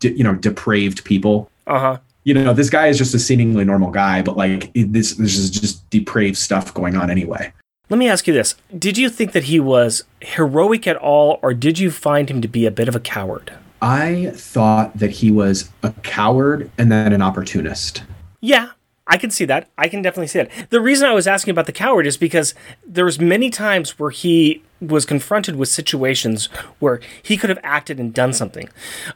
de- 0.00 0.12
you 0.16 0.22
know 0.24 0.34
depraved 0.34 1.02
people 1.04 1.50
Uh 1.66 1.78
huh. 1.78 1.98
you 2.24 2.34
know 2.34 2.52
this 2.52 2.70
guy 2.70 2.86
is 2.88 2.98
just 2.98 3.14
a 3.14 3.18
seemingly 3.18 3.64
normal 3.64 3.90
guy 3.90 4.20
but 4.22 4.36
like 4.36 4.70
this 4.74 5.14
this 5.14 5.36
is 5.36 5.50
just 5.50 5.88
depraved 5.90 6.36
stuff 6.36 6.72
going 6.74 6.94
on 6.96 7.10
anyway 7.10 7.52
Let 7.90 7.96
me 7.98 8.08
ask 8.08 8.26
you 8.28 8.34
this: 8.34 8.54
Did 8.86 8.98
you 8.98 9.08
think 9.08 9.32
that 9.32 9.44
he 9.44 9.58
was 9.60 10.04
heroic 10.20 10.86
at 10.86 10.96
all, 10.96 11.38
or 11.42 11.54
did 11.54 11.78
you 11.78 11.90
find 11.90 12.28
him 12.28 12.42
to 12.42 12.48
be 12.48 12.66
a 12.66 12.70
bit 12.70 12.86
of 12.86 12.94
a 12.94 13.00
coward? 13.00 13.50
I 13.80 14.32
thought 14.34 14.98
that 14.98 15.10
he 15.24 15.30
was 15.30 15.70
a 15.82 15.92
coward 16.02 16.70
and 16.76 16.92
then 16.92 17.14
an 17.14 17.22
opportunist. 17.22 18.02
Yeah, 18.42 18.72
I 19.08 19.16
can 19.16 19.30
see 19.30 19.46
that. 19.46 19.68
I 19.78 19.88
can 19.88 20.02
definitely 20.02 20.26
see 20.26 20.40
that. 20.40 20.70
The 20.70 20.80
reason 20.80 21.08
I 21.08 21.14
was 21.14 21.26
asking 21.26 21.52
about 21.52 21.66
the 21.66 21.72
coward 21.72 22.06
is 22.06 22.16
because 22.16 22.54
there 22.86 23.06
was 23.06 23.18
many 23.18 23.48
times 23.48 23.98
where 23.98 24.10
he 24.10 24.62
was 24.80 25.04
confronted 25.04 25.56
with 25.56 25.68
situations 25.68 26.46
where 26.78 27.00
he 27.22 27.36
could 27.36 27.50
have 27.50 27.58
acted 27.62 27.98
and 27.98 28.12
done 28.12 28.32
something. 28.32 28.68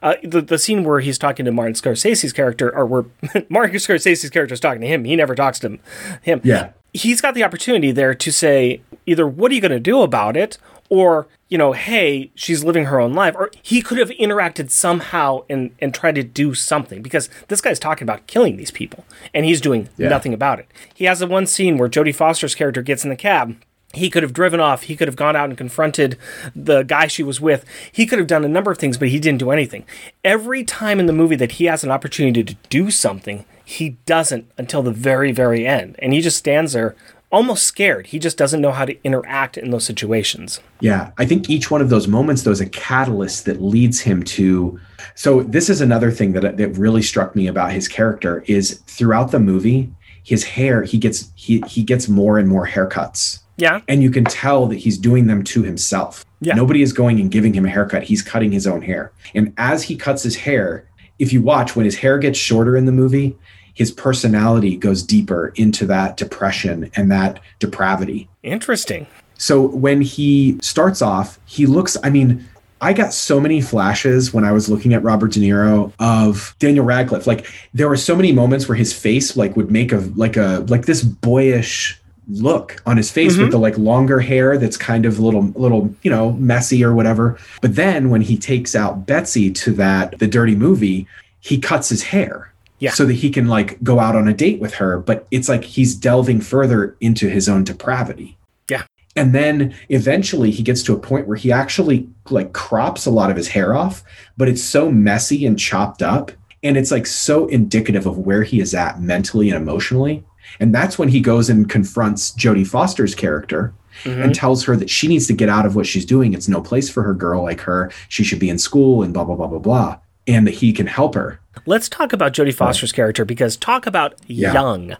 Uh, 0.02 0.14
the 0.24 0.40
the 0.40 0.58
scene 0.58 0.82
where 0.82 1.00
he's 1.00 1.18
talking 1.18 1.44
to 1.44 1.52
Martin 1.52 1.74
Scorsese's 1.74 2.32
character, 2.32 2.74
or 2.74 2.86
where 2.86 3.04
Martin 3.48 3.76
Scorsese's 3.76 4.30
character 4.30 4.54
is 4.54 4.60
talking 4.60 4.80
to 4.80 4.86
him, 4.86 5.04
he 5.04 5.14
never 5.14 5.34
talks 5.34 5.58
to 5.60 5.68
him. 5.68 5.80
Him. 6.22 6.40
Yeah. 6.42 6.70
He's 6.94 7.20
got 7.20 7.34
the 7.34 7.44
opportunity 7.44 7.90
there 7.92 8.14
to 8.14 8.32
say 8.32 8.82
either 9.06 9.26
what 9.26 9.50
are 9.50 9.54
you 9.54 9.60
going 9.60 9.72
to 9.72 9.80
do 9.80 10.02
about 10.02 10.36
it, 10.36 10.58
or 10.92 11.26
you 11.48 11.56
know, 11.58 11.72
hey, 11.72 12.30
she's 12.34 12.64
living 12.64 12.86
her 12.86 12.98
own 13.00 13.12
life, 13.14 13.34
or 13.36 13.50
he 13.62 13.80
could 13.82 13.98
have 13.98 14.08
interacted 14.10 14.70
somehow 14.70 15.40
and 15.48 15.70
and 15.80 15.94
tried 15.94 16.14
to 16.16 16.22
do 16.22 16.54
something 16.54 17.00
because 17.02 17.30
this 17.48 17.60
guy's 17.62 17.78
talking 17.78 18.04
about 18.04 18.26
killing 18.26 18.56
these 18.58 18.70
people 18.70 19.04
and 19.34 19.44
he's 19.46 19.60
doing 19.60 19.88
Yeah. 19.96 20.08
nothing 20.10 20.34
about 20.34 20.58
it. 20.58 20.66
He 20.94 21.06
has 21.06 21.20
the 21.20 21.26
one 21.26 21.46
scene 21.46 21.78
where 21.78 21.88
Jodie 21.88 22.14
Foster's 22.14 22.54
character 22.54 22.82
gets 22.82 23.04
in 23.04 23.10
the 23.10 23.16
cab. 23.16 23.56
He 23.94 24.08
could 24.10 24.22
have 24.22 24.32
driven 24.32 24.60
off. 24.60 24.84
He 24.84 24.96
could 24.96 25.08
have 25.08 25.16
gone 25.16 25.36
out 25.36 25.48
and 25.50 25.56
confronted 25.58 26.16
the 26.56 26.82
guy 26.82 27.06
she 27.06 27.22
was 27.22 27.40
with. 27.40 27.64
He 27.90 28.06
could 28.06 28.18
have 28.18 28.28
done 28.28 28.44
a 28.44 28.48
number 28.48 28.70
of 28.70 28.78
things, 28.78 28.96
but 28.98 29.08
he 29.08 29.18
didn't 29.18 29.40
do 29.40 29.50
anything. 29.50 29.84
Every 30.24 30.64
time 30.64 30.98
in 31.00 31.06
the 31.06 31.12
movie 31.12 31.36
that 31.36 31.52
he 31.52 31.66
has 31.66 31.84
an 31.84 31.90
opportunity 31.90 32.42
to 32.44 32.56
do 32.70 32.90
something, 32.90 33.44
he 33.64 33.90
doesn't 34.06 34.50
until 34.56 34.82
the 34.82 34.90
very, 34.92 35.32
very 35.32 35.66
end. 35.66 35.96
And 36.00 36.12
he 36.14 36.20
just 36.22 36.38
stands 36.38 36.72
there 36.72 36.94
almost 37.32 37.64
scared. 37.66 38.08
He 38.08 38.18
just 38.18 38.36
doesn't 38.36 38.60
know 38.60 38.70
how 38.72 38.84
to 38.84 38.96
interact 39.04 39.56
in 39.56 39.70
those 39.70 39.84
situations. 39.84 40.60
Yeah, 40.80 41.10
I 41.18 41.24
think 41.24 41.48
each 41.50 41.70
one 41.70 41.80
of 41.80 41.88
those 41.88 42.06
moments, 42.06 42.42
though, 42.42 42.50
is 42.52 42.60
a 42.60 42.68
catalyst 42.68 43.46
that 43.46 43.62
leads 43.62 44.00
him 44.00 44.22
to. 44.24 44.78
So 45.14 45.42
this 45.42 45.68
is 45.70 45.80
another 45.80 46.10
thing 46.10 46.32
that 46.32 46.56
that 46.58 46.68
really 46.76 47.02
struck 47.02 47.34
me 47.34 47.46
about 47.48 47.72
his 47.72 47.88
character 47.88 48.44
is 48.46 48.80
throughout 48.86 49.30
the 49.32 49.40
movie, 49.40 49.90
his 50.22 50.44
hair 50.44 50.82
he 50.82 50.98
gets 50.98 51.32
he 51.34 51.62
he 51.66 51.82
gets 51.82 52.08
more 52.08 52.38
and 52.38 52.48
more 52.48 52.66
haircuts, 52.66 53.40
Yeah. 53.56 53.80
and 53.88 54.02
you 54.02 54.10
can 54.10 54.24
tell 54.24 54.66
that 54.66 54.76
he's 54.76 54.98
doing 54.98 55.26
them 55.26 55.42
to 55.44 55.62
himself. 55.62 56.24
Yeah. 56.40 56.54
Nobody 56.54 56.82
is 56.82 56.92
going 56.92 57.18
and 57.20 57.30
giving 57.30 57.54
him 57.54 57.64
a 57.64 57.70
haircut. 57.70 58.04
He's 58.04 58.22
cutting 58.22 58.52
his 58.52 58.66
own 58.66 58.82
hair, 58.82 59.12
and 59.34 59.52
as 59.56 59.82
he 59.84 59.96
cuts 59.96 60.22
his 60.22 60.36
hair, 60.36 60.88
if 61.18 61.32
you 61.32 61.42
watch 61.42 61.74
when 61.76 61.84
his 61.84 61.96
hair 61.96 62.18
gets 62.18 62.38
shorter 62.38 62.76
in 62.76 62.84
the 62.86 62.92
movie, 62.92 63.36
his 63.74 63.90
personality 63.90 64.76
goes 64.76 65.02
deeper 65.02 65.52
into 65.56 65.86
that 65.86 66.16
depression 66.16 66.90
and 66.94 67.10
that 67.10 67.40
depravity. 67.58 68.28
Interesting. 68.42 69.06
So 69.38 69.60
when 69.60 70.00
he 70.00 70.58
starts 70.62 71.02
off, 71.02 71.38
he 71.46 71.66
looks, 71.66 71.96
I 72.04 72.10
mean, 72.10 72.46
I 72.82 72.92
got 72.92 73.12
so 73.12 73.38
many 73.38 73.60
flashes 73.60 74.34
when 74.34 74.44
I 74.44 74.50
was 74.50 74.68
looking 74.68 74.92
at 74.92 75.02
Robert 75.04 75.32
De 75.32 75.40
Niro 75.40 75.92
of 76.00 76.54
Daniel 76.58 76.84
Radcliffe. 76.84 77.28
Like 77.28 77.46
there 77.72 77.88
were 77.88 77.96
so 77.96 78.16
many 78.16 78.32
moments 78.32 78.68
where 78.68 78.76
his 78.76 78.92
face 78.92 79.36
like 79.36 79.56
would 79.56 79.70
make 79.70 79.92
a 79.92 79.98
like 80.16 80.36
a 80.36 80.64
like 80.68 80.86
this 80.86 81.02
boyish 81.02 82.00
look 82.28 82.82
on 82.84 82.96
his 82.96 83.10
face 83.10 83.32
with 83.32 83.42
mm-hmm. 83.42 83.50
the 83.50 83.58
like 83.58 83.78
longer 83.78 84.20
hair 84.20 84.58
that's 84.58 84.76
kind 84.76 85.06
of 85.06 85.18
a 85.18 85.22
little 85.22 85.42
little, 85.54 85.94
you 86.02 86.10
know, 86.10 86.32
messy 86.32 86.84
or 86.84 86.92
whatever. 86.92 87.38
But 87.60 87.76
then 87.76 88.10
when 88.10 88.20
he 88.20 88.36
takes 88.36 88.74
out 88.74 89.06
Betsy 89.06 89.50
to 89.52 89.72
that 89.74 90.18
the 90.18 90.26
dirty 90.26 90.56
movie, 90.56 91.06
he 91.38 91.58
cuts 91.58 91.88
his 91.88 92.02
hair. 92.02 92.51
Yeah. 92.82 92.90
So 92.90 93.06
that 93.06 93.14
he 93.14 93.30
can 93.30 93.46
like 93.46 93.80
go 93.84 94.00
out 94.00 94.16
on 94.16 94.26
a 94.26 94.34
date 94.34 94.60
with 94.60 94.74
her, 94.74 94.98
but 94.98 95.28
it's 95.30 95.48
like 95.48 95.62
he's 95.62 95.94
delving 95.94 96.40
further 96.40 96.96
into 97.00 97.28
his 97.28 97.48
own 97.48 97.62
depravity. 97.62 98.36
Yeah. 98.68 98.84
and 99.16 99.34
then 99.34 99.74
eventually 99.90 100.50
he 100.50 100.62
gets 100.62 100.82
to 100.84 100.94
a 100.94 100.98
point 100.98 101.26
where 101.26 101.36
he 101.36 101.52
actually 101.52 102.08
like 102.30 102.52
crops 102.54 103.04
a 103.04 103.10
lot 103.10 103.30
of 103.30 103.36
his 103.36 103.48
hair 103.48 103.74
off 103.74 104.02
but 104.36 104.48
it's 104.48 104.62
so 104.62 104.90
messy 104.90 105.44
and 105.44 105.58
chopped 105.58 106.00
up 106.00 106.32
and 106.62 106.76
it's 106.76 106.90
like 106.90 107.06
so 107.06 107.46
indicative 107.48 108.06
of 108.06 108.18
where 108.18 108.42
he 108.42 108.60
is 108.60 108.74
at 108.74 109.00
mentally 109.00 109.50
and 109.50 109.60
emotionally. 109.60 110.24
And 110.60 110.74
that's 110.74 110.98
when 110.98 111.08
he 111.08 111.20
goes 111.20 111.50
and 111.50 111.68
confronts 111.68 112.32
jodie 112.32 112.66
foster's 112.66 113.14
character 113.14 113.74
and 114.04 114.14
mm-hmm. 114.14 114.32
tells 114.32 114.64
her 114.64 114.76
that 114.76 114.90
she 114.90 115.08
needs 115.08 115.26
to 115.26 115.32
get 115.32 115.48
out 115.48 115.66
of 115.66 115.74
what 115.76 115.86
she's 115.86 116.04
doing. 116.04 116.34
It's 116.34 116.48
no 116.48 116.60
place 116.60 116.88
for 116.88 117.02
her 117.02 117.14
girl 117.14 117.42
like 117.42 117.60
her. 117.60 117.90
She 118.08 118.24
should 118.24 118.38
be 118.38 118.50
in 118.50 118.58
school 118.58 119.02
and 119.02 119.12
blah 119.12 119.24
blah 119.24 119.36
blah 119.36 119.48
blah 119.48 119.58
blah 119.58 119.98
and 120.26 120.46
that 120.46 120.54
he 120.54 120.72
can 120.72 120.86
help 120.86 121.14
her 121.14 121.38
Let's 121.66 121.88
talk 121.88 122.12
about 122.14 122.32
Jodie 122.32 122.54
Foster's 122.54 122.92
character 122.92 123.24
because 123.26 123.56
talk 123.58 123.86
about 123.86 124.14
Yeah. 124.26 124.52
young. 124.54 124.96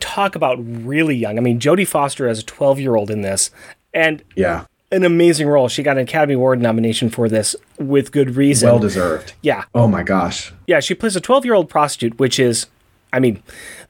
Talk 0.00 0.34
about 0.34 0.56
really 0.60 1.14
young. 1.14 1.38
I 1.38 1.40
mean, 1.40 1.60
Jodie 1.60 1.86
Foster 1.86 2.26
as 2.28 2.40
a 2.40 2.42
12 2.42 2.80
year 2.80 2.96
old 2.96 3.10
in 3.10 3.22
this, 3.22 3.50
and 3.94 4.22
yeah 4.36 4.64
an 4.90 5.04
amazing 5.04 5.48
role. 5.48 5.68
She 5.68 5.82
got 5.82 5.96
an 5.96 6.02
Academy 6.02 6.34
Award 6.34 6.60
nomination 6.60 7.08
for 7.08 7.26
this 7.28 7.56
with 7.78 8.12
good 8.12 8.36
reason. 8.36 8.68
well 8.68 8.78
deserved 8.78 9.32
Yeah. 9.42 9.64
oh 9.74 9.86
my 9.88 10.02
gosh 10.02 10.52
Yeah, 10.66 10.80
she 10.80 10.94
plays 10.94 11.16
a 11.16 11.20
12 11.20 11.44
year 11.46 11.54
old 11.54 11.70
prostitute, 11.70 12.18
which 12.18 12.38
is, 12.38 12.66
I 13.12 13.18
mean, 13.20 13.42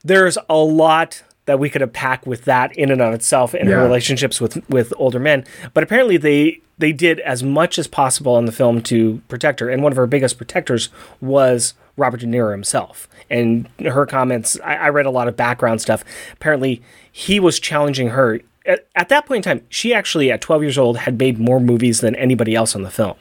there's 0.03 0.37
a 0.47 0.55
lot 0.57 1.23
that 1.45 1.59
we 1.59 1.69
could 1.69 1.81
unpack 1.81 2.25
with 2.25 2.45
that 2.45 2.75
in 2.77 2.89
and 2.91 3.01
of 3.01 3.13
itself 3.13 3.53
in 3.53 3.67
her 3.67 3.81
relationships 3.81 4.39
with 4.39 4.67
with 4.69 4.93
older 4.97 5.19
men. 5.19 5.45
But 5.73 5.83
apparently 5.83 6.17
they 6.17 6.61
they 6.77 6.91
did 6.91 7.19
as 7.19 7.43
much 7.43 7.77
as 7.77 7.87
possible 7.87 8.37
in 8.37 8.45
the 8.45 8.51
film 8.51 8.81
to 8.83 9.21
protect 9.27 9.59
her, 9.59 9.69
and 9.69 9.83
one 9.83 9.91
of 9.91 9.97
her 9.97 10.07
biggest 10.07 10.37
protectors 10.37 10.89
was 11.21 11.73
Robert 11.97 12.21
De 12.21 12.25
Niro 12.25 12.51
himself. 12.51 13.07
And 13.29 13.67
her 13.79 14.05
comments, 14.05 14.59
I, 14.63 14.75
I 14.75 14.89
read 14.89 15.05
a 15.05 15.11
lot 15.11 15.27
of 15.27 15.35
background 15.35 15.81
stuff. 15.81 16.03
Apparently, 16.33 16.81
he 17.11 17.39
was 17.39 17.59
challenging 17.59 18.09
her. 18.09 18.41
At, 18.65 18.87
at 18.95 19.09
that 19.09 19.25
point 19.25 19.45
in 19.45 19.57
time, 19.57 19.65
she 19.69 19.93
actually, 19.93 20.31
at 20.31 20.41
12 20.41 20.63
years 20.63 20.77
old, 20.77 20.97
had 20.99 21.19
made 21.19 21.37
more 21.37 21.59
movies 21.59 21.99
than 21.99 22.15
anybody 22.15 22.55
else 22.55 22.75
on 22.75 22.83
the 22.83 22.89
film 22.89 23.15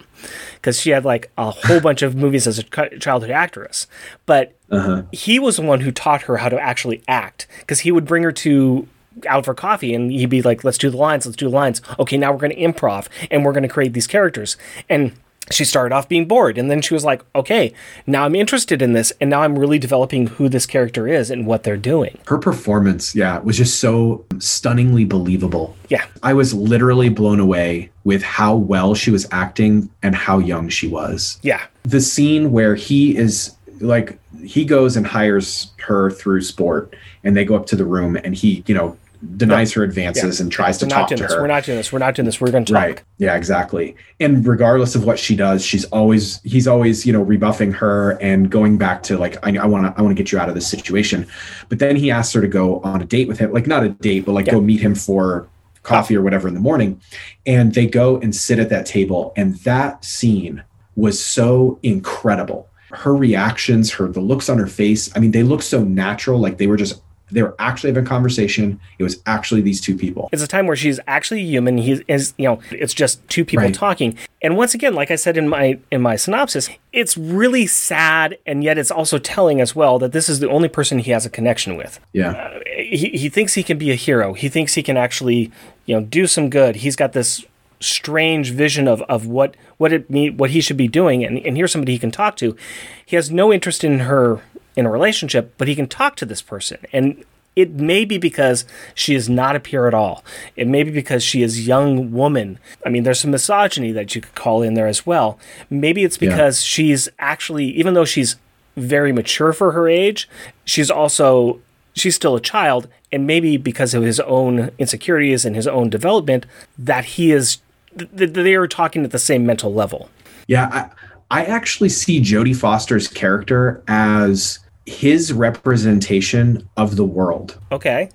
because 0.54 0.80
she 0.80 0.90
had 0.90 1.04
like 1.04 1.30
a 1.36 1.50
whole 1.50 1.80
bunch 1.80 2.02
of 2.02 2.14
movies 2.14 2.46
as 2.46 2.58
a 2.58 2.62
childhood 2.98 3.30
actress. 3.30 3.86
But 4.24 4.56
Uh-huh. 4.72 5.02
he 5.12 5.38
was 5.38 5.56
the 5.56 5.62
one 5.62 5.80
who 5.80 5.92
taught 5.92 6.22
her 6.22 6.38
how 6.38 6.48
to 6.48 6.58
actually 6.58 7.02
act 7.06 7.46
because 7.60 7.80
he 7.80 7.92
would 7.92 8.06
bring 8.06 8.22
her 8.22 8.32
to 8.32 8.88
out 9.28 9.44
for 9.44 9.52
coffee 9.54 9.92
and 9.94 10.10
he'd 10.10 10.30
be 10.30 10.40
like, 10.42 10.64
let's 10.64 10.78
do 10.78 10.88
the 10.90 10.96
lines, 10.96 11.26
let's 11.26 11.36
do 11.36 11.48
the 11.50 11.54
lines. 11.54 11.82
Okay, 11.98 12.16
now 12.16 12.32
we're 12.32 12.38
going 12.38 12.52
to 12.56 12.58
improv 12.58 13.08
and 13.30 13.44
we're 13.44 13.52
going 13.52 13.62
to 13.62 13.68
create 13.68 13.92
these 13.92 14.06
characters. 14.06 14.56
And 14.88 15.12
she 15.50 15.64
started 15.66 15.92
off 15.94 16.08
being 16.08 16.26
bored 16.26 16.56
and 16.56 16.70
then 16.70 16.80
she 16.80 16.94
was 16.94 17.04
like, 17.04 17.22
okay, 17.34 17.74
now 18.06 18.24
I'm 18.24 18.34
interested 18.34 18.80
in 18.80 18.92
this 18.94 19.12
and 19.20 19.28
now 19.28 19.42
I'm 19.42 19.58
really 19.58 19.78
developing 19.78 20.28
who 20.28 20.48
this 20.48 20.64
character 20.64 21.06
is 21.06 21.30
and 21.30 21.46
what 21.46 21.62
they're 21.64 21.76
doing. 21.76 22.16
her 22.28 22.38
performance 22.38 23.14
yeah 23.14 23.38
was 23.40 23.58
just 23.58 23.78
so 23.80 24.24
stunningly 24.38 25.04
believable 25.04 25.76
Yeah. 25.88 26.06
i 26.22 26.32
was 26.32 26.54
literally 26.54 27.08
blown 27.10 27.40
away 27.40 27.90
with 28.04 28.22
how 28.22 28.54
well 28.54 28.94
she 28.94 29.10
was 29.10 29.26
acting 29.32 29.90
and 30.02 30.14
how 30.14 30.38
young 30.38 30.68
she 30.70 30.86
was 30.88 31.38
Yeah. 31.42 31.60
the 31.82 32.00
scene 32.00 32.52
where 32.52 32.76
he 32.76 33.14
is 33.16 33.54
like 33.82 34.18
he 34.44 34.64
goes 34.64 34.96
and 34.96 35.06
hires 35.06 35.72
her 35.78 36.10
through 36.10 36.40
sport 36.42 36.94
and 37.24 37.36
they 37.36 37.44
go 37.44 37.54
up 37.54 37.66
to 37.66 37.76
the 37.76 37.84
room 37.84 38.16
and 38.16 38.34
he 38.34 38.62
you 38.66 38.74
know 38.74 38.96
denies 39.36 39.72
her 39.72 39.84
advances 39.84 40.40
and 40.40 40.50
tries 40.50 40.78
to 40.78 40.84
We're 40.84 40.90
talk 40.90 41.08
to 41.08 41.16
this. 41.16 41.32
her 41.32 41.40
We're 41.40 41.46
not 41.46 41.64
doing 41.64 41.78
this. 41.78 41.92
We're 41.92 42.00
not 42.00 42.14
doing 42.14 42.26
this. 42.26 42.40
We're 42.40 42.50
going 42.50 42.64
to 42.64 42.72
talk. 42.72 42.82
Right. 42.82 43.02
Yeah, 43.18 43.36
exactly. 43.36 43.94
And 44.18 44.44
regardless 44.46 44.94
of 44.94 45.04
what 45.04 45.18
she 45.18 45.36
does, 45.36 45.64
she's 45.64 45.84
always 45.86 46.40
he's 46.42 46.66
always, 46.66 47.06
you 47.06 47.12
know, 47.12 47.22
rebuffing 47.22 47.72
her 47.72 48.18
and 48.20 48.50
going 48.50 48.78
back 48.78 49.02
to 49.04 49.18
like, 49.18 49.36
I, 49.46 49.56
I 49.58 49.66
want 49.66 49.86
to 49.86 49.98
I 49.98 50.02
want 50.02 50.16
to 50.16 50.20
get 50.20 50.32
you 50.32 50.38
out 50.38 50.48
of 50.48 50.54
this 50.54 50.66
situation. 50.66 51.26
But 51.68 51.78
then 51.78 51.96
he 51.96 52.10
asks 52.10 52.32
her 52.34 52.40
to 52.40 52.48
go 52.48 52.80
on 52.80 53.00
a 53.00 53.04
date 53.04 53.28
with 53.28 53.38
him, 53.38 53.52
like 53.52 53.66
not 53.66 53.84
a 53.84 53.90
date, 53.90 54.26
but 54.26 54.32
like 54.32 54.46
go 54.46 54.60
meet 54.60 54.80
him 54.80 54.94
for 54.94 55.48
coffee 55.82 56.16
or 56.16 56.22
whatever 56.22 56.48
in 56.48 56.54
the 56.54 56.60
morning. 56.60 57.00
And 57.46 57.74
they 57.74 57.86
go 57.86 58.18
and 58.18 58.34
sit 58.34 58.58
at 58.58 58.70
that 58.70 58.86
table. 58.86 59.32
And 59.36 59.56
that 59.58 60.04
scene 60.04 60.64
was 60.96 61.24
so 61.24 61.78
incredible. 61.82 62.68
Her 62.92 63.14
reactions, 63.14 63.90
her 63.92 64.06
the 64.08 64.20
looks 64.20 64.48
on 64.48 64.58
her 64.58 64.66
face. 64.66 65.10
I 65.16 65.18
mean, 65.18 65.30
they 65.30 65.42
look 65.42 65.62
so 65.62 65.82
natural, 65.82 66.38
like 66.38 66.58
they 66.58 66.66
were 66.66 66.76
just 66.76 67.00
they 67.30 67.42
were 67.42 67.54
actually 67.58 67.88
having 67.88 68.04
a 68.04 68.06
conversation. 68.06 68.78
It 68.98 69.02
was 69.02 69.22
actually 69.24 69.62
these 69.62 69.80
two 69.80 69.96
people. 69.96 70.28
It's 70.32 70.42
a 70.42 70.46
time 70.46 70.66
where 70.66 70.76
she's 70.76 71.00
actually 71.06 71.40
human. 71.42 71.78
He 71.78 72.04
is, 72.06 72.34
you 72.36 72.46
know, 72.46 72.60
it's 72.70 72.92
just 72.92 73.26
two 73.30 73.42
people 73.42 73.64
Right. 73.64 73.74
talking. 73.74 74.18
And 74.42 74.54
once 74.54 74.74
again, 74.74 74.94
like 74.94 75.10
I 75.10 75.16
said 75.16 75.38
in 75.38 75.48
my 75.48 75.78
in 75.90 76.02
my 76.02 76.16
synopsis, 76.16 76.68
it's 76.92 77.16
really 77.16 77.66
sad, 77.66 78.36
and 78.44 78.62
yet 78.62 78.76
it's 78.76 78.90
also 78.90 79.16
telling 79.18 79.62
as 79.62 79.74
well 79.74 79.98
that 79.98 80.12
this 80.12 80.28
is 80.28 80.40
the 80.40 80.50
only 80.50 80.68
person 80.68 80.98
he 80.98 81.10
has 81.12 81.24
a 81.24 81.30
connection 81.30 81.76
with. 81.76 81.98
Yeah. 82.12 82.32
Uh, 82.32 82.60
he 82.76 83.08
he 83.14 83.30
thinks 83.30 83.54
he 83.54 83.62
can 83.62 83.78
be 83.78 83.90
a 83.90 83.94
hero. 83.96 84.34
He 84.34 84.50
thinks 84.50 84.74
he 84.74 84.82
can 84.82 84.98
actually, 84.98 85.50
you 85.86 85.94
know, 85.98 86.02
do 86.04 86.26
some 86.26 86.50
good. 86.50 86.76
He's 86.76 86.96
got 86.96 87.14
this 87.14 87.46
strange 87.82 88.50
vision 88.52 88.86
of, 88.88 89.02
of 89.02 89.26
what 89.26 89.56
what 89.78 89.92
it 89.92 90.08
mean 90.08 90.36
what 90.36 90.50
he 90.50 90.60
should 90.60 90.76
be 90.76 90.88
doing, 90.88 91.24
and, 91.24 91.38
and 91.38 91.56
here's 91.56 91.72
somebody 91.72 91.92
he 91.92 91.98
can 91.98 92.10
talk 92.10 92.36
to. 92.36 92.56
He 93.04 93.16
has 93.16 93.30
no 93.30 93.52
interest 93.52 93.84
in 93.84 94.00
her 94.00 94.40
in 94.76 94.86
a 94.86 94.90
relationship, 94.90 95.52
but 95.58 95.68
he 95.68 95.74
can 95.74 95.86
talk 95.88 96.16
to 96.16 96.24
this 96.26 96.40
person, 96.42 96.78
and 96.92 97.24
it 97.54 97.72
may 97.72 98.06
be 98.06 98.16
because 98.16 98.64
she 98.94 99.14
is 99.14 99.28
not 99.28 99.54
a 99.56 99.60
peer 99.60 99.86
at 99.86 99.92
all. 99.92 100.24
It 100.56 100.66
may 100.66 100.82
be 100.84 100.90
because 100.90 101.22
she 101.22 101.42
is 101.42 101.66
young 101.66 102.10
woman. 102.10 102.58
I 102.86 102.88
mean, 102.88 103.02
there's 103.02 103.20
some 103.20 103.30
misogyny 103.32 103.92
that 103.92 104.14
you 104.14 104.22
could 104.22 104.34
call 104.34 104.62
in 104.62 104.72
there 104.72 104.86
as 104.86 105.04
well. 105.04 105.38
Maybe 105.68 106.02
it's 106.02 106.16
Yeah. 106.18 106.30
because 106.30 106.62
she's 106.62 107.10
actually, 107.18 107.66
even 107.66 107.92
though 107.92 108.06
she's 108.06 108.36
very 108.74 109.12
mature 109.12 109.52
for 109.52 109.72
her 109.72 109.86
age, 109.86 110.30
she's 110.64 110.90
also 110.90 111.60
she's 111.94 112.14
still 112.16 112.34
a 112.34 112.40
child, 112.40 112.88
and 113.12 113.26
maybe 113.26 113.58
because 113.58 113.92
of 113.92 114.02
his 114.02 114.18
own 114.20 114.70
insecurities 114.78 115.44
and 115.44 115.54
his 115.54 115.66
own 115.66 115.90
development, 115.90 116.46
that 116.78 117.04
he 117.04 117.32
is 117.32 117.58
th- 117.98 118.10
th- 118.16 118.32
they 118.32 118.54
are 118.54 118.66
talking 118.66 119.04
at 119.04 119.10
the 119.10 119.18
same 119.18 119.46
mental 119.46 119.72
level. 119.72 120.08
Yeah, 120.46 120.90
I, 121.30 121.42
I 121.42 121.44
actually 121.44 121.88
see 121.88 122.20
Jodie 122.20 122.56
Foster's 122.56 123.08
character 123.08 123.82
as 123.88 124.58
his 124.86 125.32
representation 125.32 126.68
of 126.76 126.96
the 126.96 127.04
world. 127.04 127.58
Okay. 127.70 128.10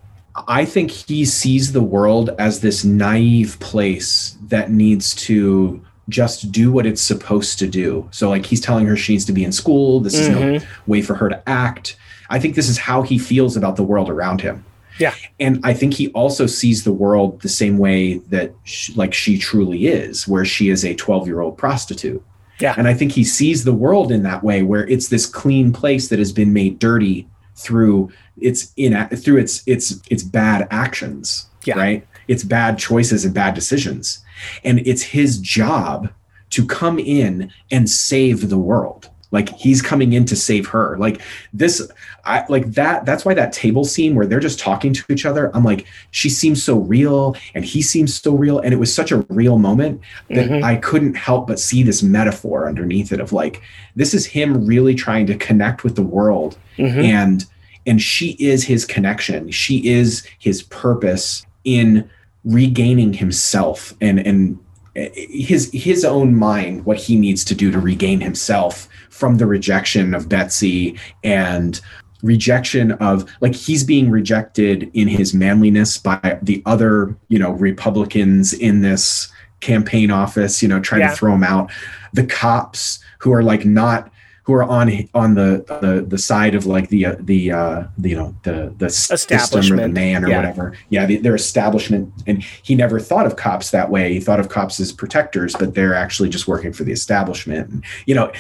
I 0.48 0.66
think 0.66 0.92
he 0.92 1.26
sees 1.26 1.72
the 1.72 1.82
world 1.82 2.30
as 2.38 2.60
this 2.60 2.84
naive 2.84 3.60
place 3.60 4.38
that 4.48 4.70
needs 4.70 5.16
to 5.16 5.84
just 6.10 6.52
do 6.52 6.72
what 6.72 6.86
it's 6.86 7.02
supposed 7.02 7.60
to 7.60 7.68
do. 7.68 8.08
So, 8.12 8.30
like, 8.30 8.46
he's 8.46 8.62
telling 8.62 8.86
her 8.86 8.96
she 8.96 9.14
needs 9.14 9.26
to 9.26 9.34
be 9.34 9.44
in 9.44 9.52
school. 9.52 10.00
This 10.00 10.14
is 10.14 10.30
no 10.30 10.40
mm-hmm. 10.40 10.92
way 10.92 11.02
for 11.02 11.16
her 11.16 11.28
to 11.28 11.50
act. 11.50 11.98
I 12.30 12.40
think 12.40 12.56
this 12.56 12.70
is 12.70 12.78
how 12.78 13.02
he 13.02 13.18
feels 13.18 13.58
about 13.58 13.78
the 13.78 13.84
world 13.84 14.10
around 14.10 14.42
him. 14.42 14.64
Yeah. 15.00 15.14
And 15.40 15.60
I 15.64 15.74
think 15.74 15.94
he 15.94 16.10
also 16.10 16.46
sees 16.46 16.84
the 16.84 16.94
world 16.94 17.42
the 17.42 17.50
same 17.50 17.78
way 17.78 18.18
that 18.30 18.54
she, 18.64 18.94
like 18.94 19.14
she 19.14 19.38
truly 19.38 19.88
is, 19.88 20.28
where 20.28 20.46
she 20.46 20.70
is 20.70 20.84
a 20.84 20.96
12 20.96 21.28
year 21.28 21.42
old 21.42 21.58
prostitute. 21.58 22.24
Yeah. 22.60 22.74
And 22.78 22.88
I 22.88 22.94
think 22.94 23.12
he 23.12 23.24
sees 23.24 23.64
the 23.64 23.74
world 23.74 24.12
in 24.12 24.24
that 24.24 24.44
way, 24.44 24.64
where 24.64 24.88
it's 24.88 25.10
this 25.10 25.26
clean 25.26 25.72
place 25.72 26.08
that 26.10 26.20
has 26.20 26.32
been 26.32 26.54
made 26.54 26.80
dirty 26.80 27.28
through 27.56 28.12
its 28.40 28.72
in 28.78 29.08
through 29.10 29.38
its 29.38 29.64
its 29.68 30.00
its 30.10 30.24
bad 30.24 30.68
actions. 30.72 31.48
Yeah. 31.66 31.78
Right. 31.78 32.08
It's 32.28 32.44
bad 32.44 32.78
choices 32.78 33.26
and 33.26 33.34
bad 33.34 33.54
decisions. 33.54 34.24
And 34.64 34.80
it's 34.80 35.02
his 35.02 35.38
job 35.40 36.10
to 36.52 36.66
come 36.66 37.00
in 37.00 37.52
and 37.72 37.90
save 37.90 38.50
the 38.50 38.58
world 38.58 39.10
like 39.32 39.50
he's 39.58 39.82
coming 39.82 40.14
in 40.14 40.26
to 40.26 40.36
save 40.36 40.68
her 40.68 40.98
like 40.98 41.22
this 41.54 41.90
i 42.26 42.46
like 42.50 42.66
that 42.72 43.06
that's 43.06 43.26
why 43.26 43.34
that 43.34 43.52
table 43.52 43.84
scene 43.84 44.16
where 44.16 44.26
they're 44.26 44.40
just 44.40 44.60
talking 44.60 44.94
to 44.94 45.04
each 45.10 45.26
other 45.26 45.52
i'm 45.56 45.64
like 45.64 45.86
she 46.12 46.30
seems 46.30 46.64
so 46.64 46.78
real 46.80 47.36
and 47.54 47.66
he 47.66 47.82
seems 47.82 48.20
so 48.22 48.34
real 48.36 48.60
and 48.60 48.74
it 48.74 48.78
was 48.78 48.94
such 48.94 49.12
a 49.12 49.18
real 49.30 49.58
moment 49.58 50.00
that 50.30 50.48
Mhm. 50.50 50.64
i 50.64 50.76
couldn't 50.78 51.16
help 51.16 51.48
but 51.48 51.60
see 51.60 51.84
this 51.84 52.02
metaphor 52.02 52.68
underneath 52.68 53.12
it 53.12 53.20
of 53.20 53.34
like 53.34 53.62
this 53.96 54.14
is 54.14 54.26
him 54.26 54.66
really 54.66 54.96
trying 54.96 55.26
to 55.28 55.36
connect 55.36 55.84
with 55.84 55.96
the 55.96 56.02
world 56.04 56.58
Mhm. 56.78 57.04
and 57.04 57.46
and 57.86 58.02
she 58.02 58.32
is 58.40 58.64
his 58.64 58.86
connection 58.86 59.52
she 59.52 59.86
is 59.88 60.24
his 60.40 60.64
purpose 60.64 61.46
in 61.66 62.10
regaining 62.46 63.14
himself 63.14 63.94
and 64.00 64.20
and 64.20 64.58
his 64.98 65.70
his 65.74 66.04
own 66.04 66.36
mind 66.36 66.86
what 66.86 66.98
he 66.98 67.16
needs 67.16 67.46
to 67.46 67.56
do 67.56 67.72
to 67.72 67.80
regain 67.80 68.20
himself 68.20 68.90
from 69.10 69.38
the 69.38 69.46
rejection 69.46 70.14
of 70.14 70.28
Betsy 70.28 70.98
and 71.24 71.80
rejection 72.24 72.94
of 72.94 73.30
like 73.42 73.54
he's 73.54 73.84
being 73.84 74.10
rejected 74.10 74.90
in 74.96 75.08
his 75.08 75.36
manliness 75.36 75.98
by 76.00 76.40
the 76.42 76.64
other 76.66 77.16
you 77.30 77.38
know 77.38 77.52
republicans 77.52 78.54
in 78.54 78.82
this 78.82 79.32
campaign 79.60 80.10
office 80.10 80.64
you 80.64 80.68
know 80.68 80.80
trying 80.80 81.02
Yeah. 81.02 81.12
to 81.12 81.16
throw 81.16 81.34
him 81.36 81.44
out 81.44 81.72
the 82.14 82.26
cops 82.26 82.98
who 83.20 83.32
are 83.34 83.44
like 83.44 83.66
not 83.66 84.12
who 84.48 84.54
are 84.54 84.64
on 84.64 84.90
on 85.14 85.36
the 85.36 85.62
the, 85.82 86.06
the 86.08 86.18
side 86.18 86.56
of 86.56 86.66
like 86.66 86.88
the 86.88 87.06
uh, 87.06 87.16
the 87.20 87.52
uh 87.52 87.84
the, 87.98 88.10
you 88.12 88.16
know 88.16 88.34
the 88.44 88.74
the 88.78 88.90
system 88.90 89.74
or 89.74 89.76
the 89.76 89.90
man 89.90 90.24
or 90.24 90.30
Yeah. 90.30 90.38
whatever 90.38 90.74
yeah 90.90 91.06
the, 91.06 91.18
their 91.18 91.36
establishment 91.36 92.14
and 92.26 92.42
he 92.42 92.74
never 92.74 92.98
thought 92.98 93.26
of 93.26 93.36
cops 93.36 93.72
that 93.72 93.90
way 93.92 94.14
he 94.14 94.22
thought 94.22 94.40
of 94.40 94.48
cops 94.48 94.80
as 94.80 94.94
protectors 94.94 95.54
but 95.60 95.76
they're 95.76 95.94
actually 95.94 96.30
just 96.30 96.48
working 96.48 96.72
for 96.72 96.86
the 96.86 96.94
establishment 96.94 97.70
and, 97.70 97.84
you 98.06 98.16
know 98.16 98.32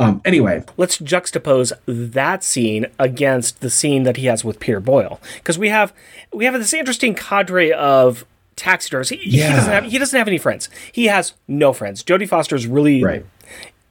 um 0.00 0.20
anyway 0.24 0.64
let's 0.76 0.98
juxtapose 0.98 1.72
that 1.86 2.42
scene 2.42 2.86
against 2.98 3.60
the 3.60 3.70
scene 3.70 4.02
that 4.02 4.16
he 4.16 4.26
has 4.26 4.44
with 4.44 4.58
Peter 4.58 4.80
Boyle 4.80 5.20
because 5.36 5.60
we 5.60 5.68
have 5.68 5.92
we 6.32 6.44
have 6.44 6.54
this 6.54 6.74
interesting 6.74 7.14
cadre 7.14 7.72
of 7.72 8.24
taxidermists. 8.56 9.10
He, 9.10 9.16
he 9.18 9.38
Yeah. 9.38 9.54
doesn't 9.54 9.70
have 9.72 9.84
he 9.84 9.98
doesn't 9.98 10.18
have 10.18 10.26
any 10.28 10.38
friends. 10.38 10.68
He 10.90 11.06
has 11.06 11.34
no 11.46 11.72
friends. 11.72 12.02
Jodie 12.02 12.28
Foster 12.28 12.56
is 12.56 12.66
really 12.66 13.02
right 13.04 13.24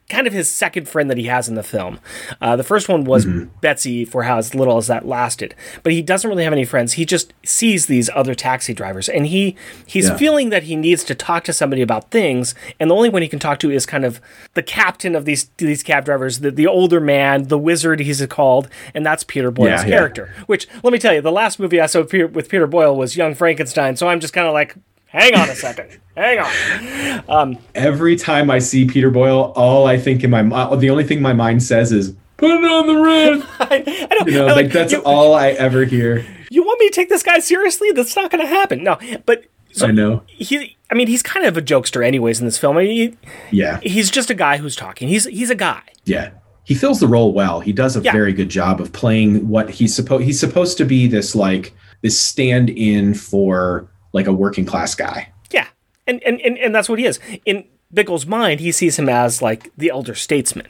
kind 0.07 0.27
of 0.27 0.33
his 0.33 0.47
second 0.49 0.87
friend 0.87 1.09
that 1.09 1.17
he 1.17 1.25
has 1.25 1.49
in 1.49 1.55
the 1.55 1.63
film. 1.63 1.99
Uh, 2.39 2.55
the 2.55 2.63
first 2.63 2.87
one 2.87 3.03
was 3.05 3.25
Mm-hmm. 3.25 3.45
Betsy 3.59 4.05
for 4.05 4.23
how 4.23 4.37
as 4.37 4.53
little 4.53 4.77
as 4.77 4.85
that 4.87 5.07
lasted, 5.07 5.55
but 5.81 5.91
he 5.93 6.01
doesn't 6.03 6.29
really 6.29 6.43
have 6.43 6.53
any 6.53 6.63
friends. 6.65 6.93
He 6.93 7.05
just 7.05 7.33
sees 7.43 7.87
these 7.87 8.07
other 8.13 8.35
taxi 8.35 8.73
drivers, 8.73 9.09
and 9.09 9.25
he 9.27 9.55
he's 9.85 10.09
Yeah. 10.09 10.17
feeling 10.17 10.49
that 10.51 10.63
he 10.63 10.75
needs 10.75 11.03
to 11.05 11.15
talk 11.15 11.43
to 11.45 11.53
somebody 11.53 11.81
about 11.81 12.11
things, 12.11 12.53
and 12.79 12.91
the 12.91 12.95
only 12.95 13.09
one 13.09 13.23
he 13.23 13.27
can 13.27 13.39
talk 13.39 13.57
to 13.59 13.71
is 13.71 13.85
kind 13.87 14.05
of 14.05 14.21
the 14.53 14.61
captain 14.61 15.15
of 15.15 15.25
these 15.25 15.49
these 15.57 15.81
cab 15.81 16.05
drivers, 16.05 16.39
the, 16.41 16.51
the 16.51 16.67
older 16.67 16.99
man, 16.99 17.47
the 17.47 17.57
wizard 17.57 17.99
he's 17.99 18.23
called, 18.27 18.69
and 18.93 19.03
that's 19.05 19.23
Peter 19.23 19.49
Boyle's 19.49 19.81
Yeah, 19.81 19.87
yeah. 19.87 19.97
character. 19.97 20.33
Which 20.45 20.67
let 20.83 20.93
me 20.93 20.99
tell 20.99 21.13
you, 21.15 21.21
the 21.21 21.31
last 21.31 21.59
movie 21.59 21.81
I 21.81 21.87
saw 21.87 22.01
with 22.01 22.11
Peter, 22.11 22.27
with 22.27 22.47
Peter 22.49 22.67
Boyle 22.67 22.95
was 22.95 23.17
Young 23.17 23.33
Frankenstein, 23.33 23.95
so 23.95 24.07
I'm 24.07 24.19
just 24.19 24.33
kind 24.33 24.45
of 24.45 24.53
like, 24.53 24.75
hang 25.07 25.33
on 25.35 25.49
a 25.49 25.55
second, 25.55 25.99
hang 26.15 26.39
on. 26.39 27.23
Um, 27.29 27.57
every 27.73 28.15
time 28.15 28.49
I 28.49 28.59
see 28.59 28.85
Peter 28.85 29.09
Boyle, 29.09 29.53
all 29.55 29.87
I 29.87 29.97
think 29.97 30.23
in 30.23 30.29
my 30.29 30.41
mind, 30.41 30.79
the 30.81 30.89
only 30.89 31.03
thing 31.03 31.21
my 31.21 31.33
mind 31.33 31.63
says 31.63 31.91
is 31.91 32.13
"Put 32.37 32.51
it 32.51 32.63
on 32.63 32.87
the 32.87 32.99
red." 33.01 33.43
I, 33.59 34.07
I 34.11 34.15
don't, 34.15 34.27
You 34.27 34.33
know, 34.39 34.47
I 34.47 34.53
like 34.53 34.71
that's 34.71 34.91
you- 34.93 35.01
all 35.03 35.33
I 35.33 35.49
ever 35.51 35.85
hear. 35.85 36.25
you 36.49 36.63
want 36.63 36.79
me 36.79 36.89
to 36.89 36.93
take 36.93 37.09
this 37.09 37.23
guy 37.23 37.39
seriously? 37.39 37.91
That's 37.91 38.15
not 38.15 38.31
going 38.31 38.41
to 38.41 38.47
happen. 38.47 38.83
No, 38.83 38.97
but 39.25 39.45
so 39.71 39.87
I 39.87 39.91
know. 39.91 40.23
he. 40.27 40.77
I 40.91 40.93
mean, 40.93 41.07
he's 41.07 41.23
kind 41.23 41.45
of 41.47 41.57
a 41.57 41.61
jokester, 41.63 42.05
anyways, 42.05 42.39
in 42.39 42.45
this 42.45 42.57
film. 42.59 42.77
I 42.77 42.83
mean, 42.83 43.17
Yeah, 43.51 43.79
he's 43.81 44.11
just 44.11 44.29
a 44.29 44.35
guy 44.35 44.57
who's 44.57 44.75
talking. 44.75 45.07
He's 45.07 45.25
he's 45.25 45.49
a 45.49 45.55
guy. 45.55 45.81
yeah. 46.05 46.31
He 46.67 46.73
fills 46.73 46.99
the 46.99 47.07
role 47.07 47.31
well. 47.31 47.59
He 47.59 47.71
does 47.71 47.95
a 47.95 48.01
Yeah. 48.01 48.11
very 48.11 48.33
good 48.33 48.49
job 48.49 48.81
of 48.81 48.91
playing 48.91 49.47
what 49.47 49.69
he's 49.69 49.95
supposed. 49.95 50.23
He's 50.23 50.39
supposed 50.39 50.77
to 50.79 50.85
be 50.85 51.05
this 51.07 51.35
like 51.35 51.75
this 52.01 52.19
stand-in 52.19 53.13
for 53.13 53.87
like 54.15 54.28
a 54.28 54.34
working 54.34 54.65
class 54.65 54.95
guy. 54.95 55.30
Yeah, 55.51 55.67
and 56.08 56.23
and 56.23 56.41
and, 56.41 56.58
and 56.58 56.73
that's 56.73 56.89
what 56.89 56.97
he 56.97 57.06
is 57.06 57.19
in. 57.45 57.65
Bickle's 57.93 58.25
mind, 58.25 58.60
he 58.60 58.71
sees 58.71 58.97
him 58.97 59.08
as 59.08 59.41
like 59.41 59.71
the 59.78 59.89
elder 59.89 60.15
statesman. 60.15 60.67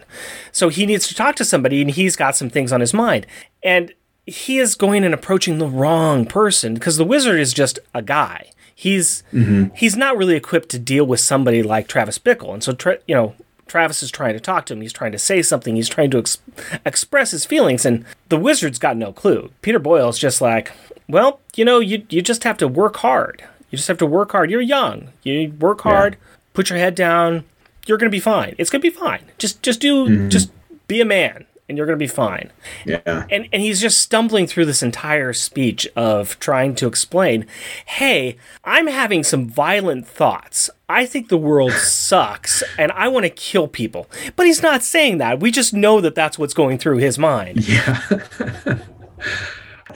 So 0.51 0.69
he 0.69 0.86
needs 0.86 1.08
to 1.08 1.15
talk 1.15 1.36
to 1.38 1.45
somebody 1.45 1.81
and 1.81 1.89
he's 1.89 2.15
got 2.15 2.36
some 2.36 2.49
things 2.49 2.71
on 2.71 2.81
his 2.81 2.93
mind. 2.93 3.25
And 3.63 3.93
he 4.27 4.60
is 4.60 4.75
going 4.75 5.03
and 5.03 5.13
approaching 5.13 5.58
the 5.58 5.67
wrong 5.67 6.25
person 6.25 6.73
because 6.73 6.97
the 6.97 7.05
wizard 7.05 7.39
is 7.39 7.53
just 7.53 7.79
a 7.95 8.01
guy. 8.01 8.51
He's 8.75 9.23
mm-hmm. 9.34 9.73
he's 9.73 9.95
not 9.95 10.17
really 10.17 10.36
equipped 10.36 10.69
to 10.69 10.79
deal 10.79 11.05
with 11.05 11.19
somebody 11.19 11.63
like 11.63 11.88
Travis 11.88 12.19
Bickle. 12.19 12.53
And 12.53 12.63
so 12.63 12.73
tra- 12.73 12.99
you 13.08 13.15
know, 13.15 13.34
Travis 13.65 14.03
is 14.03 14.12
trying 14.12 14.34
to 14.34 14.39
talk 14.39 14.65
to 14.67 14.73
him. 14.73 14.81
He's 14.81 14.93
trying 14.93 15.13
to 15.13 15.19
say 15.19 15.41
something. 15.41 15.75
He's 15.75 15.89
trying 15.89 16.12
to 16.12 16.19
ex- 16.19 16.39
express 16.86 17.31
his 17.31 17.45
feelings 17.45 17.86
and 17.86 18.05
the 18.29 18.38
wizard's 18.38 18.77
got 18.77 18.97
no 18.97 19.13
clue. 19.13 19.51
Peter 19.62 19.79
Boyle's 19.79 20.19
just 20.19 20.41
like, 20.41 20.71
"Well, 21.07 21.39
you 21.55 21.65
know, 21.65 21.79
you 21.79 22.05
you 22.09 22.21
just 22.21 22.43
have 22.43 22.57
to 22.57 22.67
work 22.67 22.97
hard. 22.97 23.43
You 23.69 23.77
just 23.77 23.87
have 23.87 23.97
to 23.97 24.05
work 24.05 24.31
hard. 24.31 24.49
You're 24.51 24.61
young. 24.61 25.09
You 25.23 25.51
work 25.59 25.81
hard, 25.81 26.17
put 26.53 26.69
your 26.69 26.79
head 26.79 26.95
down. 26.95 27.43
You're 27.85 27.97
going 27.97 28.09
to 28.09 28.15
be 28.15 28.19
fine. 28.19 28.55
It's 28.57 28.69
going 28.69 28.81
to 28.81 28.89
be 28.89 28.95
fine. 28.95 29.23
Just 29.37 29.61
just 29.61 29.79
do 29.79 30.05
mm-hmm. 30.05 30.29
just 30.29 30.51
be 30.87 31.01
a 31.01 31.05
man 31.05 31.45
and 31.67 31.77
you're 31.77 31.87
going 31.87 31.97
to 31.97 32.03
be 32.03 32.07
fine." 32.07 32.51
Yeah, 32.85 33.25
And 33.29 33.47
and 33.51 33.61
he's 33.61 33.81
just 33.81 33.99
stumbling 33.99 34.47
through 34.47 34.65
this 34.65 34.83
entire 34.83 35.33
speech 35.33 35.87
of 35.95 36.39
trying 36.39 36.75
to 36.75 36.87
explain, 36.87 37.45
"Hey, 37.85 38.37
I'm 38.63 38.87
having 38.87 39.23
some 39.23 39.49
violent 39.49 40.07
thoughts. 40.07 40.69
I 40.87 41.05
think 41.05 41.29
the 41.29 41.37
world 41.37 41.71
sucks 41.73 42.63
and 42.77 42.91
I 42.93 43.07
want 43.07 43.25
to 43.25 43.29
kill 43.29 43.67
people." 43.67 44.09
But 44.35 44.45
he's 44.45 44.61
not 44.61 44.83
saying 44.83 45.17
that. 45.19 45.39
We 45.39 45.51
just 45.51 45.73
know 45.73 46.01
that 46.01 46.15
that's 46.15 46.39
what's 46.39 46.53
going 46.53 46.77
through 46.77 46.97
his 46.97 47.17
mind. 47.17 47.67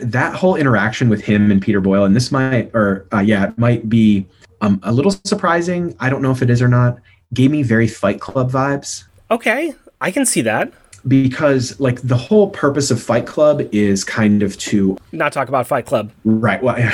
that 0.01 0.35
whole 0.35 0.55
interaction 0.55 1.09
with 1.09 1.21
him 1.21 1.51
and 1.51 1.61
Peter 1.61 1.81
Boyle, 1.81 2.05
and 2.05 2.15
this 2.15 2.31
might, 2.31 2.71
or 2.73 3.05
uh, 3.13 3.19
yeah, 3.19 3.49
it 3.49 3.57
might 3.57 3.87
be 3.89 4.25
um, 4.61 4.79
a 4.83 4.91
little 4.91 5.11
surprising. 5.25 5.95
I 5.99 6.09
don't 6.09 6.21
know 6.21 6.31
if 6.31 6.41
it 6.41 6.49
is 6.49 6.61
or 6.61 6.67
not. 6.67 6.97
Gave 7.33 7.51
me 7.51 7.63
very 7.63 7.87
Fight 7.87 8.19
Club 8.19 8.51
vibes. 8.51 9.03
Okay, 9.31 9.73
I 10.01 10.11
can 10.11 10.25
see 10.25 10.41
that. 10.41 10.71
because 11.07 11.79
like 11.79 12.01
the 12.01 12.17
whole 12.17 12.49
purpose 12.49 12.91
of 12.91 13.01
fight 13.01 13.25
club 13.25 13.61
is 13.71 14.03
kind 14.03 14.43
of 14.43 14.57
to 14.57 14.97
Not 15.13 15.31
talk 15.31 15.47
about 15.47 15.65
Fight 15.65 15.85
Club. 15.85 16.11
right 16.25 16.61
well 16.61 16.77
yeah, 16.77 16.91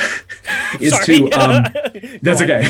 is 0.78 0.96
to 1.06 1.28
um 1.32 1.64
that's 2.22 2.40
okay 2.40 2.64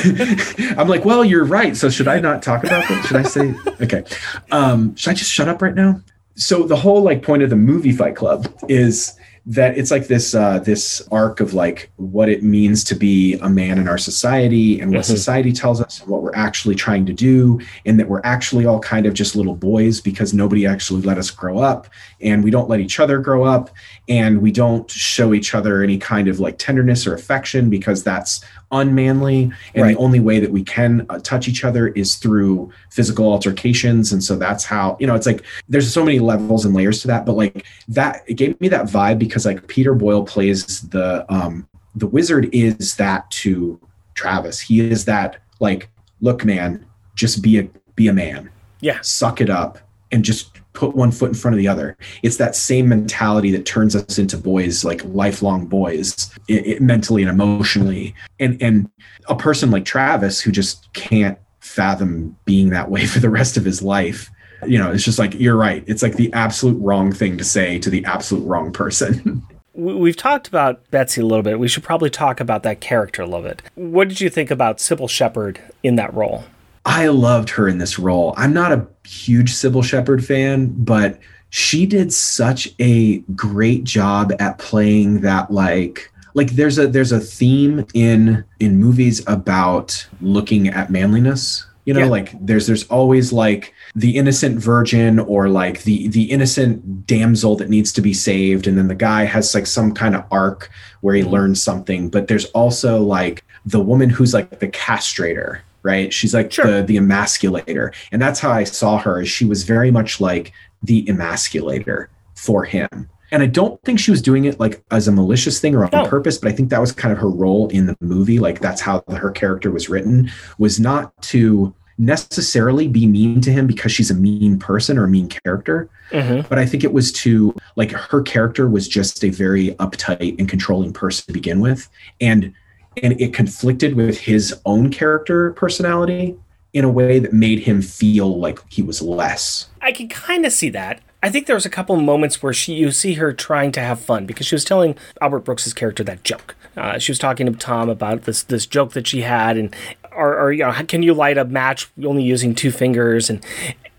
i'm 0.78 0.88
like 0.88 1.04
well 1.04 1.22
you're 1.22 1.44
right 1.44 1.76
so 1.76 1.90
should 1.90 2.08
i 2.08 2.18
not 2.20 2.42
talk 2.42 2.64
about 2.64 2.88
that 2.88 3.04
should 3.04 3.16
i 3.16 3.22
say 3.22 3.54
okay 3.82 4.02
um 4.50 4.96
should 4.96 5.10
i 5.10 5.14
just 5.14 5.30
shut 5.30 5.46
up 5.46 5.60
right 5.60 5.74
now 5.74 6.00
so 6.36 6.62
the 6.62 6.76
whole 6.76 7.02
like 7.02 7.22
point 7.22 7.42
of 7.42 7.50
the 7.50 7.56
movie 7.56 7.92
fight 7.92 8.16
club 8.16 8.48
is 8.70 9.12
that 9.48 9.78
it's 9.78 9.92
like 9.92 10.08
this 10.08 10.34
uh 10.34 10.58
this 10.58 11.00
arc 11.12 11.38
of 11.38 11.54
like 11.54 11.88
what 11.96 12.28
it 12.28 12.42
means 12.42 12.82
to 12.82 12.96
be 12.96 13.34
a 13.34 13.48
man 13.48 13.78
in 13.78 13.86
our 13.86 13.96
society 13.96 14.80
and 14.80 14.90
what 14.90 15.02
Mhm. 15.04 15.08
society 15.08 15.52
tells 15.52 15.80
us 15.80 16.00
and 16.00 16.08
what 16.10 16.20
we're 16.24 16.34
actually 16.34 16.74
trying 16.74 17.06
to 17.06 17.12
do 17.12 17.60
and 17.84 17.96
that 18.00 18.08
we're 18.08 18.20
actually 18.24 18.66
all 18.66 18.80
kind 18.80 19.06
of 19.06 19.14
just 19.14 19.36
little 19.36 19.54
boys 19.54 20.00
because 20.00 20.34
nobody 20.34 20.66
actually 20.66 21.02
let 21.02 21.16
us 21.16 21.30
grow 21.30 21.58
up 21.58 21.86
and 22.20 22.42
we 22.42 22.50
don't 22.50 22.68
let 22.68 22.80
each 22.80 22.98
other 22.98 23.18
grow 23.20 23.44
up 23.44 23.70
and 24.08 24.42
we 24.42 24.50
don't 24.50 24.90
show 24.90 25.32
each 25.32 25.54
other 25.54 25.80
any 25.80 25.96
kind 25.96 26.26
of 26.26 26.40
like 26.40 26.58
tenderness 26.58 27.06
or 27.06 27.14
affection 27.14 27.70
because 27.70 28.02
that's 28.02 28.40
unmanly 28.72 29.50
and 29.74 29.82
Right. 29.84 29.94
the 29.94 29.98
only 30.00 30.18
way 30.20 30.40
that 30.40 30.50
we 30.50 30.62
can 30.64 31.06
uh, 31.08 31.18
touch 31.20 31.46
each 31.48 31.64
other 31.64 31.88
is 31.88 32.16
through 32.16 32.70
physical 32.90 33.30
altercations 33.30 34.12
and 34.12 34.22
so 34.22 34.36
that's 34.36 34.64
how 34.64 34.96
you 34.98 35.06
know 35.06 35.14
it's 35.14 35.26
like 35.26 35.42
there's 35.68 35.92
so 35.92 36.04
many 36.04 36.18
levels 36.18 36.64
and 36.64 36.74
layers 36.74 37.00
to 37.02 37.06
that 37.08 37.24
but 37.24 37.34
like 37.36 37.64
that 37.86 38.22
it 38.26 38.34
gave 38.34 38.60
me 38.60 38.68
that 38.68 38.86
vibe 38.86 39.18
because 39.18 39.46
like 39.46 39.66
peter 39.68 39.94
boyle 39.94 40.24
plays 40.24 40.80
the 40.88 41.24
um 41.32 41.66
the 41.94 42.06
wizard 42.08 42.48
is 42.52 42.96
that 42.96 43.30
to 43.30 43.80
travis 44.14 44.58
he 44.60 44.80
is 44.80 45.04
that 45.04 45.38
like 45.60 45.88
look 46.20 46.44
man 46.44 46.84
just 47.14 47.42
be 47.42 47.58
a 47.58 47.68
be 47.94 48.08
a 48.08 48.12
man 48.12 48.50
Yeah. 48.80 48.98
suck 49.00 49.40
it 49.40 49.48
up 49.48 49.78
and 50.10 50.24
just 50.24 50.58
put 50.76 50.94
one 50.94 51.10
foot 51.10 51.30
in 51.30 51.34
front 51.34 51.54
of 51.54 51.58
the 51.58 51.66
other 51.66 51.96
it's 52.22 52.36
that 52.36 52.54
same 52.54 52.88
mentality 52.88 53.50
that 53.50 53.64
turns 53.64 53.96
us 53.96 54.18
into 54.18 54.36
boys 54.36 54.84
like 54.84 55.02
lifelong 55.06 55.66
boys 55.66 56.30
i 56.50 56.76
i- 56.76 56.78
mentally 56.80 57.22
and 57.22 57.30
emotionally 57.30 58.14
and 58.38 58.60
and 58.62 58.88
a 59.28 59.34
person 59.34 59.70
like 59.70 59.84
travis 59.84 60.40
who 60.40 60.52
just 60.52 60.92
can't 60.92 61.38
fathom 61.60 62.36
being 62.44 62.68
that 62.68 62.90
way 62.90 63.06
for 63.12 63.18
the 63.18 63.30
rest 63.30 63.56
of 63.56 63.64
his 63.64 63.82
life 63.82 64.30
you 64.66 64.78
know 64.78 64.92
it's 64.92 65.04
just 65.04 65.18
like 65.18 65.34
you're 65.34 65.56
right 65.56 65.82
it's 65.86 66.02
like 66.02 66.14
the 66.14 66.32
absolute 66.32 66.80
wrong 66.80 67.10
thing 67.10 67.36
to 67.38 67.44
say 67.44 67.78
to 67.78 67.90
the 67.90 68.04
absolute 68.04 68.46
wrong 68.46 68.70
person 68.72 69.42
we've 69.76 70.16
talked 70.16 70.48
about 70.48 70.90
Betsy 70.90 71.20
a 71.20 71.26
little 71.26 71.42
bit. 71.42 71.58
We 71.58 71.68
should 71.68 71.82
probably 71.82 72.08
talk 72.08 72.40
about 72.40 72.62
that 72.62 72.80
character 72.80 73.20
a 73.20 73.26
little 73.26 73.42
bit. 73.42 73.62
What 73.74 74.08
did 74.08 74.20
you 74.22 74.30
think 74.30 74.50
about 74.50 74.78
Cybill 74.78 75.10
Shepherd 75.10 75.60
in 75.82 75.96
that 75.96 76.14
role? 76.14 76.44
I 76.86 77.08
loved 77.08 77.50
her 77.50 77.68
in 77.68 77.78
this 77.78 77.98
role. 77.98 78.32
I'm 78.36 78.54
not 78.54 78.72
a 78.72 78.86
huge 79.04 79.52
Cybill 79.52 79.84
Shepherd 79.84 80.24
fan, 80.24 80.72
but 80.78 81.18
she 81.50 81.84
did 81.84 82.12
such 82.12 82.72
a 82.78 83.18
great 83.34 83.84
job 83.84 84.32
at 84.38 84.58
playing 84.58 85.20
that 85.22 85.50
like 85.50 86.10
like 86.34 86.50
there's 86.50 86.78
a 86.78 86.86
there's 86.86 87.12
a 87.12 87.20
theme 87.20 87.84
in 87.94 88.44
in 88.60 88.78
movies 88.78 89.22
about 89.26 90.06
looking 90.20 90.68
at 90.68 90.90
manliness 90.90 91.66
you 91.86 91.94
know 91.94 92.00
Yeah. 92.00 92.06
like 92.06 92.34
there's 92.44 92.66
there's 92.66 92.86
always 92.88 93.32
like 93.32 93.72
the 93.94 94.16
innocent 94.16 94.58
virgin 94.58 95.18
or 95.18 95.48
like 95.48 95.84
the 95.84 96.08
the 96.08 96.24
innocent 96.24 97.06
damsel 97.06 97.56
that 97.56 97.70
needs 97.70 97.92
to 97.92 98.02
be 98.02 98.12
saved 98.12 98.66
and 98.66 98.76
then 98.76 98.88
the 98.88 98.94
guy 98.94 99.24
has 99.24 99.54
like 99.54 99.66
some 99.66 99.94
kind 99.94 100.14
of 100.14 100.24
arc 100.30 100.68
where 101.00 101.14
he 101.14 101.22
mm-hmm. 101.22 101.30
learns 101.30 101.62
something 101.62 102.10
but 102.10 102.28
there's 102.28 102.46
also 102.46 103.00
like 103.00 103.44
the 103.64 103.80
woman 103.80 104.10
who's 104.10 104.34
like 104.34 104.58
the 104.58 104.68
castrator 104.68 105.60
right? 105.86 106.12
She's 106.12 106.34
like 106.34 106.50
the 106.50 106.84
the 106.86 106.96
emasculator. 106.98 107.92
And 108.12 108.20
that's 108.20 108.40
how 108.40 108.50
i 108.50 108.64
saw 108.64 108.98
her 108.98 109.24
she 109.24 109.44
was 109.52 109.62
very 109.64 109.90
much 109.90 110.20
like 110.20 110.52
the 110.82 111.04
emasculator 111.08 112.08
for 112.34 112.64
him. 112.64 113.08
And 113.32 113.42
i 113.42 113.46
don't 113.46 113.80
think 113.84 113.98
she 113.98 114.10
was 114.10 114.22
doing 114.22 114.44
it 114.44 114.60
like 114.60 114.74
as 114.90 115.08
a 115.08 115.12
malicious 115.12 115.60
thing 115.60 115.74
or 115.74 115.84
on 115.84 115.90
No. 115.92 116.06
purpose 116.06 116.36
but 116.38 116.48
i 116.50 116.54
think 116.56 116.68
that 116.70 116.80
was 116.80 116.92
kind 116.92 117.12
of 117.14 117.18
her 117.18 117.30
role 117.44 117.68
in 117.68 117.86
the 117.86 117.96
movie. 118.00 118.38
Like 118.38 118.58
that's 118.60 118.80
how 118.82 119.02
her 119.24 119.30
character 119.30 119.70
was 119.70 119.88
written 119.88 120.30
was 120.58 120.78
not 120.78 121.04
to 121.32 121.74
necessarily 121.98 122.86
be 122.88 123.06
mean 123.06 123.40
to 123.40 123.50
him 123.50 123.66
because 123.66 123.90
she's 123.90 124.10
a 124.10 124.14
mean 124.14 124.58
person 124.58 124.98
or 124.98 125.04
a 125.04 125.08
mean 125.08 125.28
character 125.28 125.88
Mm-hmm. 126.12 126.46
but 126.48 126.56
i 126.56 126.64
think 126.64 126.84
it 126.84 126.92
was 126.92 127.10
to 127.24 127.52
like 127.74 127.90
her 127.90 128.22
character 128.22 128.68
was 128.68 128.86
just 128.86 129.24
a 129.24 129.30
very 129.30 129.70
uptight 129.84 130.38
and 130.38 130.48
controlling 130.48 130.92
person 130.92 131.26
to 131.26 131.32
begin 131.32 131.58
with. 131.58 131.88
And 132.20 132.52
and 133.02 133.20
it 133.20 133.34
conflicted 133.34 133.94
with 133.94 134.18
his 134.18 134.54
own 134.64 134.90
character 134.90 135.52
personality 135.52 136.36
in 136.72 136.84
a 136.84 136.88
way 136.90 137.18
that 137.18 137.32
made 137.32 137.60
him 137.60 137.80
feel 137.82 138.38
like 138.38 138.58
he 138.70 138.82
was 138.82 139.00
less 139.02 139.68
I 139.82 139.92
can 139.92 140.08
kind 140.08 140.44
of 140.44 140.52
see 140.52 140.68
that. 140.70 141.00
I 141.22 141.30
think 141.30 141.46
there 141.46 141.54
was 141.56 141.64
a 141.66 141.70
couple 141.70 141.96
moments 141.96 142.42
where 142.42 142.52
she 142.52 142.74
you 142.74 142.90
see 142.90 143.14
her 143.14 143.32
trying 143.32 143.72
to 143.72 143.80
have 143.80 144.00
fun 144.00 144.26
because 144.26 144.46
she 144.46 144.54
was 144.54 144.64
telling 144.64 144.96
Albert 145.20 145.40
Brooks's 145.40 145.72
character 145.74 146.02
that 146.04 146.22
joke. 146.24 146.54
Uh, 146.76 146.98
she 146.98 147.10
was 147.10 147.18
talking 147.18 147.46
to 147.46 147.52
Tom 147.52 147.88
about 147.88 148.22
this 148.22 148.42
this 148.42 148.66
joke 148.66 148.92
that 148.92 149.06
she 149.06 149.22
had, 149.22 149.56
and 149.56 149.74
or, 150.12 150.38
or 150.38 150.52
you 150.52 150.62
know, 150.64 150.72
can 150.86 151.02
you 151.02 151.14
light 151.14 151.38
a 151.38 151.44
match 151.44 151.90
only 152.04 152.22
using 152.22 152.54
two 152.54 152.70
fingers 152.70 153.30
and. 153.30 153.44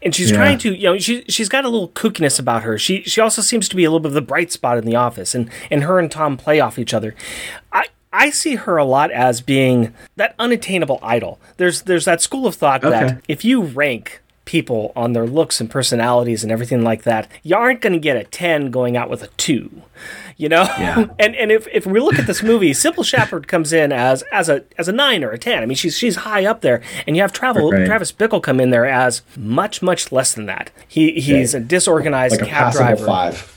And 0.03 0.13
she's 0.13 0.29
Yeah. 0.29 0.38
trying 0.38 0.57
to, 0.60 0.75
you 0.75 0.83
know, 0.83 0.97
she 0.99 1.23
she's 1.27 1.49
got 1.49 1.65
a 1.65 1.69
little 1.69 1.89
kookiness 1.89 2.39
about 2.39 2.62
her. 2.63 2.77
She 2.77 3.01
she 3.03 3.19
also 3.19 3.41
seems 3.41 3.67
to 3.69 3.75
be 3.75 3.83
a 3.83 3.89
little 3.89 3.99
bit 3.99 4.10
of 4.10 4.13
the 4.13 4.21
bright 4.21 4.51
spot 4.51 4.77
in 4.77 4.86
the 4.86 4.95
office, 4.95 5.33
and 5.33 5.49
and 5.71 5.83
her 5.83 5.97
and 5.99 6.10
Tom 6.12 6.38
play 6.38 6.60
off 6.60 6.77
each 6.77 6.93
other. 6.93 7.15
I 7.73 7.88
I 8.13 8.30
see 8.30 8.56
her 8.56 8.78
a 8.78 8.86
lot 8.86 9.12
as 9.12 9.41
being 9.41 9.93
that 10.15 10.34
unattainable 10.39 11.00
idol. 11.02 11.39
There's 11.58 11.84
there's 11.84 12.06
that 12.06 12.22
school 12.22 12.48
of 12.48 12.56
thought 12.56 12.84
Okay. 12.84 13.00
that 13.00 13.22
if 13.28 13.43
you 13.46 13.62
rank 13.63 14.22
people 14.46 14.93
on 14.96 15.12
their 15.12 15.28
looks 15.28 15.60
and 15.60 15.70
personalities 15.70 16.41
and 16.41 16.52
everything 16.54 16.82
like 16.82 17.04
that, 17.04 17.30
you 17.43 17.54
aren't 17.54 17.82
going 17.82 17.91
to 17.91 18.00
get 18.00 18.15
a 18.15 18.24
10 18.24 18.72
going 18.72 18.96
out 18.96 19.10
with 19.10 19.22
a 19.22 19.28
2. 19.36 19.70
You 20.38 20.48
know? 20.48 20.63
Yeah. 20.80 21.08
and 21.20 21.36
and 21.36 21.52
if, 21.52 21.67
if 21.67 21.86
we 21.86 22.00
look 22.00 22.17
at 22.17 22.28
this 22.28 22.41
movie, 22.41 22.72
Cybill 22.72 23.04
Shepherd 23.04 23.48
comes 23.50 23.74
in 23.74 23.91
as 23.91 24.22
as 24.32 24.48
a 24.48 24.63
as 24.78 24.88
a 24.88 24.93
9 24.93 25.24
or 25.26 25.32
a 25.32 25.38
10. 25.38 25.62
I 25.62 25.65
mean, 25.65 25.76
she's 25.76 25.98
she's 25.98 26.15
high 26.17 26.46
up 26.46 26.62
there 26.62 26.82
and 27.06 27.15
you 27.17 27.22
have 27.24 27.34
Travel 27.34 27.72
Right. 27.72 27.86
Travis 27.86 28.12
Bickle 28.13 28.41
come 28.41 28.60
in 28.62 28.70
there 28.70 28.86
as 28.86 29.22
much 29.36 29.82
much 29.82 30.12
less 30.13 30.34
than 30.34 30.46
that. 30.46 30.72
He 30.88 31.20
he's 31.20 31.54
a 31.54 31.60
disorganized 31.60 32.34
like 32.39 32.43
a 32.43 32.46
cab 32.50 32.72
driver 32.74 33.06
five 33.06 33.57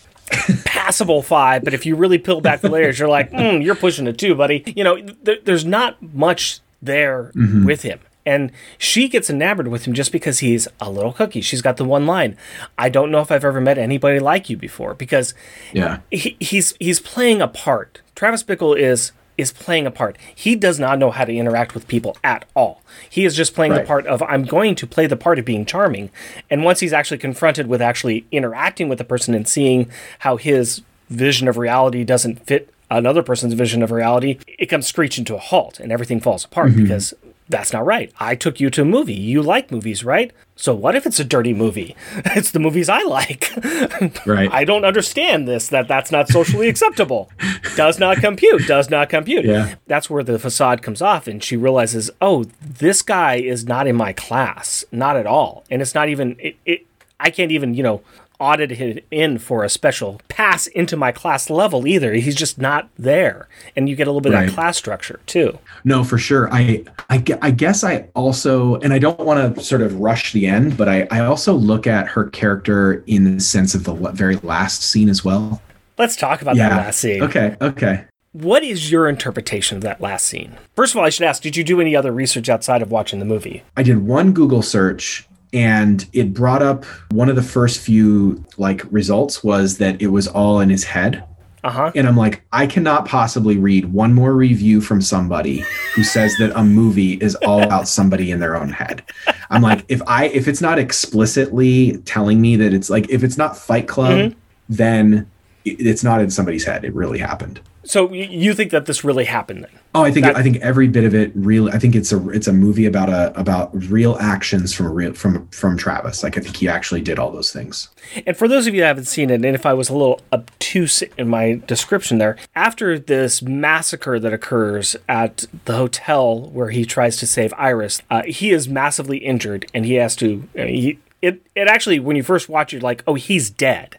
passable 0.64 1.23
five, 1.23 1.64
but 1.64 1.75
if 1.75 1.85
you 1.87 1.97
really 1.97 2.19
peel 2.19 2.40
back 2.40 2.61
the 2.61 2.71
layers, 2.71 2.99
you're 2.99 3.09
like, 3.09 3.31
mm, 3.31 3.62
you're 3.64 3.75
pushing 3.75 4.07
a 4.07 4.12
two, 4.12 4.35
buddy. 4.35 4.62
You 4.77 4.85
know, 4.85 4.97
th- 5.01 5.43
there's 5.45 5.64
not 5.64 6.01
much 6.14 6.61
there 6.83 7.31
Mhm. 7.35 7.64
with 7.64 7.83
him. 7.83 7.99
And 8.27 8.53
she 8.79 9.09
gets 9.09 9.31
enamored 9.31 9.69
with 9.69 9.87
him 9.87 9.95
just 9.95 10.12
because 10.12 10.40
he's 10.40 10.69
a 10.81 10.90
little 10.90 11.12
cookie. 11.12 11.40
She's 11.40 11.62
got 11.62 11.79
the 11.79 11.85
one 11.85 12.07
line, 12.07 12.37
I 12.79 12.88
don't 12.90 13.11
know 13.11 13.21
if 13.21 13.33
I've 13.33 13.45
ever 13.45 13.61
met 13.61 13.79
anybody 13.79 14.19
like 14.21 14.51
you 14.51 14.57
before, 14.57 14.95
because 14.95 15.35
yeah 15.73 15.99
he, 16.11 16.37
he's 16.38 16.75
he's 16.79 17.01
playing 17.01 17.40
a 17.40 17.49
part. 17.49 18.03
Travis 18.14 18.45
Bickle 18.45 18.79
is 18.79 19.12
is 19.40 19.53
playing 19.53 19.87
a 19.87 19.90
part. 19.90 20.16
He 20.35 20.55
does 20.55 20.79
not 20.79 20.98
know 20.98 21.11
how 21.11 21.24
to 21.24 21.33
interact 21.35 21.74
with 21.74 21.88
people 21.88 22.16
at 22.22 22.44
all. 22.55 22.83
He 23.09 23.24
is 23.24 23.35
just 23.35 23.55
playing 23.55 23.72
the 23.74 23.81
part 23.83 24.07
of 24.07 24.22
I'm 24.22 24.44
going 24.44 24.74
to 24.76 24.87
play 24.87 25.07
the 25.07 25.16
part 25.16 25.38
of 25.38 25.44
being 25.44 25.64
charming. 25.64 26.11
And 26.50 26.64
once 26.64 26.81
he's 26.81 26.92
actually 26.92 27.18
confronted 27.18 27.66
with 27.66 27.81
actually 27.83 28.24
interacting 28.31 28.88
with 28.88 28.98
the 28.98 29.05
person 29.05 29.35
and 29.35 29.48
seeing 29.48 29.90
how 30.20 30.37
his 30.37 30.83
vision 31.09 31.48
of 31.48 31.57
reality 31.57 32.05
doesn't 32.05 32.46
fit 32.46 32.72
another 32.90 33.22
person's 33.22 33.55
vision 33.55 33.83
of 33.83 33.90
reality, 33.90 34.38
it 34.59 34.66
comes 34.66 34.87
screeching 34.87 35.24
to 35.24 35.35
a 35.37 35.38
halt 35.38 35.79
and 35.81 35.90
everything 35.92 36.20
falls 36.20 36.44
apart 36.44 36.72
Mhm. 36.72 36.83
because 36.83 37.14
that's 37.51 37.73
not 37.73 37.85
right. 37.85 38.13
I 38.19 38.37
took 38.37 38.61
you 38.61 38.71
to 38.71 38.83
a 38.83 38.85
movie. 38.85 39.15
You 39.15 39.43
like 39.43 39.71
movies, 39.71 40.05
right? 40.05 40.33
So 40.57 40.75
what 40.75 40.95
if 40.95 41.07
it's 41.07 41.19
a 41.19 41.25
dirty 41.25 41.53
movie? 41.53 41.97
It's 42.37 42.53
the 42.53 42.61
movies 42.61 42.89
I 42.89 43.03
like. 43.03 43.53
right 44.27 44.51
I 44.53 44.65
don't 44.65 44.85
understand 44.85 45.49
this, 45.49 45.69
that 45.69 45.89
that's 45.89 46.13
not 46.13 46.29
socially 46.29 46.69
acceptable. 46.69 47.31
Does 47.77 47.99
not 47.99 48.19
compute, 48.19 48.67
does 48.67 48.89
not 48.89 49.09
compute. 49.09 49.45
Yeah. 49.45 49.75
That's 49.87 50.09
where 50.09 50.23
the 50.23 50.39
facade 50.39 50.83
comes 50.83 51.03
off 51.03 51.27
and 51.27 51.43
she 51.43 51.57
realizes, 51.57 52.11
oh, 52.21 52.45
this 52.61 53.03
guy 53.03 53.37
is 53.37 53.67
not 53.67 53.87
in 53.87 53.97
my 53.97 54.13
class. 54.13 54.85
Not 54.93 55.17
at 55.17 55.27
all. 55.27 55.65
And 55.71 55.83
it's 55.83 55.95
not 55.95 56.09
even, 56.09 56.37
it, 56.39 56.57
it 56.65 56.87
I 57.19 57.31
can't 57.31 57.51
even, 57.51 57.75
you 57.75 57.83
know, 57.83 58.03
audit 58.40 58.72
him 58.72 58.98
in 59.11 59.38
for 59.38 59.62
a 59.62 59.68
special 59.68 60.20
pass 60.29 60.66
into 60.66 60.96
my 60.96 61.12
class 61.12 61.50
level 61.50 61.87
either. 61.87 62.14
He's 62.14 62.35
just 62.35 62.59
not 62.59 62.88
there. 62.98 63.48
And 63.76 63.88
you 63.88 63.94
get 63.94 64.09
a 64.09 64.11
little 64.11 64.20
bit 64.20 64.35
of 64.35 64.40
that 64.40 64.55
class 64.55 64.76
structure 64.76 65.20
too. 65.26 65.59
No, 65.85 66.03
for 66.03 66.18
sure. 66.18 66.53
I, 66.53 66.85
I, 67.09 67.22
I 67.42 67.50
guess 67.50 67.85
I 67.85 68.09
also, 68.14 68.76
and 68.76 68.92
I 68.92 68.98
don't 68.98 69.20
want 69.20 69.57
to 69.57 69.62
sort 69.62 69.83
of 69.83 70.00
rush 70.00 70.33
the 70.33 70.46
end, 70.46 70.76
but 70.76 70.88
I, 70.88 71.07
I 71.11 71.20
also 71.20 71.53
look 71.55 71.87
at 71.87 72.09
her 72.09 72.24
character 72.31 73.05
in 73.07 73.37
the 73.37 73.40
sense 73.40 73.74
of 73.74 73.85
the 73.85 73.94
very 73.94 74.37
last 74.37 74.83
scene 74.83 75.09
as 75.09 75.24
well. 75.24 75.62
Let's 75.98 76.16
talk 76.16 76.40
about 76.40 76.57
that 76.57 76.72
last 76.72 76.98
scene. 76.98 77.22
Okay. 77.22 77.57
Okay. 77.61 78.05
What 78.33 78.62
is 78.62 78.92
your 78.92 79.09
interpretation 79.09 79.76
of 79.76 79.83
that 79.83 80.00
last 80.00 80.24
scene? 80.24 80.57
First 80.76 80.94
of 80.94 80.98
all, 80.98 81.05
I 81.05 81.11
should 81.11 81.26
ask, 81.26 81.42
did 81.42 81.57
you 81.57 81.64
do 81.64 81.81
any 81.81 81.96
other 81.96 82.12
research 82.12 82.48
outside 82.48 82.81
of 82.81 82.90
watching 82.90 83.18
the 83.18 83.24
movie? 83.24 83.64
I 83.76 83.83
did 83.83 84.07
one 84.07 84.33
Google 84.33 84.62
search 84.62 85.26
and 85.53 86.07
it 86.13 86.33
brought 86.33 86.63
up 86.63 86.85
one 87.11 87.29
of 87.29 87.37
the 87.37 87.43
first 87.43 87.81
few 87.81 88.45
like 88.57 88.83
results 88.91 89.43
was 89.43 89.79
that 89.79 90.01
it 90.01 90.09
was 90.09 90.29
all 90.29 90.61
in 90.61 90.71
his 90.71 90.85
head. 90.85 91.25
Uh-huh. 91.63 91.93
And 91.95 92.09
I'm 92.09 92.17
like, 92.17 92.43
I 92.53 92.67
cannot 92.67 93.05
possibly 93.07 93.59
read 93.59 93.93
one 93.93 94.15
more 94.15 94.33
review 94.33 94.81
from 94.81 95.03
somebody 95.03 95.63
who 95.95 96.03
says 96.03 96.35
that 96.39 96.59
a 96.59 96.65
movie 96.65 97.15
is 97.15 97.35
all 97.37 97.63
about 97.63 97.87
somebody 97.87 98.31
in 98.31 98.41
their 98.41 98.57
own 98.57 98.71
head. 98.71 99.03
I'm 99.51 99.61
like, 99.61 99.85
if 99.89 100.01
I 100.07 100.27
if 100.29 100.49
it's 100.49 100.63
not 100.63 100.79
explicitly 100.79 101.99
telling 102.07 102.41
me 102.41 102.57
that 102.57 102.73
it's 102.73 102.89
like 102.89 103.11
if 103.11 103.23
it's 103.23 103.37
not 103.37 103.59
Fight 103.59 103.89
Club, 103.89 104.13
Mhm. 104.31 104.35
then 104.71 105.27
it's 105.67 106.03
not 106.03 106.23
in 106.23 106.31
somebody's 106.31 106.65
head. 106.65 106.85
It 106.85 106.95
really 106.95 107.19
happened. 107.19 107.61
So 107.85 108.11
you 108.13 108.55
think 108.55 108.71
that 108.71 108.87
this 108.87 109.05
really 109.05 109.25
happened 109.25 109.65
then? 109.65 109.80
Oh, 109.92 110.05
I 110.05 110.12
think 110.12 110.24
That- 110.26 110.37
I 110.37 110.42
think 110.44 110.59
every 110.59 110.87
bit 110.87 111.03
of 111.03 111.14
it 111.16 111.33
really. 111.35 111.72
I 111.72 111.79
think 111.79 111.96
it's 111.96 112.12
a 112.12 112.29
it's 112.31 112.46
a 112.46 112.53
movie 112.53 112.87
about 112.87 113.09
a 113.09 113.37
about 113.38 113.70
real 113.90 114.16
actions 114.20 114.72
from 114.72 114.87
a 114.87 114.90
real 114.90 115.12
from 115.14 115.48
from 115.48 115.76
Travis. 115.76 116.22
Like 116.22 116.38
I 116.38 116.40
think 116.40 116.57
he 116.57 116.68
actually 116.68 117.00
did 117.00 117.18
all 117.18 117.33
those 117.33 117.53
things. 117.53 117.88
And 118.24 118.37
for 118.37 118.46
those 118.46 118.68
of 118.68 118.74
you 118.74 118.83
that 118.83 118.87
haven't 118.87 119.07
seen 119.07 119.31
it, 119.31 119.35
and 119.35 119.44
if 119.46 119.66
I 119.66 119.72
was 119.72 119.88
a 119.88 119.92
little 119.92 120.20
obtuse 120.33 121.03
in 121.18 121.29
my 121.29 121.61
description 121.66 122.18
there, 122.18 122.37
after 122.55 122.98
this 123.00 123.42
massacre 123.42 124.20
that 124.20 124.33
occurs 124.33 124.94
at 125.09 125.46
the 125.64 125.74
hotel 125.76 126.48
where 126.50 126.70
he 126.70 126.85
tries 126.85 127.16
to 127.16 127.26
save 127.26 127.53
Iris, 127.59 128.00
uh, 128.11 128.22
he 128.22 128.53
is 128.53 128.68
massively 128.68 129.19
injured 129.19 129.67
and 129.75 129.85
he 129.85 129.94
has 129.94 130.15
to. 130.17 130.48
Mean, 130.54 130.69
he, 130.69 130.98
it, 131.21 131.42
it 131.54 131.67
actually, 131.69 131.98
when 131.98 132.17
you 132.17 132.23
first 132.23 132.48
watch 132.48 132.73
it, 132.73 132.77
you're 132.77 132.81
like, 132.83 133.02
oh, 133.06 133.12
he's 133.15 133.50
dead. 133.50 133.98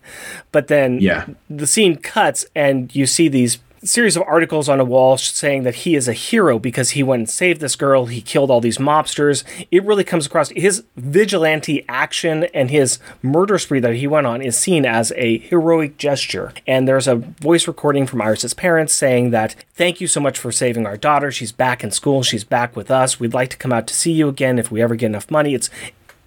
But 0.52 0.70
then 0.70 1.00
Yeah. 1.00 1.26
the 1.52 1.68
scene 1.68 1.98
cuts 1.98 2.46
and 2.56 2.96
you 2.96 3.06
see 3.06 3.28
these 3.28 3.60
series 3.84 4.16
of 4.16 4.24
articles 4.24 4.70
on 4.70 4.80
a 4.80 4.86
wall 4.86 5.18
saying 5.18 5.64
that 5.64 5.76
he 5.76 5.96
is 5.96 6.08
a 6.08 6.14
hero 6.14 6.60
because 6.60 6.92
he 6.92 7.04
went 7.04 7.22
and 7.22 7.30
saved 7.30 7.62
this 7.62 7.76
girl 7.76 8.06
he 8.06 8.22
killed 8.22 8.52
all 8.52 8.62
these 8.62 8.78
mobsters. 8.78 9.44
It 9.72 9.84
really 9.84 10.04
comes 10.04 10.26
across 10.26 10.50
his 10.50 10.84
vigilante 10.96 11.86
action 11.90 12.46
and 12.54 12.70
his 12.70 13.00
murder 13.22 13.58
spree 13.58 13.80
that 13.80 13.96
he 13.96 14.08
went 14.08 14.28
on 14.28 14.42
is 14.42 14.58
seen 14.58 14.86
as 14.86 15.12
a 15.16 15.40
heroic 15.40 15.98
gesture. 15.98 16.54
And 16.68 16.88
there's 16.88 17.08
a 17.08 17.16
voice 17.16 17.68
recording 17.68 18.06
from 18.06 18.22
iris's 18.22 18.54
parents 18.54 18.94
saying 18.94 19.32
that 19.32 19.56
thank 19.74 20.00
you 20.00 20.08
so 20.08 20.20
much 20.20 20.38
for 20.38 20.52
saving 20.52 20.86
our 20.86 20.98
daughter. 20.98 21.32
She's 21.32 21.52
back 21.52 21.84
in 21.84 21.92
school. 21.92 22.24
She's 22.24 22.44
back 22.44 22.76
with 22.76 22.92
us. 22.92 23.20
We'd 23.20 23.34
like 23.34 23.50
to 23.50 23.58
come 23.58 23.74
out 23.74 23.88
to 23.88 23.94
see 23.94 24.12
you 24.12 24.28
again 24.28 24.60
if 24.60 24.72
we 24.72 24.82
ever 24.82 24.96
get 24.96 25.08
enough 25.08 25.32
money. 25.32 25.56
It's 25.56 25.70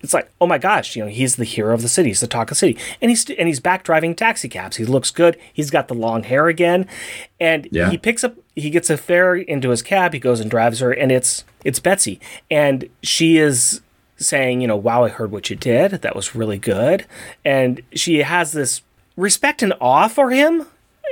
it's 0.05 0.15
like, 0.15 0.31
oh 0.41 0.47
my 0.47 0.59
gosh, 0.59 0.95
you 0.95 1.03
know, 1.03 1.09
he's 1.11 1.35
the 1.37 1.45
hero 1.45 1.75
of 1.75 1.83
the 1.83 1.89
city. 1.89 2.11
He's 2.11 2.21
the 2.21 2.27
talk 2.29 2.49
of 2.51 2.51
the 2.51 2.55
city, 2.57 2.79
and 3.03 3.11
he's 3.11 3.29
and 3.31 3.49
he's 3.49 3.59
back 3.61 3.83
driving 3.83 4.15
taxi 4.15 4.49
cabs. 4.49 4.77
He 4.77 4.85
looks 4.85 5.11
good. 5.11 5.37
He's 5.53 5.71
got 5.71 5.89
the 5.89 5.95
long 5.95 6.23
hair 6.23 6.47
again, 6.49 6.87
and 7.41 7.67
Yeah. 7.73 7.91
he 7.91 7.99
picks 7.99 8.23
up. 8.23 8.35
He 8.55 8.71
gets 8.71 8.89
a 8.91 8.97
fare 8.97 9.35
into 9.35 9.71
his 9.71 9.83
cab. 9.83 10.13
He 10.13 10.21
goes 10.21 10.39
and 10.39 10.49
drives 10.51 10.79
her, 10.81 10.93
and 10.93 11.11
it's 11.11 11.45
it's 11.65 11.81
Betsy, 11.81 12.21
and 12.51 12.89
she 13.03 13.39
is 13.39 13.81
saying, 14.17 14.61
you 14.61 14.69
know, 14.69 14.77
wow, 14.77 15.03
I 15.05 15.09
heard 15.09 15.33
what 15.33 15.51
you 15.51 15.57
did. 15.57 15.91
That 16.03 16.15
was 16.15 16.35
really 16.37 16.59
good, 16.59 17.05
and 17.45 17.81
she 17.93 18.19
has 18.19 18.53
this 18.53 18.83
respect 19.17 19.63
and 19.63 19.73
awe 19.81 20.07
for 20.09 20.31
him. 20.31 20.67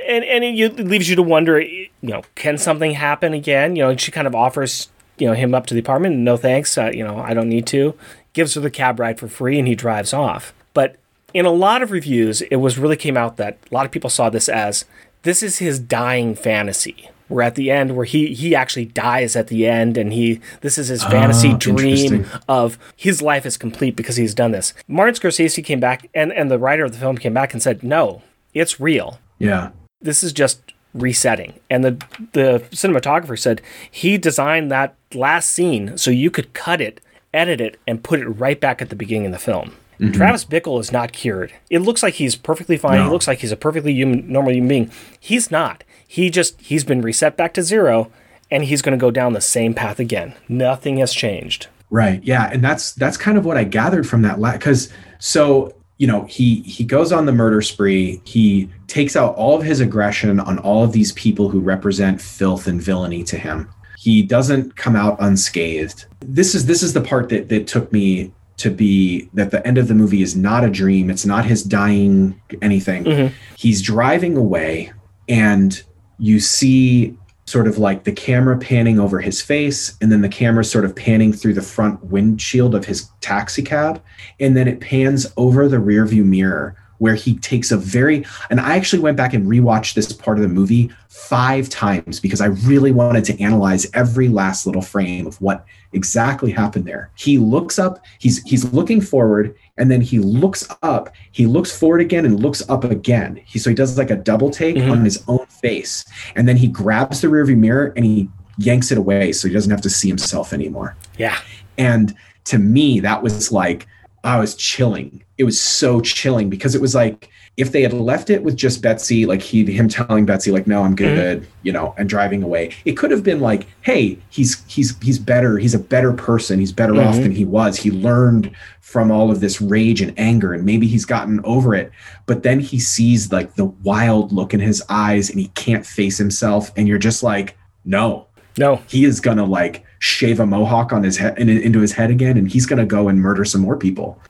and 0.08 0.24
and 0.24 0.44
it, 0.44 0.78
it 0.78 0.86
leaves 0.86 1.08
you 1.08 1.16
to 1.16 1.22
wonder, 1.22 1.60
you 1.60 1.88
know, 2.02 2.22
can 2.34 2.58
something 2.58 2.92
happen 2.92 3.32
again? 3.32 3.74
You 3.76 3.84
know, 3.84 3.90
and 3.90 4.00
she 4.00 4.10
kind 4.12 4.26
of 4.26 4.34
offers, 4.34 4.88
you 5.18 5.26
know, 5.26 5.32
him 5.34 5.54
up 5.54 5.66
to 5.66 5.74
the 5.74 5.80
apartment. 5.80 6.16
No 6.16 6.36
thanks. 6.36 6.76
Uh, 6.78 6.90
you 6.92 7.04
know, 7.04 7.18
I 7.18 7.34
don't 7.34 7.48
need 7.48 7.66
to. 7.68 7.94
Gives 8.32 8.54
her 8.54 8.60
the 8.60 8.70
cab 8.70 8.98
ride 8.98 9.18
for 9.18 9.28
free, 9.28 9.58
and 9.58 9.68
he 9.68 9.74
drives 9.74 10.12
off. 10.12 10.52
But 10.74 10.96
in 11.34 11.44
a 11.46 11.50
lot 11.50 11.82
of 11.82 11.90
reviews, 11.90 12.40
it 12.42 12.56
was 12.56 12.78
really 12.78 12.96
came 12.96 13.16
out 13.16 13.36
that 13.36 13.58
a 13.70 13.74
lot 13.74 13.84
of 13.86 13.92
people 13.92 14.10
saw 14.10 14.30
this 14.30 14.48
as 14.48 14.84
this 15.22 15.42
is 15.42 15.58
his 15.58 15.78
dying 15.78 16.34
fantasy. 16.34 17.08
We're 17.28 17.42
at 17.42 17.54
the 17.54 17.70
end 17.70 17.96
where 17.96 18.04
he 18.04 18.34
he 18.34 18.54
actually 18.54 18.86
dies 18.86 19.36
at 19.36 19.46
the 19.48 19.66
end, 19.66 19.96
and 19.96 20.12
he 20.12 20.40
this 20.60 20.76
is 20.78 20.88
his 20.88 21.02
fantasy 21.04 21.50
Ah, 21.52 21.56
dream 21.56 22.26
of 22.48 22.78
his 22.96 23.22
life 23.22 23.46
is 23.46 23.56
complete 23.56 23.96
because 23.96 24.16
he's 24.16 24.34
done 24.34 24.50
this. 24.52 24.74
Martin 24.88 25.14
Scorsese 25.14 25.64
came 25.64 25.80
back, 25.80 26.08
and 26.14 26.32
and 26.32 26.50
the 26.50 26.58
writer 26.58 26.84
of 26.84 26.92
the 26.92 26.98
film 26.98 27.16
came 27.16 27.32
back 27.34 27.52
and 27.54 27.62
said, 27.62 27.82
no, 27.82 28.20
it's 28.52 28.78
real 28.80 29.18
Yeah. 29.38 29.70
this 30.02 30.22
is 30.22 30.32
just 30.34 30.60
resetting. 30.92 31.54
And 31.70 31.82
the 31.84 31.92
the 32.32 32.62
cinematographer 32.70 33.38
said 33.38 33.62
he 33.90 34.18
designed 34.18 34.70
that 34.70 34.94
last 35.14 35.48
scene 35.50 35.96
so 35.96 36.10
you 36.10 36.30
could 36.30 36.52
cut 36.52 36.82
it, 36.82 37.00
edit 37.34 37.60
it, 37.60 37.80
and 37.86 38.02
put 38.02 38.20
it 38.20 38.28
right 38.28 38.60
back 38.60 38.82
at 38.82 38.88
the 38.88 38.96
beginning 38.96 39.26
of 39.26 39.32
the 39.32 39.38
film. 39.38 39.72
Mm-hmm. 40.00 40.12
Travis 40.12 40.44
Bickle 40.44 40.80
is 40.80 40.90
not 40.90 41.12
cured. 41.12 41.52
It 41.70 41.80
looks 41.80 42.02
like 42.02 42.14
he's 42.14 42.34
perfectly 42.34 42.76
fine. 42.76 43.04
He 43.04 43.10
looks 43.10 43.28
like 43.28 43.38
he's 43.38 43.52
a 43.52 43.56
perfectly 43.56 43.92
human, 43.92 44.30
normal 44.30 44.52
human 44.52 44.68
being. 44.68 44.90
He's 45.20 45.50
not. 45.50 45.84
He 46.06 46.28
just 46.28 46.60
he's 46.60 46.82
been 46.82 47.02
reset 47.02 47.36
back 47.36 47.54
to 47.54 47.62
zero, 47.62 48.10
and 48.50 48.64
he's 48.64 48.82
going 48.82 48.98
to 48.98 49.00
go 49.00 49.10
down 49.10 49.32
the 49.32 49.40
same 49.40 49.74
path 49.74 50.00
again. 50.00 50.34
Nothing 50.48 50.96
has 50.98 51.12
changed. 51.12 51.68
Right. 51.88 52.24
Yeah, 52.24 52.50
and 52.50 52.64
that's 52.64 52.92
that's 52.92 53.16
kind 53.16 53.38
of 53.38 53.44
what 53.44 53.56
I 53.56 53.64
gathered 53.64 54.08
from 54.08 54.22
that 54.22 54.40
because 54.40 54.90
so 55.18 55.74
you 55.98 56.06
know 56.06 56.24
he 56.24 56.62
he 56.62 56.84
goes 56.84 57.12
on 57.12 57.26
the 57.26 57.32
murder 57.32 57.62
spree. 57.62 58.20
He 58.24 58.68
takes 58.88 59.14
out 59.14 59.36
all 59.36 59.56
of 59.56 59.62
his 59.62 59.80
aggression 59.80 60.40
on 60.40 60.58
all 60.58 60.82
of 60.82 60.92
these 60.92 61.12
people 61.12 61.48
who 61.48 61.60
represent 61.60 62.20
filth 62.20 62.66
and 62.66 62.82
villainy 62.82 63.22
to 63.24 63.38
him. 63.38 63.68
He 64.02 64.20
doesn't 64.20 64.74
come 64.74 64.96
out 64.96 65.16
unscathed. 65.20 66.06
This 66.18 66.56
is 66.56 66.66
this 66.66 66.82
is 66.82 66.92
the 66.92 67.00
part 67.00 67.28
that 67.28 67.48
that 67.50 67.68
took 67.68 67.92
me 67.92 68.32
to 68.56 68.68
be 68.68 69.30
that 69.34 69.52
the 69.52 69.64
end 69.64 69.78
of 69.78 69.86
the 69.86 69.94
movie 69.94 70.22
is 70.22 70.34
not 70.34 70.64
a 70.64 70.68
dream. 70.68 71.08
It's 71.08 71.24
not 71.24 71.44
his 71.44 71.62
dying 71.62 72.42
anything. 72.60 73.04
Mm-hmm. 73.04 73.34
He's 73.56 73.80
driving 73.80 74.36
away 74.36 74.92
and 75.28 75.80
you 76.18 76.40
see 76.40 77.16
sort 77.46 77.68
of 77.68 77.78
like 77.78 78.02
the 78.02 78.10
camera 78.10 78.58
panning 78.58 78.98
over 78.98 79.20
his 79.20 79.40
face 79.40 79.96
and 80.00 80.10
then 80.10 80.20
the 80.20 80.28
camera 80.28 80.64
sort 80.64 80.84
of 80.84 80.96
panning 80.96 81.32
through 81.32 81.54
the 81.54 81.62
front 81.62 82.02
windshield 82.06 82.74
of 82.74 82.84
his 82.84 83.08
taxi 83.20 83.62
cab 83.62 84.02
and 84.40 84.56
then 84.56 84.66
it 84.66 84.80
pans 84.80 85.32
over 85.36 85.68
the 85.68 85.78
rear 85.78 86.04
view 86.06 86.24
mirror 86.24 86.74
where 87.02 87.16
he 87.16 87.36
takes 87.38 87.72
a 87.72 87.76
very 87.76 88.24
and 88.48 88.60
I 88.60 88.76
actually 88.76 89.02
went 89.02 89.16
back 89.16 89.34
and 89.34 89.44
rewatched 89.44 89.94
this 89.94 90.12
part 90.12 90.38
of 90.38 90.42
the 90.42 90.48
movie 90.48 90.88
5 91.08 91.68
times 91.68 92.20
because 92.20 92.40
I 92.40 92.46
really 92.46 92.92
wanted 92.92 93.24
to 93.24 93.42
analyze 93.42 93.90
every 93.92 94.28
last 94.28 94.66
little 94.66 94.82
frame 94.82 95.26
of 95.26 95.40
what 95.40 95.64
exactly 95.92 96.52
happened 96.52 96.86
there. 96.86 97.10
He 97.16 97.38
looks 97.38 97.76
up, 97.80 98.04
he's 98.20 98.40
he's 98.44 98.72
looking 98.72 99.00
forward 99.00 99.56
and 99.78 99.90
then 99.90 100.00
he 100.00 100.20
looks 100.20 100.68
up, 100.82 101.12
he 101.32 101.46
looks 101.46 101.76
forward 101.76 102.00
again 102.00 102.24
and 102.24 102.38
looks 102.38 102.62
up 102.68 102.84
again. 102.84 103.40
He 103.44 103.58
so 103.58 103.70
he 103.70 103.74
does 103.74 103.98
like 103.98 104.10
a 104.10 104.16
double 104.16 104.50
take 104.50 104.76
mm-hmm. 104.76 104.92
on 104.92 105.04
his 105.04 105.24
own 105.26 105.44
face 105.46 106.04
and 106.36 106.46
then 106.46 106.56
he 106.56 106.68
grabs 106.68 107.20
the 107.20 107.26
rearview 107.26 107.56
mirror 107.56 107.92
and 107.96 108.04
he 108.04 108.30
yanks 108.58 108.92
it 108.92 108.98
away 108.98 109.32
so 109.32 109.48
he 109.48 109.54
doesn't 109.54 109.72
have 109.72 109.80
to 109.80 109.90
see 109.90 110.06
himself 110.06 110.52
anymore. 110.52 110.94
Yeah. 111.18 111.36
And 111.76 112.14
to 112.44 112.58
me, 112.58 113.00
that 113.00 113.24
was 113.24 113.50
like, 113.50 113.88
I 114.24 114.38
was 114.38 114.54
chilling. 114.54 115.24
It 115.42 115.44
was 115.44 115.60
so 115.60 116.00
chilling 116.00 116.48
because 116.48 116.76
it 116.76 116.80
was 116.80 116.94
like, 116.94 117.28
if 117.56 117.72
they 117.72 117.82
had 117.82 117.92
left 117.92 118.30
it 118.30 118.44
with 118.44 118.54
just 118.54 118.80
Betsy, 118.80 119.26
like 119.26 119.42
he, 119.42 119.64
him 119.64 119.88
telling 119.88 120.24
Betsy, 120.24 120.52
like, 120.52 120.68
no, 120.68 120.84
I'm 120.84 120.94
mm-hmm. 120.94 121.16
good, 121.16 121.48
you 121.64 121.72
know, 121.72 121.96
and 121.98 122.08
driving 122.08 122.44
away, 122.44 122.70
it 122.84 122.92
could 122.92 123.10
have 123.10 123.24
been 123.24 123.40
like, 123.40 123.66
hey, 123.80 124.18
he's, 124.30 124.64
he's, 124.68 124.96
he's 125.00 125.18
better. 125.18 125.58
He's 125.58 125.74
a 125.74 125.80
better 125.80 126.12
person. 126.12 126.60
He's 126.60 126.70
better 126.70 126.94
off 126.94 127.14
mm-hmm. 127.14 127.22
than 127.24 127.32
he 127.32 127.44
was. 127.44 127.76
He 127.76 127.90
learned 127.90 128.54
from 128.80 129.10
all 129.10 129.32
of 129.32 129.40
this 129.40 129.60
rage 129.60 130.00
and 130.00 130.16
anger 130.16 130.52
and 130.52 130.64
maybe 130.64 130.86
he's 130.86 131.04
gotten 131.04 131.40
over 131.44 131.74
it. 131.74 131.90
But 132.26 132.44
then 132.44 132.60
he 132.60 132.78
sees 132.78 133.32
like 133.32 133.56
the 133.56 133.64
wild 133.64 134.30
look 134.30 134.54
in 134.54 134.60
his 134.60 134.80
eyes 134.88 135.28
and 135.28 135.40
he 135.40 135.48
can't 135.48 135.84
face 135.84 136.18
himself. 136.18 136.70
And 136.76 136.86
you're 136.86 136.98
just 136.98 137.24
like, 137.24 137.58
no, 137.84 138.28
No. 138.56 138.76
he 138.86 139.04
is 139.04 139.18
gonna 139.18 139.44
like 139.44 139.84
shave 139.98 140.40
a 140.40 140.46
mohawk 140.46 140.92
on 140.92 141.02
his 141.02 141.16
head 141.16 141.36
in, 141.38 141.48
into 141.48 141.80
his 141.80 141.92
head 141.92 142.10
again 142.10 142.38
and 142.38 142.50
he's 142.50 142.66
gonna 142.66 142.86
go 142.86 143.08
and 143.08 143.20
murder 143.20 143.44
some 143.44 143.60
more 143.60 143.76
people 143.76 144.20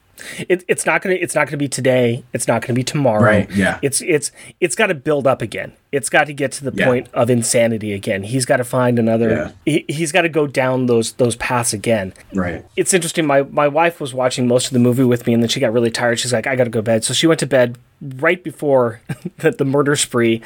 it, 0.49 0.63
it's 0.67 0.85
not 0.85 1.01
gonna 1.01 1.15
it's 1.15 1.35
not 1.35 1.47
gonna 1.47 1.57
be 1.57 1.67
today. 1.67 2.23
It's 2.33 2.47
not 2.47 2.61
gonna 2.61 2.73
be 2.73 2.83
tomorrow. 2.83 3.23
Right, 3.23 3.51
yeah. 3.51 3.79
it's 3.81 4.01
it's 4.01 4.31
it's 4.59 4.75
got 4.75 4.87
to 4.87 4.95
build 4.95 5.27
up 5.27 5.41
again 5.41 5.73
it's 5.93 6.09
got 6.09 6.25
to 6.25 6.33
get 6.33 6.51
to 6.53 6.63
the 6.69 6.73
Yeah. 6.75 6.85
point 6.87 7.07
of 7.13 7.29
insanity 7.29 7.93
again. 7.93 8.23
He's 8.23 8.45
got 8.45 8.57
to 8.57 8.63
find 8.63 8.97
another 8.97 9.53
he, 9.63 9.85
he's 9.87 10.11
got 10.11 10.23
to 10.23 10.29
go 10.29 10.47
down 10.47 10.87
those 10.87 11.13
those 11.13 11.35
paths 11.35 11.71
again. 11.71 12.13
Right. 12.33 12.65
It's 12.75 12.93
interesting 12.93 13.27
my 13.27 13.43
my 13.43 13.67
wife 13.67 14.01
was 14.01 14.13
watching 14.13 14.47
most 14.47 14.67
of 14.67 14.73
the 14.73 14.79
movie 14.79 15.03
with 15.03 15.27
me 15.27 15.33
and 15.33 15.43
then 15.43 15.49
she 15.49 15.59
got 15.59 15.71
really 15.71 15.91
tired. 15.91 16.19
She's 16.19 16.33
like 16.33 16.47
i 16.47 16.55
gotta 16.55 16.71
go 16.71 16.79
to 16.79 16.83
bed. 16.83 17.03
So 17.03 17.13
she 17.13 17.27
went 17.27 17.39
to 17.41 17.45
bed 17.47 17.77
right 18.17 18.43
before 18.43 18.99
the, 19.37 19.51
the 19.51 19.63
murder 19.63 19.95
spree 19.95 20.41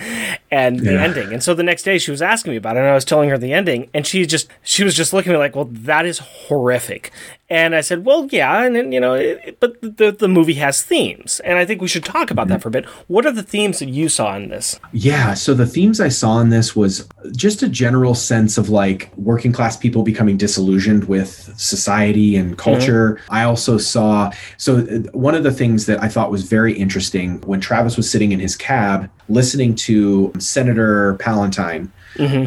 and 0.52 0.80
the 0.80 1.00
ending. 1.00 1.34
And 1.34 1.41
so 1.41 1.54
the 1.56 1.64
next 1.64 1.84
day 1.84 1.98
she 1.98 2.12
was 2.12 2.22
asking 2.22 2.52
me 2.52 2.58
about 2.58 2.76
it 2.76 2.82
and 2.82 2.89
i 2.89 2.93
was 2.93 3.06
telling 3.06 3.30
her 3.30 3.38
the 3.38 3.52
ending 3.54 3.89
and 3.95 4.06
she 4.06 4.26
just 4.28 4.48
she 4.64 4.84
was 4.84 4.93
just 4.93 5.12
looking 5.14 5.32
at 5.32 5.36
me 5.36 5.39
like 5.39 5.56
well 5.56 5.66
that 5.72 6.06
is 6.06 6.20
horrific. 6.20 7.12
And 7.50 7.74
i 7.74 7.82
said 7.82 8.06
well 8.06 8.28
yeah 8.32 8.64
and 8.66 8.76
then, 8.76 8.91
you 8.91 9.00
know 9.00 9.14
it, 9.14 9.39
it- 9.45 9.60
but 9.60 9.80
the, 9.82 10.12
the 10.12 10.28
movie 10.28 10.56
has 10.56 10.84
themes. 10.84 11.39
And 11.45 11.58
i 11.58 11.66
think 11.66 11.82
we 11.82 11.88
should 11.88 12.04
talk 12.06 12.30
about 12.32 12.48
that 12.50 12.56
mm-hmm. 12.56 12.62
for 12.64 12.68
a 12.68 12.72
bit. 12.72 12.86
What 13.08 13.26
are 13.26 13.32
the 13.32 13.43
themes 13.43 13.80
that 13.80 13.89
you 13.89 14.10
saw 14.10 14.36
in 14.36 14.50
this? 14.50 14.80
Yeah 14.91 15.34
so 15.38 15.54
the 15.54 15.66
themes 15.66 16.00
i 16.00 16.10
saw 16.10 16.40
in 16.40 16.50
this 16.50 16.76
was 16.76 17.08
just 17.36 17.64
a 17.64 17.70
general 17.70 18.16
sense 18.16 18.58
of 18.58 18.70
like 18.70 19.12
working 19.18 19.52
class 19.52 19.78
people 19.78 20.04
becoming 20.04 20.38
disillusioned 20.38 21.06
with 21.06 21.54
society 21.58 22.36
and 22.36 22.58
culture 22.58 23.20
i 23.30 23.44
also 23.44 23.78
saw 23.78 24.32
so 24.58 24.78
uh, 24.78 25.00
one 25.12 25.36
of 25.36 25.44
the 25.44 25.52
things 25.52 25.86
that 25.86 26.02
i 26.02 26.08
thought 26.08 26.32
was 26.32 26.44
very 26.44 26.74
interesting 26.74 27.40
when 27.42 27.60
travis 27.60 27.98
was 27.98 28.10
sitting 28.10 28.32
in 28.32 28.40
his 28.40 28.56
cab 28.56 29.10
listening 29.30 29.76
to 29.76 30.32
senator 30.40 31.16
palantine 31.16 31.92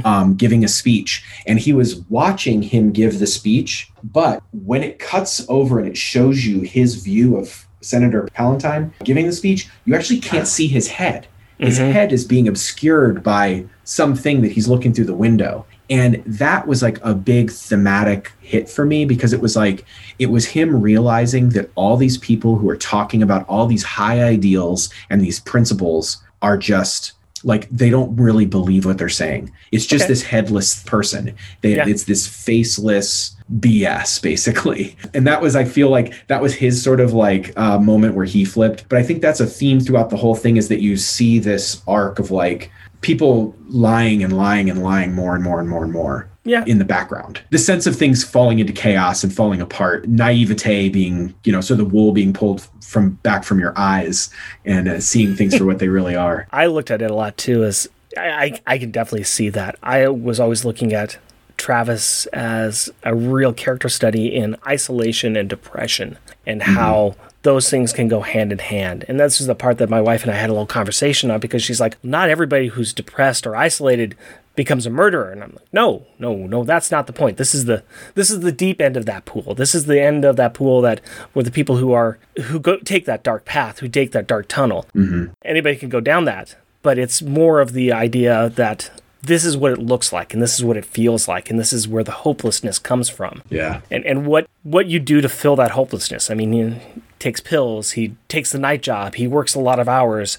um, 0.05 0.35
giving 0.35 0.65
a 0.65 0.69
speech, 0.69 1.25
and 1.47 1.59
he 1.59 1.73
was 1.73 1.97
watching 2.09 2.63
him 2.63 2.91
give 2.91 3.19
the 3.19 3.27
speech. 3.27 3.91
But 4.03 4.43
when 4.53 4.83
it 4.83 4.99
cuts 4.99 5.45
over 5.49 5.79
and 5.79 5.89
it 5.89 5.97
shows 5.97 6.45
you 6.45 6.63
his 6.63 6.97
view 6.97 7.37
of 7.37 7.67
Senator 7.81 8.29
Palantine 8.35 8.93
giving 9.05 9.27
the 9.27 9.33
speech, 9.33 9.69
you 9.85 9.95
actually 9.95 10.21
can't 10.21 10.47
see 10.47 10.67
his 10.67 10.89
head. 10.89 11.27
His 11.61 11.79
mm-hmm. 11.79 11.93
head 11.93 12.13
is 12.13 12.25
being 12.25 12.49
obscured 12.49 13.23
by 13.23 13.67
something 13.85 14.41
that 14.41 14.53
he's 14.53 14.67
looking 14.67 14.95
through 14.95 15.05
the 15.05 15.15
window. 15.15 15.67
And 15.91 16.23
that 16.25 16.67
was 16.67 16.83
like 16.83 16.99
a 17.05 17.15
big 17.15 17.51
thematic 17.51 18.33
hit 18.41 18.69
for 18.69 18.87
me 18.87 19.05
because 19.05 19.33
it 19.33 19.41
was 19.41 19.57
like, 19.57 19.85
it 20.19 20.27
was 20.27 20.47
him 20.47 20.81
realizing 20.81 21.51
that 21.51 21.71
all 21.75 21.97
these 21.97 22.17
people 22.17 22.57
who 22.57 22.71
are 22.71 22.77
talking 22.77 23.23
about 23.23 23.47
all 23.49 23.67
these 23.67 23.83
high 23.83 24.23
ideals 24.23 24.89
and 25.11 25.21
these 25.21 25.41
principles 25.41 26.23
are 26.43 26.57
just 26.57 27.13
like 27.43 27.69
they 27.71 27.91
don't 27.91 28.15
really 28.17 28.47
believe 28.47 28.85
what 28.85 28.99
they're 28.99 29.09
saying. 29.09 29.51
It's 29.73 29.87
just 29.87 30.05
Okay. 30.05 30.13
this 30.13 30.23
headless 30.23 30.83
person. 30.85 31.35
They, 31.63 31.77
Yeah. 31.77 31.89
It's 31.89 32.05
this 32.05 32.27
faceless 32.27 33.35
BS 33.59 34.23
basically. 34.23 34.97
And 35.15 35.27
that 35.27 35.41
was, 35.43 35.57
I 35.57 35.65
feel 35.65 35.91
like 35.91 36.15
that 36.29 36.41
was 36.41 36.55
his 36.55 36.83
sort 36.83 37.01
of 37.01 37.13
like 37.13 37.53
uh, 37.59 37.79
moment 37.79 38.15
where 38.15 38.25
he 38.27 38.45
flipped. 38.45 38.89
But 38.89 38.99
I 38.99 39.03
think 39.03 39.23
that's 39.23 39.41
a 39.41 39.47
theme 39.47 39.81
throughout 39.81 40.11
the 40.11 40.17
whole 40.17 40.35
thing 40.37 40.57
is 40.57 40.69
that 40.69 40.81
you 40.81 40.97
see 40.97 41.39
this 41.39 41.83
arc 41.89 42.19
of 42.19 42.31
like 42.31 42.71
people 43.01 43.55
lying 43.69 44.23
and 44.23 44.37
lying 44.37 44.69
and 44.71 44.83
lying 44.83 45.15
more 45.15 45.35
and 45.35 45.43
more 45.43 45.59
and 45.59 45.69
more 45.69 45.83
and 45.83 45.93
more 45.93 46.29
Yeah. 46.45 46.65
in 46.67 46.79
the 46.79 46.85
background. 46.85 47.41
The 47.51 47.59
sense 47.59 47.87
of 47.87 47.97
things 47.97 48.23
falling 48.23 48.59
into 48.59 48.73
chaos 48.75 49.25
and 49.25 49.35
falling 49.35 49.61
apart, 49.63 50.07
naivete 50.07 50.91
being, 50.91 51.35
you 51.45 51.51
know, 51.53 51.61
so 51.63 51.75
the 51.75 51.85
wool 51.85 52.13
being 52.13 52.33
pulled 52.35 52.67
from 52.83 53.13
back 53.23 53.43
from 53.45 53.59
your 53.59 53.73
eyes 53.77 54.29
and 54.67 54.87
uh, 54.87 55.01
seeing 55.01 55.35
things 55.35 55.57
for 55.57 55.65
what 55.65 55.79
they 55.79 55.89
really 55.89 56.15
are. 56.15 56.47
I 56.53 56.67
looked 56.67 56.91
at 56.91 57.01
it 57.03 57.11
a 57.11 57.15
lot 57.15 57.37
too. 57.39 57.65
As 57.65 57.89
I, 58.19 58.29
I, 58.29 58.61
I 58.75 58.79
can 58.79 58.91
definitely 58.91 59.25
see 59.25 59.49
that. 59.51 59.79
I 59.83 60.09
was 60.09 60.39
always 60.39 60.65
looking 60.65 60.93
at 60.93 61.17
Travis 61.61 62.27
as 62.27 62.91
a 63.05 63.15
real 63.15 63.53
character 63.53 63.89
study 63.89 64.35
in 64.35 64.57
isolation 64.67 65.37
and 65.37 65.49
depression, 65.49 66.19
and 66.47 66.63
how 66.63 67.15
mm-hmm. 67.15 67.29
those 67.43 67.71
things 67.71 67.93
can 67.93 68.09
go 68.09 68.23
hand 68.23 68.51
in 68.51 68.59
hand. 68.59 69.05
And 69.07 69.21
this 69.21 69.41
is 69.41 69.47
the 69.47 69.55
part 69.55 69.79
that 69.79 69.91
my 69.91 70.01
wife 70.01 70.23
and 70.23 70.33
I 70.33 70.37
had 70.37 70.51
a 70.51 70.53
little 70.53 70.67
conversation 70.67 71.31
on 71.31 71.39
because 71.39 71.63
she's 71.63 71.81
like, 71.81 72.03
not 72.03 72.31
everybody 72.31 72.69
who's 72.69 72.93
depressed 72.93 73.47
or 73.47 73.55
isolated 73.55 74.17
becomes 74.57 74.87
a 74.87 74.91
murderer. 74.91 75.31
And 75.31 75.45
I'm 75.45 75.53
like 75.53 75.73
no 75.73 76.07
no 76.19 76.35
no 76.35 76.65
that's 76.65 76.91
not 76.91 77.07
the 77.07 77.13
point. 77.13 77.37
This 77.37 77.55
is 77.55 77.67
the 77.67 77.85
this 78.15 78.31
is 78.31 78.41
the 78.41 78.53
deep 78.53 78.81
end 78.81 78.97
of 78.97 79.07
that 79.07 79.25
pool. 79.25 79.55
This 79.55 79.75
is 79.75 79.87
the 79.87 80.01
end 80.01 80.25
of 80.25 80.37
that 80.37 80.55
pool 80.55 80.81
that 80.81 81.01
where 81.35 81.45
the 81.45 81.51
people 81.51 81.77
who 81.77 81.93
are 81.93 82.19
who 82.45 82.59
go 82.59 82.79
take 82.79 83.05
that 83.05 83.23
dark 83.23 83.45
path 83.45 83.79
who 83.79 83.89
take 83.89 84.13
that 84.13 84.27
dark 84.27 84.49
tunnel. 84.49 84.87
Mm-hmm. 84.95 85.33
Anybody 85.45 85.77
can 85.77 85.89
go 85.89 86.01
down 86.01 86.25
that 86.25 86.57
but 86.83 86.99
it's 86.99 87.23
more 87.23 87.61
of 87.61 87.73
the 87.73 87.93
idea 87.93 88.49
that 88.51 88.91
this 89.23 89.45
is 89.45 89.57
what 89.57 89.73
it 89.73 89.79
looks 89.79 90.13
like 90.13 90.33
and 90.33 90.43
this 90.43 90.55
is 90.59 90.65
what 90.65 90.77
it 90.77 90.85
feels 90.85 91.29
like 91.29 91.51
and 91.51 91.59
this 91.59 91.73
is 91.73 91.87
where 91.87 92.03
the 92.05 92.13
hopelessness 92.13 92.79
comes 92.79 93.09
from 93.09 93.43
Yeah. 93.51 93.81
and 93.91 94.05
and 94.07 94.27
what 94.27 94.49
what 94.63 94.87
you 94.87 94.99
do 94.99 95.21
to 95.21 95.29
fill 95.29 95.57
that 95.57 95.73
hopelessness 95.73 96.31
i 96.31 96.35
mean 96.35 96.53
he 96.53 97.03
takes 97.19 97.41
pills 97.41 97.93
he 97.93 98.15
takes 98.29 98.53
the 98.53 98.59
night 98.59 98.83
job 98.83 99.15
he 99.17 99.27
works 99.27 99.55
a 99.55 99.61
lot 99.61 99.79
of 99.79 99.89
hours 99.89 100.39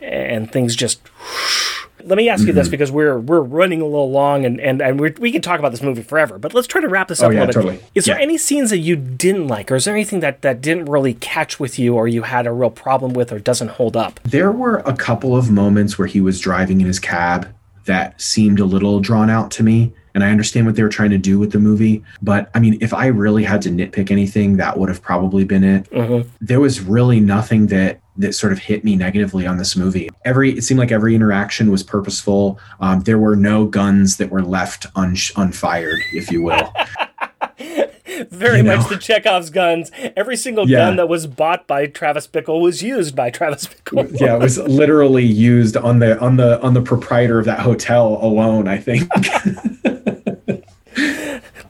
and 0.00 0.50
things 0.52 0.76
just 0.76 1.00
Let 2.04 2.16
me 2.18 2.28
ask 2.28 2.40
you 2.40 2.48
Mm-hmm. 2.48 2.56
this 2.58 2.68
because 2.68 2.90
we're 2.90 3.16
we're 3.20 3.40
running 3.42 3.80
a 3.80 3.84
little 3.84 4.10
long 4.10 4.44
and 4.44 4.60
and, 4.60 4.82
and 4.82 4.98
we're, 4.98 5.14
we 5.20 5.30
can 5.30 5.40
talk 5.40 5.60
about 5.60 5.70
this 5.70 5.82
movie 5.82 6.02
forever. 6.02 6.36
But 6.36 6.52
let's 6.52 6.66
try 6.66 6.80
to 6.80 6.88
wrap 6.88 7.06
this 7.06 7.22
Oh, 7.22 7.26
up 7.26 7.30
a 7.30 7.34
yeah, 7.36 7.44
little 7.44 7.62
bit. 7.62 7.68
totally. 7.68 7.90
Is 7.94 8.06
there 8.06 8.18
any 8.18 8.36
scenes 8.38 8.70
that 8.70 8.78
you 8.78 8.96
didn't 8.96 9.46
like, 9.46 9.70
or 9.70 9.76
is 9.76 9.84
there 9.84 9.94
anything 9.94 10.18
that 10.18 10.42
that 10.42 10.60
didn't 10.60 10.86
really 10.86 11.14
catch 11.14 11.60
with 11.60 11.78
you, 11.78 11.94
or 11.94 12.08
you 12.08 12.22
had 12.22 12.44
a 12.48 12.52
real 12.52 12.70
problem 12.70 13.12
with, 13.12 13.30
or 13.30 13.38
doesn't 13.38 13.68
hold 13.68 13.96
up? 13.96 14.18
There 14.24 14.50
were 14.50 14.78
a 14.78 14.94
couple 14.96 15.36
of 15.36 15.48
moments 15.52 15.96
where 15.96 16.08
he 16.08 16.20
was 16.20 16.40
driving 16.40 16.80
in 16.80 16.88
his 16.88 16.98
cab 16.98 17.46
that 17.86 18.20
seemed 18.20 18.60
a 18.60 18.64
little 18.64 19.00
drawn 19.00 19.30
out 19.30 19.50
to 19.52 19.62
me. 19.62 19.92
And 20.14 20.22
I 20.22 20.30
understand 20.30 20.66
what 20.66 20.76
they 20.76 20.82
were 20.82 20.90
trying 20.90 21.10
to 21.10 21.18
do 21.18 21.38
with 21.38 21.52
the 21.52 21.58
movie. 21.58 22.02
But 22.20 22.50
I 22.54 22.60
mean, 22.60 22.76
if 22.82 22.92
I 22.92 23.06
really 23.06 23.44
had 23.44 23.62
to 23.62 23.70
nitpick 23.70 24.10
anything, 24.10 24.56
that 24.58 24.78
would 24.78 24.90
have 24.90 25.00
probably 25.02 25.44
been 25.44 25.64
it. 25.64 25.90
Mhm. 25.90 26.26
There 26.40 26.60
was 26.60 26.80
really 26.82 27.18
nothing 27.20 27.68
that 27.68 27.98
that 28.18 28.34
sort 28.34 28.52
of 28.52 28.58
hit 28.58 28.84
me 28.84 28.94
negatively 28.94 29.46
on 29.46 29.56
this 29.56 29.74
movie. 29.74 30.10
Every 30.26 30.58
it 30.58 30.64
seemed 30.64 30.78
like 30.78 30.92
every 30.92 31.14
interaction 31.14 31.70
was 31.70 31.82
purposeful. 31.82 32.58
Um, 32.78 33.00
there 33.00 33.18
were 33.18 33.36
no 33.36 33.64
guns 33.64 34.18
that 34.18 34.30
were 34.30 34.42
left 34.42 34.86
un- 34.96 35.16
unfired, 35.36 35.98
if 36.12 36.30
you 36.30 36.42
will. 36.42 36.72
Very 38.30 38.58
You 38.58 38.64
much 38.64 38.80
know. 38.82 38.88
the 38.88 38.98
Chekhov's 38.98 39.50
guns. 39.50 39.90
Every 40.16 40.36
single 40.36 40.68
Yeah. 40.68 40.78
gun 40.86 40.96
that 40.96 41.08
was 41.08 41.26
bought 41.26 41.66
by 41.66 41.86
Travis 41.86 42.26
Bickle 42.26 42.60
was 42.60 42.82
used 42.82 43.14
by 43.16 43.30
Travis 43.30 43.66
Bickle. 43.66 44.08
yeah, 44.20 44.34
it 44.36 44.40
was 44.40 44.58
literally 44.58 45.24
used 45.24 45.76
on 45.76 45.98
the 45.98 46.18
on 46.20 46.36
the 46.36 46.60
on 46.62 46.74
the 46.74 46.82
proprietor 46.82 47.38
of 47.38 47.44
that 47.46 47.60
hotel 47.60 48.18
alone. 48.20 48.68
I 48.68 48.78
think. 48.78 49.08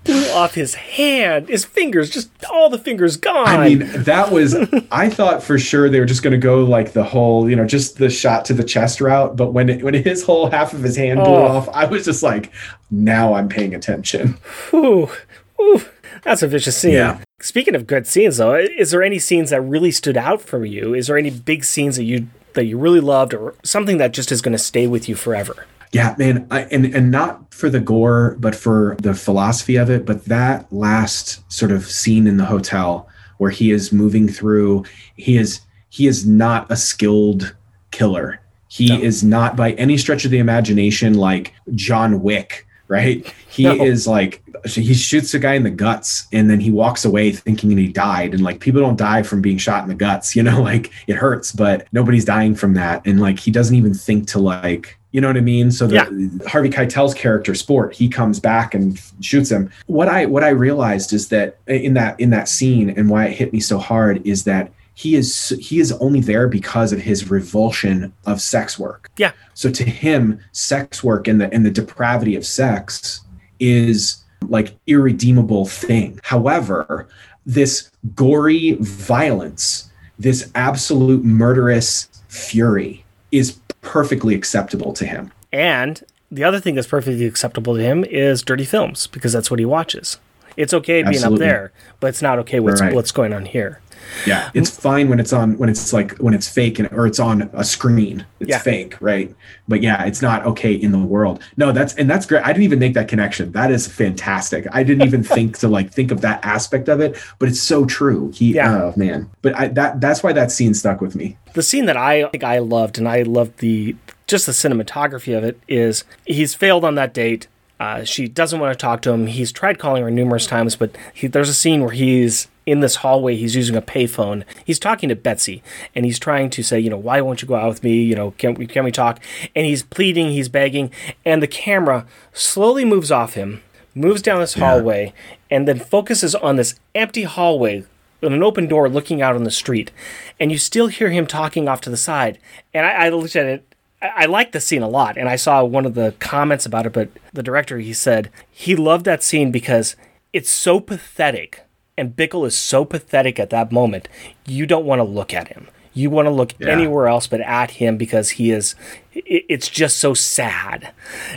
Blew 0.04 0.28
off 0.32 0.54
his 0.54 0.74
hand, 0.74 1.48
his 1.48 1.64
fingers, 1.64 2.10
just 2.10 2.28
all 2.50 2.68
the 2.68 2.78
fingers 2.78 3.16
gone. 3.16 3.46
I 3.46 3.68
mean, 3.68 3.88
that 4.02 4.32
was. 4.32 4.56
I 4.90 5.08
thought 5.08 5.44
for 5.44 5.60
sure 5.60 5.88
they 5.88 6.00
were 6.00 6.06
just 6.06 6.24
going 6.24 6.32
to 6.32 6.38
go 6.38 6.64
like 6.64 6.92
the 6.92 7.04
whole, 7.04 7.48
you 7.48 7.54
know, 7.54 7.64
just 7.64 7.98
the 7.98 8.10
shot 8.10 8.44
to 8.46 8.52
the 8.54 8.64
chest 8.64 9.00
route. 9.00 9.36
But 9.36 9.52
when 9.52 9.68
it, 9.68 9.84
when 9.84 9.94
his 9.94 10.24
whole 10.24 10.50
half 10.50 10.72
of 10.72 10.82
his 10.82 10.96
hand 10.96 11.20
blew 11.20 11.28
Oh. 11.34 11.46
off, 11.46 11.68
I 11.68 11.84
was 11.84 12.04
just 12.04 12.20
like, 12.24 12.50
now 12.90 13.34
I'm 13.34 13.48
paying 13.48 13.76
attention. 13.76 14.38
Whew, 14.70 15.08
whew, 15.56 15.82
that's 16.22 16.42
a 16.42 16.48
vicious 16.48 16.76
scene. 16.76 16.92
Yeah. 16.92 17.20
Speaking 17.40 17.74
of 17.74 17.86
good 17.86 18.06
scenes, 18.06 18.36
though, 18.36 18.54
is 18.54 18.90
there 18.90 19.02
any 19.02 19.18
scenes 19.18 19.50
that 19.50 19.60
really 19.60 19.90
stood 19.90 20.16
out 20.16 20.40
for 20.40 20.64
you? 20.64 20.94
Is 20.94 21.08
there 21.08 21.18
any 21.18 21.30
big 21.30 21.64
scenes 21.64 21.96
that 21.96 22.04
you 22.04 22.28
that 22.54 22.64
you 22.66 22.78
really 22.78 23.00
loved, 23.00 23.34
or 23.34 23.54
something 23.64 23.96
that 23.98 24.12
just 24.12 24.30
is 24.30 24.42
going 24.42 24.52
to 24.52 24.58
stay 24.58 24.86
with 24.86 25.08
you 25.08 25.14
forever? 25.14 25.66
Yeah, 25.92 26.14
man, 26.18 26.46
I, 26.50 26.62
and 26.64 26.86
and 26.86 27.10
not 27.10 27.52
for 27.52 27.68
the 27.68 27.80
gore, 27.80 28.36
but 28.38 28.54
for 28.54 28.96
the 29.00 29.14
philosophy 29.14 29.76
of 29.76 29.90
it. 29.90 30.06
But 30.06 30.24
that 30.26 30.72
last 30.72 31.50
sort 31.52 31.72
of 31.72 31.86
scene 31.86 32.26
in 32.26 32.36
the 32.36 32.44
hotel 32.44 33.08
where 33.38 33.50
he 33.50 33.70
is 33.70 33.92
moving 33.92 34.28
through, 34.28 34.84
he 35.16 35.36
is 35.36 35.60
he 35.90 36.06
is 36.06 36.26
not 36.26 36.70
a 36.70 36.76
skilled 36.76 37.54
killer. 37.90 38.40
He 38.68 39.02
is 39.02 39.22
not 39.22 39.54
by 39.54 39.72
any 39.72 39.98
stretch 39.98 40.24
of 40.24 40.30
the 40.30 40.38
imagination 40.38 41.12
like 41.12 41.52
John 41.74 42.22
Wick, 42.22 42.66
right? 42.92 43.26
He 43.52 43.64
No. 43.64 43.74
is 43.84 44.06
like 44.06 44.42
he 44.64 44.94
shoots 44.94 45.34
a 45.34 45.38
guy 45.38 45.52
in 45.52 45.62
the 45.62 45.68
guts 45.70 46.26
and 46.32 46.48
then 46.48 46.58
he 46.58 46.70
walks 46.70 47.04
away 47.04 47.32
thinking 47.32 47.76
he 47.76 47.86
died. 47.88 48.32
And 48.32 48.42
like 48.42 48.60
people 48.60 48.80
don't 48.80 48.96
die 48.96 49.22
from 49.22 49.42
being 49.42 49.58
shot 49.58 49.82
in 49.82 49.90
the 49.90 49.94
guts, 49.94 50.34
you 50.36 50.42
know, 50.42 50.62
like 50.62 50.90
it 51.06 51.16
hurts, 51.16 51.52
but 51.52 51.86
nobody's 51.92 52.24
dying 52.24 52.54
from 52.54 52.72
that. 52.74 53.06
And 53.06 53.20
like 53.20 53.38
he 53.38 53.50
doesn't 53.50 53.76
even 53.76 53.92
think 53.92 54.26
to 54.28 54.38
like 54.38 54.96
you 55.10 55.20
know 55.20 55.26
what 55.28 55.36
I 55.36 55.40
mean? 55.42 55.70
So 55.70 55.86
the 55.86 56.48
Harvey 56.48 56.70
Keitel's 56.70 57.12
character, 57.12 57.54
Sport, 57.54 57.94
he 57.94 58.08
comes 58.08 58.40
back 58.40 58.72
and 58.74 58.98
shoots 59.20 59.50
him. 59.50 59.70
What 59.86 60.08
I 60.08 60.24
what 60.24 60.42
I 60.42 60.48
realized 60.48 61.12
is 61.12 61.28
that 61.28 61.58
in 61.66 61.92
that 61.92 62.18
in 62.18 62.30
that 62.30 62.48
scene 62.48 62.88
and 62.88 63.10
why 63.10 63.26
it 63.26 63.36
hit 63.36 63.52
me 63.52 63.60
so 63.60 63.76
hard 63.78 64.26
is 64.26 64.44
that 64.44 64.72
he 64.94 65.14
is 65.16 65.48
he 65.60 65.80
is 65.80 65.92
only 65.92 66.20
there 66.20 66.48
because 66.48 66.92
of 66.92 67.00
his 67.00 67.30
revulsion 67.30 68.12
of 68.26 68.40
sex 68.40 68.78
work. 68.78 69.10
Yeah. 69.16 69.32
So 69.54 69.70
to 69.70 69.84
him, 69.84 70.40
sex 70.52 71.02
work 71.02 71.28
and 71.28 71.40
the 71.40 71.52
and 71.52 71.64
the 71.64 71.70
depravity 71.70 72.36
of 72.36 72.44
sex 72.44 73.20
is 73.58 74.22
like 74.48 74.76
irredeemable 74.86 75.66
thing. 75.66 76.20
However, 76.22 77.08
this 77.46 77.90
gory 78.14 78.76
violence, 78.80 79.90
this 80.18 80.50
absolute 80.54 81.24
murderous 81.24 82.08
fury 82.28 83.04
is 83.30 83.58
perfectly 83.80 84.34
acceptable 84.34 84.92
to 84.94 85.06
him. 85.06 85.32
And 85.52 86.02
the 86.30 86.44
other 86.44 86.60
thing 86.60 86.74
that's 86.74 86.86
perfectly 86.86 87.26
acceptable 87.26 87.74
to 87.76 87.82
him 87.82 88.04
is 88.04 88.42
dirty 88.42 88.64
films 88.64 89.06
because 89.06 89.32
that's 89.32 89.50
what 89.50 89.60
he 89.60 89.66
watches. 89.66 90.18
It's 90.56 90.74
okay 90.74 91.02
being 91.02 91.14
Absolutely. 91.14 91.46
up 91.46 91.50
there, 91.50 91.72
but 92.00 92.08
it's 92.08 92.22
not 92.22 92.38
okay 92.40 92.60
with 92.60 92.80
Right. 92.80 92.94
what's 92.94 93.12
going 93.12 93.32
on 93.32 93.44
here. 93.46 93.80
Yeah, 94.26 94.50
it's 94.52 94.68
fine 94.68 95.08
when 95.08 95.20
it's 95.20 95.32
on 95.32 95.56
when 95.56 95.70
it's 95.70 95.92
like 95.92 96.18
when 96.18 96.34
it's 96.34 96.46
fake 96.48 96.78
and 96.78 96.88
or 96.92 97.06
it's 97.06 97.20
on 97.20 97.48
a 97.54 97.64
screen. 97.64 98.26
It's 98.40 98.50
Yeah. 98.50 98.58
fake, 98.58 98.96
right? 99.00 99.34
But 99.68 99.80
yeah, 99.82 100.04
it's 100.04 100.20
not 100.20 100.44
okay 100.44 100.72
in 100.72 100.92
the 100.92 100.98
world. 100.98 101.40
No, 101.56 101.72
that's 101.72 101.94
and 101.94 102.10
that's 102.10 102.26
great. 102.26 102.42
I 102.44 102.48
didn't 102.48 102.64
even 102.64 102.78
make 102.80 102.92
that 102.94 103.08
connection. 103.08 103.52
That 103.52 103.70
is 103.70 103.86
fantastic. 103.86 104.66
I 104.72 104.82
didn't 104.82 105.06
even 105.06 105.22
think 105.36 105.58
to 105.60 105.68
like 105.68 105.92
think 105.92 106.10
of 106.10 106.20
that 106.22 106.44
aspect 106.44 106.88
of 106.88 107.00
it, 107.00 107.16
but 107.38 107.48
it's 107.48 107.60
so 107.62 107.86
true. 107.86 108.30
He 108.34 108.54
Yeah. 108.54 108.74
oh 108.74 108.92
man. 108.96 109.30
But 109.40 109.56
I 109.58 109.68
that 109.68 110.00
that's 110.00 110.22
why 110.22 110.32
that 110.34 110.50
scene 110.50 110.74
stuck 110.74 111.00
with 111.00 111.14
me. 111.14 111.38
the 111.54 111.62
scene 111.62 111.86
that 111.86 111.96
I 111.96 112.24
think 112.32 112.44
I 112.44 112.58
loved, 112.58 112.98
and 112.98 113.08
I 113.08 113.22
loved 113.22 113.58
the 113.58 113.94
just 114.26 114.46
the 114.46 114.52
cinematography 114.52 115.36
of 115.36 115.44
it, 115.44 115.58
is 115.68 116.04
he's 116.26 116.54
failed 116.54 116.84
on 116.84 116.96
that 116.96 117.14
date. 117.14 117.46
Uh, 117.82 118.04
she 118.04 118.28
doesn't 118.28 118.60
want 118.60 118.72
to 118.72 118.80
talk 118.80 119.02
to 119.02 119.10
him. 119.10 119.26
He's 119.26 119.50
tried 119.50 119.80
calling 119.80 120.04
her 120.04 120.10
numerous 120.10 120.46
times, 120.46 120.76
but 120.76 120.94
he, 121.12 121.26
there's 121.26 121.48
a 121.48 121.54
scene 121.54 121.80
where 121.80 121.90
he's 121.90 122.46
in 122.64 122.78
this 122.78 122.94
hallway. 122.96 123.34
He's 123.34 123.56
using 123.56 123.74
a 123.74 123.82
payphone. 123.82 124.44
He's 124.64 124.78
talking 124.78 125.08
to 125.08 125.16
Betsy, 125.16 125.64
and 125.92 126.04
he's 126.04 126.20
trying 126.20 126.48
to 126.50 126.62
say, 126.62 126.78
you 126.78 126.90
know, 126.90 126.96
why 126.96 127.20
won't 127.20 127.42
you 127.42 127.48
go 127.48 127.56
out 127.56 127.70
with 127.70 127.82
me? 127.82 128.00
You 128.00 128.14
know, 128.14 128.30
can 128.38 128.54
we 128.54 128.68
can 128.68 128.84
we 128.84 128.92
talk? 128.92 129.18
And 129.56 129.66
he's 129.66 129.82
pleading, 129.82 130.30
he's 130.30 130.48
begging, 130.48 130.92
and 131.24 131.42
the 131.42 131.48
camera 131.48 132.06
slowly 132.32 132.84
moves 132.84 133.10
off 133.10 133.34
him, 133.34 133.64
moves 133.96 134.22
down 134.22 134.38
this 134.38 134.54
hallway, 134.54 135.12
and 135.50 135.66
then 135.66 135.80
focuses 135.80 136.36
on 136.36 136.54
this 136.54 136.78
empty 136.94 137.24
hallway 137.24 137.84
with 138.20 138.32
an 138.32 138.44
open 138.44 138.68
door 138.68 138.88
looking 138.88 139.20
out 139.20 139.34
on 139.34 139.42
the 139.42 139.50
street, 139.50 139.90
and 140.38 140.52
you 140.52 140.58
still 140.58 140.86
hear 140.86 141.10
him 141.10 141.26
talking 141.26 141.66
off 141.66 141.80
to 141.80 141.90
the 141.90 141.96
side. 141.96 142.38
And 142.72 142.86
I, 142.86 143.06
I 143.06 143.08
looked 143.08 143.34
at 143.34 143.46
it. 143.46 143.71
I, 144.02 144.12
I 144.16 144.24
liked 144.26 144.52
the 144.52 144.60
scene 144.60 144.82
a 144.82 144.88
lot, 144.88 145.16
and 145.16 145.28
I 145.28 145.36
saw 145.36 145.62
one 145.64 145.86
of 145.86 145.94
the 145.94 146.14
comments 146.18 146.66
about 146.66 146.86
it. 146.86 146.92
But 146.92 147.08
the 147.32 147.42
director 147.42 147.78
he 147.78 147.92
said 147.92 148.30
he 148.50 148.74
loved 148.76 149.04
that 149.06 149.22
scene 149.22 149.50
because 149.52 149.96
it's 150.32 150.50
so 150.50 150.80
pathetic, 150.80 151.64
and 151.96 152.16
Bickle 152.16 152.46
is 152.46 152.56
so 152.56 152.84
pathetic 152.84 153.38
at 153.38 153.50
that 153.50 153.70
moment. 153.72 154.08
You 154.46 154.66
don't 154.66 154.84
want 154.86 154.98
to 155.00 155.04
look 155.04 155.32
at 155.32 155.48
him. 155.48 155.68
You 155.94 156.08
want 156.10 156.26
to 156.26 156.30
look 156.30 156.54
Yeah. 156.58 156.68
anywhere 156.70 157.06
else 157.06 157.26
but 157.26 157.40
at 157.42 157.72
him 157.72 157.96
because 157.98 158.30
he 158.30 158.50
is. 158.50 158.74
It, 159.12 159.44
it's 159.48 159.68
just 159.68 159.98
so 159.98 160.14
sad, 160.14 160.92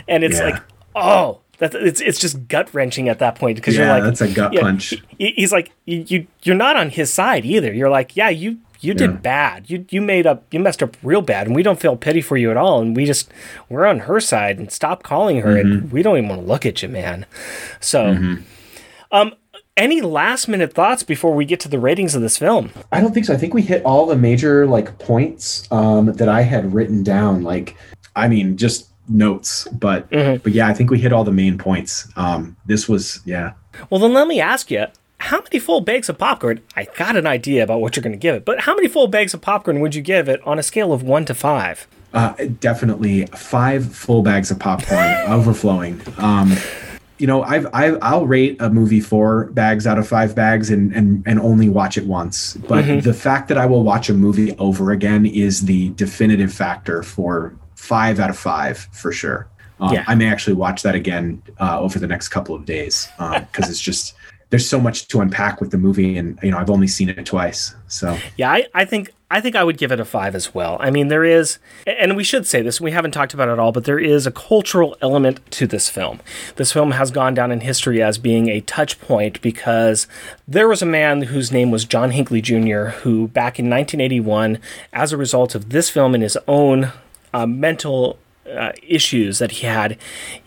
and 0.08 0.24
it's 0.24 0.38
Yeah. 0.38 0.44
like, 0.46 0.62
oh, 0.94 1.40
that's 1.58 1.74
it's 1.74 2.00
it's 2.00 2.18
just 2.18 2.48
gut 2.48 2.72
wrenching 2.74 3.08
at 3.08 3.18
that 3.18 3.34
point 3.36 3.56
because 3.56 3.76
you're 3.76 3.86
Yeah, 3.86 3.94
like, 3.94 4.02
that's 4.04 4.20
a 4.22 4.28
gut 4.28 4.52
yeah, 4.52 4.60
punch. 4.62 4.94
he- 5.18 5.32
he's 5.36 5.52
like 5.52 5.72
you, 5.86 6.04
you 6.06 6.26
you're 6.42 6.54
not 6.56 6.76
on 6.76 6.90
his 6.90 7.10
side 7.12 7.46
either 7.46 7.72
you're 7.72 7.88
like 7.88 8.14
yeah 8.14 8.28
you 8.28 8.58
you 8.86 8.94
did 8.94 9.10
Yeah. 9.10 9.16
bad 9.16 9.68
you 9.70 9.84
you 9.90 10.00
made 10.00 10.26
up 10.26 10.44
you 10.52 10.60
messed 10.60 10.82
up 10.82 10.96
real 11.02 11.22
bad 11.22 11.46
and 11.46 11.54
we 11.56 11.62
don't 11.62 11.80
feel 11.80 11.96
pity 11.96 12.20
for 12.20 12.36
you 12.36 12.50
at 12.50 12.56
all 12.56 12.80
and 12.80 12.96
we 12.96 13.04
just 13.04 13.30
we're 13.68 13.84
on 13.86 13.98
her 14.00 14.20
side 14.20 14.58
and 14.58 14.70
stop 14.70 15.02
calling 15.02 15.40
her 15.40 15.54
Mm-hmm. 15.56 15.72
and 15.72 15.92
we 15.92 16.02
don't 16.02 16.16
even 16.16 16.28
want 16.28 16.40
to 16.42 16.46
look 16.46 16.64
at 16.64 16.82
you 16.82 16.88
man 16.88 17.26
so 17.80 18.00
um 19.12 19.34
any 19.76 20.00
last 20.00 20.48
minute 20.48 20.72
thoughts 20.72 21.02
before 21.02 21.34
we 21.34 21.44
get 21.44 21.60
to 21.60 21.68
the 21.68 21.78
ratings 21.78 22.14
of 22.14 22.22
this 22.22 22.38
film 22.38 22.70
I 22.92 23.00
don't 23.00 23.12
think 23.12 23.26
so. 23.26 23.34
I 23.34 23.36
think 23.36 23.52
we 23.52 23.62
hit 23.62 23.82
all 23.84 24.06
the 24.06 24.16
major 24.16 24.66
like 24.66 24.98
points 24.98 25.70
um, 25.70 26.06
that 26.14 26.28
I 26.30 26.40
had 26.42 26.72
written 26.72 27.02
down. 27.02 27.42
Like, 27.42 27.76
I 28.14 28.26
mean, 28.28 28.56
just 28.56 28.88
notes, 29.08 29.68
but 29.72 30.08
Mm-hmm. 30.10 30.42
but 30.42 30.52
yeah, 30.52 30.66
I 30.66 30.72
think 30.72 30.90
we 30.90 30.98
hit 30.98 31.12
all 31.12 31.24
the 31.24 31.32
main 31.32 31.58
points. 31.58 32.08
Um, 32.16 32.56
this 32.64 32.88
was 32.88 33.20
yeah. 33.26 33.52
well 33.90 34.00
then 34.00 34.14
let 34.14 34.26
me 34.28 34.40
ask 34.40 34.70
you 34.70 34.86
how 35.18 35.40
many 35.40 35.58
full 35.58 35.80
bags 35.80 36.08
of 36.08 36.18
popcorn 36.18 36.60
i 36.76 36.86
got 36.96 37.16
an 37.16 37.26
idea 37.26 37.62
about 37.62 37.80
what 37.80 37.96
you're 37.96 38.02
going 38.02 38.12
to 38.12 38.18
give 38.18 38.34
it 38.34 38.44
but 38.44 38.60
how 38.60 38.74
many 38.74 38.86
full 38.88 39.06
bags 39.08 39.32
of 39.34 39.40
popcorn 39.40 39.80
would 39.80 39.94
you 39.94 40.02
give 40.02 40.28
it 40.28 40.40
on 40.46 40.58
a 40.58 40.62
scale 40.62 40.92
of 40.92 41.02
1 41.02 41.24
to 41.26 41.34
5 41.34 41.86
Uh, 42.14 42.34
definitely 42.60 43.26
five 43.34 43.94
full 43.94 44.22
bags 44.22 44.50
of 44.50 44.58
popcorn 44.58 45.10
overflowing. 45.28 46.00
Um, 46.18 46.54
you 47.18 47.26
know, 47.26 47.42
I've, 47.42 47.66
I've 47.74 47.98
I'll 48.02 48.26
rate 48.26 48.56
a 48.60 48.68
movie 48.70 49.00
four 49.00 49.46
bags 49.52 49.86
out 49.86 49.98
of 49.98 50.06
five 50.06 50.34
bags 50.34 50.70
and 50.70 50.92
and 50.94 51.22
and 51.26 51.40
only 51.40 51.68
watch 51.68 51.96
it 51.98 52.06
once. 52.06 52.54
But 52.68 53.02
the 53.02 53.12
fact 53.14 53.48
that 53.48 53.58
I 53.58 53.66
will 53.66 53.82
watch 53.84 54.08
a 54.10 54.14
movie 54.14 54.54
over 54.58 54.92
again 54.92 55.24
is 55.26 55.62
the 55.66 55.90
definitive 55.90 56.52
factor 56.52 57.02
for 57.02 57.54
five 57.74 58.18
out 58.20 58.30
of 58.30 58.38
five 58.38 58.78
for 58.92 59.12
sure. 59.12 59.46
Um, 59.80 59.92
Yeah. 59.94 60.04
I 60.06 60.14
may 60.14 60.26
actually 60.28 60.56
watch 60.56 60.82
that 60.82 60.94
again 60.94 61.42
uh, 61.58 61.80
over 61.80 61.98
the 61.98 62.06
next 62.06 62.28
couple 62.28 62.54
of 62.54 62.64
days 62.66 63.08
because 63.18 63.68
it's 63.70 63.80
just 63.80 64.14
there's 64.50 64.68
so 64.68 64.78
much 64.80 65.08
to 65.08 65.20
unpack 65.20 65.60
with 65.60 65.70
the 65.70 65.78
movie, 65.78 66.16
and 66.16 66.38
you 66.42 66.50
know 66.50 66.58
I've 66.58 66.70
only 66.70 66.86
seen 66.86 67.08
it 67.08 67.26
twice. 67.26 67.74
So 67.88 68.18
Yeah, 68.36 68.52
I, 68.52 68.66
I 68.74 68.84
think 68.84 69.10
I 69.28 69.40
think 69.40 69.56
I 69.56 69.64
would 69.64 69.76
give 69.76 69.90
it 69.90 69.98
a 69.98 70.04
five 70.04 70.36
as 70.36 70.54
well. 70.54 70.76
I 70.78 70.90
mean, 70.90 71.08
there 71.08 71.24
is, 71.24 71.58
and 71.84 72.16
we 72.16 72.22
should 72.22 72.46
say 72.46 72.62
this. 72.62 72.80
We 72.80 72.92
haven't 72.92 73.10
talked 73.10 73.34
about 73.34 73.48
it 73.48 73.58
all, 73.58 73.72
but 73.72 73.84
there 73.84 73.98
is 73.98 74.24
a 74.24 74.30
cultural 74.30 74.96
element 75.02 75.40
to 75.52 75.66
this 75.66 75.88
film. 75.90 76.20
This 76.54 76.72
film 76.72 76.92
has 76.92 77.10
gone 77.10 77.34
down 77.34 77.50
in 77.50 77.60
history 77.60 78.00
as 78.00 78.18
being 78.18 78.48
a 78.48 78.60
touch 78.60 79.00
point 79.00 79.42
because 79.42 80.06
there 80.46 80.68
was 80.68 80.80
a 80.80 80.86
man 80.86 81.22
whose 81.22 81.50
name 81.50 81.72
was 81.72 81.84
John 81.84 82.12
Hinckley 82.12 82.40
Jr. 82.40 82.90
who, 83.02 83.26
back 83.26 83.58
in 83.58 83.68
1981, 83.68 84.60
as 84.92 85.12
a 85.12 85.16
result 85.16 85.56
of 85.56 85.70
this 85.70 85.90
film 85.90 86.14
and 86.14 86.22
his 86.22 86.38
own 86.46 86.92
uh, 87.34 87.46
mental 87.46 88.18
uh, 88.48 88.72
issues 88.86 89.40
that 89.40 89.50
he 89.50 89.66
had, 89.66 89.98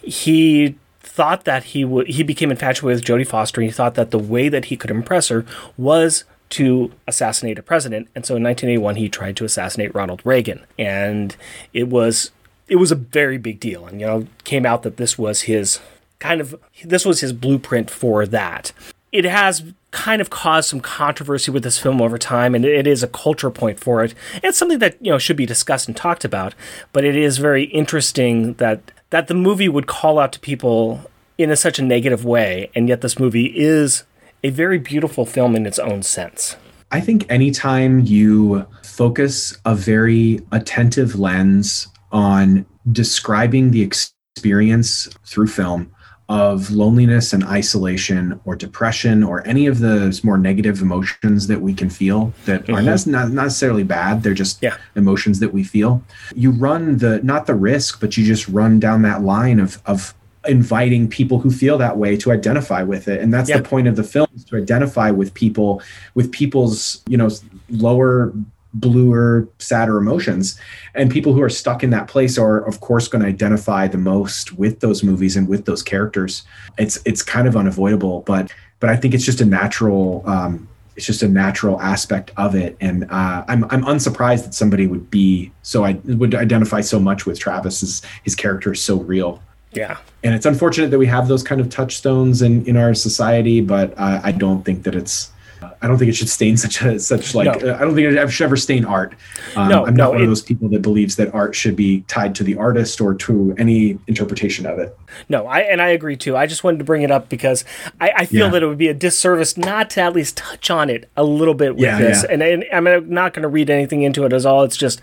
he 0.01 0.77
thought 1.19 1.43
that 1.43 1.65
he 1.65 1.83
would 1.83 2.07
he 2.07 2.23
became 2.23 2.49
infatuated 2.49 3.01
with 3.01 3.05
Jodie 3.05 3.27
Foster. 3.27 3.59
And 3.59 3.69
he 3.69 3.73
thought 3.73 3.95
that 3.95 4.11
the 4.11 4.17
way 4.17 4.47
that 4.47 4.65
he 4.65 4.77
could 4.77 4.89
impress 4.89 5.27
her 5.27 5.45
was 5.75 6.23
to 6.51 6.93
assassinate 7.07 7.59
a 7.59 7.61
president. 7.61 8.07
And 8.15 8.25
so 8.25 8.37
in 8.37 8.43
1981 8.43 8.95
he 8.95 9.09
tried 9.09 9.35
to 9.35 9.43
assassinate 9.43 9.93
Ronald 9.93 10.21
Reagan. 10.23 10.65
And 10.77 11.35
it 11.73 11.89
was 11.89 12.31
it 12.69 12.77
was 12.77 12.93
a 12.93 12.95
very 12.95 13.37
big 13.37 13.59
deal. 13.59 13.85
And 13.85 13.99
you 13.99 14.07
know, 14.07 14.27
came 14.45 14.65
out 14.65 14.83
that 14.83 14.95
this 14.95 15.17
was 15.17 15.41
his 15.41 15.81
kind 16.19 16.39
of 16.39 16.55
this 16.85 17.03
was 17.03 17.19
his 17.19 17.33
blueprint 17.33 17.89
for 17.89 18.25
that. 18.25 18.71
It 19.11 19.25
has 19.25 19.73
kind 19.91 20.21
of 20.21 20.29
caused 20.29 20.69
some 20.69 20.79
controversy 20.79 21.51
with 21.51 21.63
this 21.63 21.79
film 21.79 22.01
over 22.01 22.17
time, 22.17 22.55
and 22.55 22.63
it 22.63 22.87
is 22.87 23.03
a 23.03 23.07
culture 23.07 23.49
point 23.49 23.77
for 23.77 24.05
it. 24.05 24.13
It's 24.41 24.57
something 24.57 24.79
that 24.79 24.95
you 25.01 25.11
know 25.11 25.17
should 25.17 25.35
be 25.35 25.45
discussed 25.45 25.89
and 25.89 25.97
talked 25.97 26.23
about, 26.23 26.55
but 26.93 27.03
it 27.03 27.17
is 27.17 27.39
very 27.39 27.65
interesting 27.65 28.53
that 28.53 28.79
that 29.09 29.27
the 29.27 29.33
movie 29.33 29.69
would 29.69 29.87
call 29.87 30.19
out 30.19 30.31
to 30.33 30.39
people 30.39 31.09
in 31.37 31.51
a, 31.51 31.55
such 31.55 31.79
a 31.79 31.83
negative 31.83 32.25
way, 32.25 32.69
and 32.75 32.87
yet 32.87 33.01
this 33.01 33.17
movie 33.17 33.57
is 33.57 34.03
a 34.43 34.49
very 34.49 34.77
beautiful 34.77 35.25
film 35.25 35.55
in 35.55 35.65
its 35.65 35.79
own 35.79 36.03
sense. 36.03 36.55
I 36.91 37.01
think 37.01 37.25
anytime 37.29 37.99
you 38.01 38.65
focus 38.83 39.57
a 39.65 39.75
very 39.75 40.41
attentive 40.51 41.19
lens 41.19 41.87
on 42.11 42.65
describing 42.91 43.71
the 43.71 43.81
experience 43.81 45.07
through 45.25 45.47
film 45.47 45.91
of 46.29 46.69
loneliness 46.69 47.33
and 47.33 47.43
isolation 47.43 48.39
or 48.45 48.55
depression 48.55 49.23
or 49.23 49.45
any 49.47 49.65
of 49.65 49.79
those 49.79 50.23
more 50.23 50.37
negative 50.37 50.79
emotions 50.79 51.47
that 51.47 51.59
we 51.59 51.73
can 51.73 51.89
feel 51.89 52.31
that 52.45 52.61
mm-hmm. 52.63 52.75
are 52.75 52.81
not, 52.83 53.07
not 53.07 53.29
necessarily 53.31 53.83
bad 53.83 54.21
they're 54.21 54.35
just 54.35 54.61
yeah. 54.61 54.77
emotions 54.95 55.39
that 55.39 55.51
we 55.51 55.63
feel 55.63 56.03
you 56.35 56.51
run 56.51 56.99
the 56.99 57.19
not 57.23 57.47
the 57.47 57.55
risk 57.55 57.99
but 57.99 58.15
you 58.15 58.23
just 58.23 58.47
run 58.47 58.79
down 58.79 59.01
that 59.01 59.23
line 59.23 59.59
of 59.59 59.81
of 59.87 60.13
inviting 60.47 61.09
people 61.09 61.39
who 61.39 61.49
feel 61.49 61.79
that 61.79 61.97
way 61.97 62.15
to 62.15 62.31
identify 62.31 62.83
with 62.83 63.07
it 63.07 63.19
and 63.21 63.33
that's 63.33 63.49
yeah. 63.49 63.57
the 63.57 63.63
point 63.63 63.87
of 63.87 63.95
the 63.95 64.03
film 64.03 64.27
is 64.35 64.43
to 64.43 64.55
identify 64.55 65.09
with 65.09 65.33
people 65.33 65.81
with 66.13 66.31
people's 66.31 67.01
you 67.07 67.17
know 67.17 67.29
lower 67.69 68.31
bluer, 68.73 69.47
sadder 69.59 69.97
emotions. 69.97 70.59
And 70.93 71.09
people 71.11 71.33
who 71.33 71.41
are 71.41 71.49
stuck 71.49 71.83
in 71.83 71.89
that 71.89 72.07
place 72.07 72.37
are, 72.37 72.59
of 72.59 72.79
course, 72.81 73.07
going 73.07 73.21
to 73.21 73.27
identify 73.27 73.87
the 73.87 73.97
most 73.97 74.53
with 74.53 74.79
those 74.79 75.03
movies 75.03 75.35
and 75.35 75.47
with 75.47 75.65
those 75.65 75.83
characters. 75.83 76.43
It's 76.77 76.99
it's 77.05 77.21
kind 77.21 77.47
of 77.47 77.55
unavoidable, 77.55 78.21
but 78.21 78.51
but 78.79 78.89
I 78.89 78.95
think 78.95 79.13
it's 79.13 79.25
just 79.25 79.41
a 79.41 79.45
natural. 79.45 80.23
Um, 80.25 80.67
it's 80.95 81.05
just 81.05 81.23
a 81.23 81.29
natural 81.29 81.79
aspect 81.81 82.31
of 82.35 82.55
it, 82.55 82.75
and 82.81 83.05
uh, 83.09 83.45
I'm 83.47 83.63
I'm 83.65 83.85
unsurprised 83.85 84.45
that 84.45 84.53
somebody 84.53 84.85
would 84.85 85.09
be 85.09 85.51
so 85.61 85.85
I 85.85 85.93
would 86.03 86.35
identify 86.35 86.81
so 86.81 86.99
much 86.99 87.25
with 87.25 87.39
Travis. 87.39 87.79
His 87.79 88.01
his 88.23 88.35
character 88.35 88.73
is 88.73 88.81
so 88.81 88.97
real. 88.97 89.41
Yeah, 89.71 89.97
and 90.23 90.35
it's 90.35 90.45
unfortunate 90.45 90.91
that 90.91 90.99
we 90.99 91.05
have 91.05 91.29
those 91.29 91.41
kind 91.41 91.61
of 91.61 91.69
touchstones 91.69 92.41
in 92.41 92.65
in 92.65 92.75
our 92.75 92.93
society, 92.93 93.61
but 93.61 93.97
uh, 93.97 94.19
I 94.23 94.33
don't 94.33 94.65
think 94.65 94.83
that 94.83 94.93
it's 94.93 95.31
I 95.81 95.87
don't 95.87 95.97
think 95.97 96.09
it 96.09 96.15
should 96.15 96.29
stain 96.29 96.57
such 96.57 96.81
a 96.81 96.99
such 96.99 97.33
like 97.33 97.61
no. 97.61 97.71
uh, 97.71 97.75
I 97.75 97.79
don't 97.79 97.95
think 97.95 98.07
it 98.07 98.29
should 98.31 98.45
ever 98.45 98.57
stain 98.57 98.83
art. 98.83 99.15
Um, 99.55 99.69
no, 99.69 99.85
I'm 99.85 99.95
not 99.95 100.05
no, 100.05 100.09
one 100.11 100.19
it, 100.19 100.23
of 100.23 100.29
those 100.29 100.41
people 100.41 100.67
that 100.69 100.81
believes 100.81 101.15
that 101.15 101.33
art 101.33 101.55
should 101.55 101.75
be 101.75 102.01
tied 102.01 102.35
to 102.35 102.43
the 102.43 102.57
artist 102.57 102.99
or 102.99 103.13
to 103.15 103.55
any 103.57 103.97
interpretation 104.07 104.65
of 104.65 104.77
it. 104.77 104.97
No, 105.29 105.47
I 105.47 105.59
and 105.59 105.81
I 105.81 105.89
agree 105.89 106.17
too. 106.17 106.35
I 106.35 106.47
just 106.47 106.63
wanted 106.63 106.79
to 106.79 106.83
bring 106.83 107.01
it 107.01 107.11
up 107.11 107.29
because 107.29 107.63
I, 108.01 108.11
I 108.17 108.25
feel 108.25 108.47
yeah. 108.47 108.51
that 108.51 108.63
it 108.63 108.67
would 108.67 108.77
be 108.77 108.89
a 108.89 108.93
disservice 108.93 109.55
not 109.55 109.89
to 109.91 110.01
at 110.01 110.13
least 110.13 110.35
touch 110.35 110.69
on 110.69 110.89
it 110.89 111.09
a 111.15 111.23
little 111.23 111.53
bit 111.53 111.75
with 111.75 111.83
yeah, 111.83 111.97
this. 111.97 112.23
Yeah. 112.23 112.33
And, 112.33 112.43
and 112.43 112.65
I'm 112.73 113.09
not 113.09 113.33
going 113.33 113.43
to 113.43 113.49
read 113.49 113.69
anything 113.69 114.01
into 114.01 114.25
it 114.25 114.33
as 114.33 114.45
all. 114.45 114.63
It's 114.63 114.77
just 114.77 114.99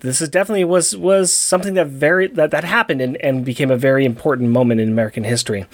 this 0.00 0.20
is 0.20 0.28
definitely 0.28 0.64
was 0.64 0.96
was 0.96 1.32
something 1.32 1.74
that 1.74 1.88
very 1.88 2.28
that 2.28 2.52
that 2.52 2.64
happened 2.64 3.00
and, 3.00 3.16
and 3.16 3.44
became 3.44 3.70
a 3.70 3.76
very 3.76 4.04
important 4.04 4.50
moment 4.50 4.80
in 4.80 4.88
American 4.88 5.24
history. 5.24 5.66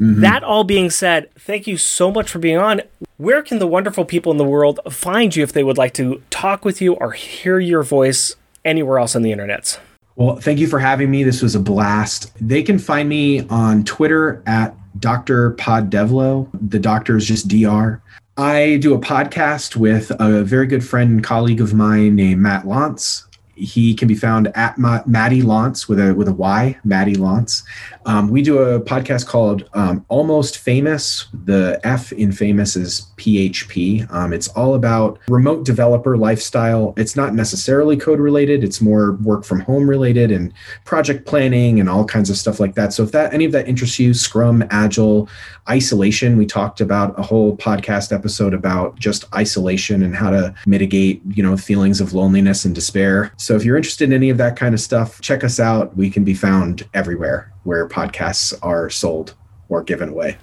Mm-hmm. 0.00 0.20
That 0.20 0.44
all 0.44 0.64
being 0.64 0.90
said, 0.90 1.32
thank 1.34 1.66
you 1.66 1.76
so 1.76 2.10
much 2.10 2.30
for 2.30 2.38
being 2.38 2.58
on. 2.58 2.82
Where 3.16 3.42
can 3.42 3.58
the 3.58 3.66
wonderful 3.66 4.04
people 4.04 4.30
in 4.30 4.38
the 4.38 4.44
world 4.44 4.80
find 4.90 5.34
you 5.34 5.42
if 5.42 5.52
they 5.52 5.64
would 5.64 5.78
like 5.78 5.94
to 5.94 6.22
talk 6.30 6.64
with 6.64 6.82
you 6.82 6.94
or 6.94 7.12
hear 7.12 7.58
your 7.58 7.82
voice 7.82 8.36
anywhere 8.64 8.98
else 8.98 9.16
on 9.16 9.22
the 9.22 9.32
internets? 9.32 9.78
Well, 10.16 10.36
thank 10.36 10.58
you 10.58 10.66
for 10.66 10.78
having 10.78 11.10
me. 11.10 11.24
This 11.24 11.42
was 11.42 11.54
a 11.54 11.60
blast. 11.60 12.32
They 12.40 12.62
can 12.62 12.78
find 12.78 13.08
me 13.08 13.46
on 13.48 13.84
Twitter 13.84 14.42
at 14.46 14.74
Dr. 14.98 15.52
Poddevlo. 15.52 16.48
The 16.54 16.78
doctor 16.78 17.16
is 17.16 17.26
just 17.26 17.48
DR. 17.48 18.00
I 18.38 18.78
do 18.82 18.94
a 18.94 18.98
podcast 18.98 19.76
with 19.76 20.10
a 20.18 20.42
very 20.44 20.66
good 20.66 20.84
friend 20.84 21.10
and 21.10 21.24
colleague 21.24 21.60
of 21.60 21.74
mine 21.74 22.16
named 22.16 22.40
Matt 22.40 22.66
Lance. 22.66 23.26
He 23.54 23.94
can 23.94 24.08
be 24.08 24.14
found 24.14 24.48
at 24.54 24.76
Ma- 24.76 25.02
Maddie 25.06 25.40
Lance 25.40 25.88
with 25.88 25.98
a 25.98 26.14
with 26.14 26.28
a 26.28 26.32
Y, 26.32 26.78
Maddie 26.84 27.14
Lance. 27.14 27.62
Um, 28.06 28.28
we 28.28 28.40
do 28.40 28.58
a 28.58 28.80
podcast 28.80 29.26
called 29.26 29.68
um, 29.74 30.06
Almost 30.08 30.58
Famous. 30.58 31.26
The 31.44 31.80
F 31.82 32.12
in 32.12 32.30
famous 32.30 32.76
is 32.76 33.08
PHP. 33.16 34.10
Um, 34.12 34.32
it's 34.32 34.46
all 34.48 34.76
about 34.76 35.18
remote 35.28 35.64
developer 35.64 36.16
lifestyle. 36.16 36.94
It's 36.96 37.16
not 37.16 37.34
necessarily 37.34 37.96
code 37.96 38.20
related. 38.20 38.62
It's 38.62 38.80
more 38.80 39.16
work 39.16 39.44
from 39.44 39.58
home 39.58 39.90
related 39.90 40.30
and 40.30 40.52
project 40.84 41.26
planning 41.26 41.80
and 41.80 41.88
all 41.88 42.04
kinds 42.04 42.30
of 42.30 42.36
stuff 42.36 42.60
like 42.60 42.76
that. 42.76 42.92
So 42.92 43.02
if 43.02 43.10
that 43.10 43.34
any 43.34 43.44
of 43.44 43.50
that 43.52 43.66
interests 43.66 43.98
you, 43.98 44.14
Scrum, 44.14 44.62
Agile, 44.70 45.28
isolation, 45.68 46.36
we 46.36 46.46
talked 46.46 46.80
about 46.80 47.18
a 47.18 47.22
whole 47.22 47.56
podcast 47.56 48.12
episode 48.12 48.54
about 48.54 48.96
just 49.00 49.24
isolation 49.34 50.04
and 50.04 50.14
how 50.14 50.30
to 50.30 50.54
mitigate, 50.64 51.22
you 51.26 51.42
know, 51.42 51.56
feelings 51.56 52.00
of 52.00 52.12
loneliness 52.12 52.64
and 52.64 52.72
despair. 52.72 53.32
So 53.36 53.56
if 53.56 53.64
you're 53.64 53.76
interested 53.76 54.04
in 54.04 54.12
any 54.12 54.30
of 54.30 54.38
that 54.38 54.54
kind 54.54 54.74
of 54.74 54.80
stuff, 54.80 55.20
check 55.22 55.42
us 55.42 55.58
out. 55.58 55.96
We 55.96 56.08
can 56.08 56.22
be 56.22 56.34
found 56.34 56.88
everywhere 56.94 57.52
where 57.66 57.88
podcasts 57.88 58.54
are 58.62 58.88
sold 58.88 59.34
or 59.68 59.82
given 59.82 60.10
away. 60.10 60.38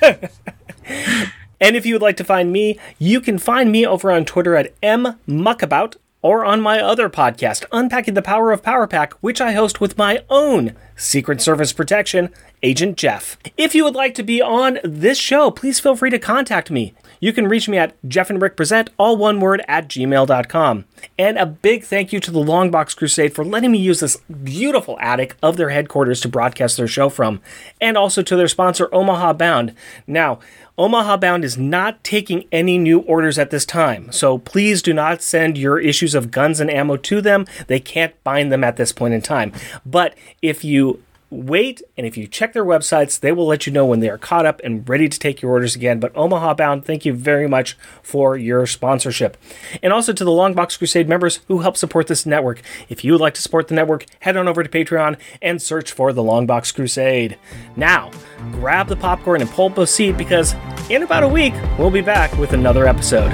and 0.00 1.76
if 1.76 1.84
you 1.84 1.94
would 1.94 2.02
like 2.02 2.16
to 2.16 2.24
find 2.24 2.52
me, 2.52 2.78
you 2.98 3.20
can 3.20 3.38
find 3.38 3.72
me 3.72 3.84
over 3.84 4.12
on 4.12 4.24
Twitter 4.24 4.54
at 4.54 4.80
mmuckabout 4.80 5.96
or 6.22 6.44
on 6.44 6.60
my 6.60 6.80
other 6.80 7.08
podcast, 7.08 7.64
Unpacking 7.72 8.14
the 8.14 8.22
Power 8.22 8.52
of 8.52 8.62
Power 8.62 8.86
Pack, 8.86 9.14
which 9.14 9.40
I 9.40 9.52
host 9.52 9.80
with 9.80 9.98
my 9.98 10.22
own 10.30 10.74
Secret 10.96 11.40
Service 11.40 11.72
protection, 11.72 12.30
Agent 12.62 12.96
Jeff. 12.96 13.36
If 13.56 13.74
you 13.74 13.84
would 13.84 13.94
like 13.94 14.14
to 14.14 14.22
be 14.22 14.40
on 14.40 14.78
this 14.84 15.18
show, 15.18 15.50
please 15.50 15.80
feel 15.80 15.96
free 15.96 16.10
to 16.10 16.18
contact 16.18 16.70
me. 16.70 16.94
You 17.20 17.32
can 17.32 17.48
reach 17.48 17.68
me 17.68 17.78
at 17.78 17.96
Jeff 18.06 18.30
and 18.30 18.40
Rick 18.40 18.56
Present, 18.56 18.90
all 18.98 19.16
one 19.16 19.40
word, 19.40 19.62
at 19.68 19.88
gmail.com. 19.88 20.84
And 21.18 21.38
a 21.38 21.46
big 21.46 21.84
thank 21.84 22.12
you 22.12 22.20
to 22.20 22.30
the 22.30 22.40
Longbox 22.40 22.96
Crusade 22.96 23.34
for 23.34 23.44
letting 23.44 23.72
me 23.72 23.78
use 23.78 24.00
this 24.00 24.16
beautiful 24.42 24.98
attic 25.00 25.36
of 25.42 25.56
their 25.56 25.70
headquarters 25.70 26.20
to 26.20 26.28
broadcast 26.28 26.76
their 26.76 26.86
show 26.86 27.08
from, 27.08 27.40
and 27.80 27.96
also 27.96 28.22
to 28.22 28.36
their 28.36 28.48
sponsor, 28.48 28.88
Omaha 28.92 29.32
Bound. 29.34 29.74
Now, 30.06 30.38
Omaha 30.78 31.16
Bound 31.16 31.44
is 31.44 31.58
not 31.58 32.04
taking 32.04 32.46
any 32.52 32.78
new 32.78 33.00
orders 33.00 33.36
at 33.36 33.50
this 33.50 33.66
time, 33.66 34.12
so 34.12 34.38
please 34.38 34.80
do 34.80 34.94
not 34.94 35.22
send 35.22 35.58
your 35.58 35.80
issues 35.80 36.14
of 36.14 36.30
guns 36.30 36.60
and 36.60 36.70
ammo 36.70 36.96
to 36.98 37.20
them. 37.20 37.46
They 37.66 37.80
can't 37.80 38.14
bind 38.22 38.52
them 38.52 38.62
at 38.62 38.76
this 38.76 38.92
point 38.92 39.14
in 39.14 39.20
time. 39.20 39.52
But 39.84 40.14
if 40.40 40.64
you 40.64 41.02
wait, 41.30 41.82
and 41.96 42.06
if 42.06 42.16
you 42.16 42.26
check 42.26 42.52
their 42.52 42.64
websites, 42.64 43.20
they 43.20 43.32
will 43.32 43.46
let 43.46 43.66
you 43.66 43.72
know 43.72 43.84
when 43.84 44.00
they 44.00 44.08
are 44.08 44.18
caught 44.18 44.46
up 44.46 44.60
and 44.64 44.88
ready 44.88 45.08
to 45.08 45.18
take 45.18 45.42
your 45.42 45.50
orders 45.50 45.76
again. 45.76 46.00
But 46.00 46.16
Omaha 46.16 46.54
Bound, 46.54 46.84
thank 46.84 47.04
you 47.04 47.12
very 47.12 47.48
much 47.48 47.76
for 48.02 48.36
your 48.36 48.66
sponsorship. 48.66 49.36
And 49.82 49.92
also 49.92 50.12
to 50.12 50.24
the 50.24 50.30
Longbox 50.30 50.78
Crusade 50.78 51.08
members 51.08 51.40
who 51.48 51.60
help 51.60 51.76
support 51.76 52.06
this 52.06 52.24
network. 52.24 52.62
If 52.88 53.04
you 53.04 53.12
would 53.12 53.20
like 53.20 53.34
to 53.34 53.42
support 53.42 53.68
the 53.68 53.74
network, 53.74 54.06
head 54.20 54.36
on 54.36 54.48
over 54.48 54.62
to 54.62 54.68
Patreon 54.68 55.18
and 55.42 55.60
search 55.60 55.92
for 55.92 56.12
the 56.12 56.22
Longbox 56.22 56.74
Crusade. 56.74 57.38
Now, 57.76 58.10
grab 58.52 58.88
the 58.88 58.96
popcorn 58.96 59.40
and 59.40 59.50
pull 59.50 59.66
up 59.66 59.78
a 59.78 59.86
seat 59.86 60.16
because 60.16 60.54
in 60.88 61.02
about 61.02 61.22
a 61.22 61.28
week, 61.28 61.54
we'll 61.78 61.90
be 61.90 62.00
back 62.00 62.32
with 62.38 62.52
another 62.52 62.86
episode. 62.86 63.32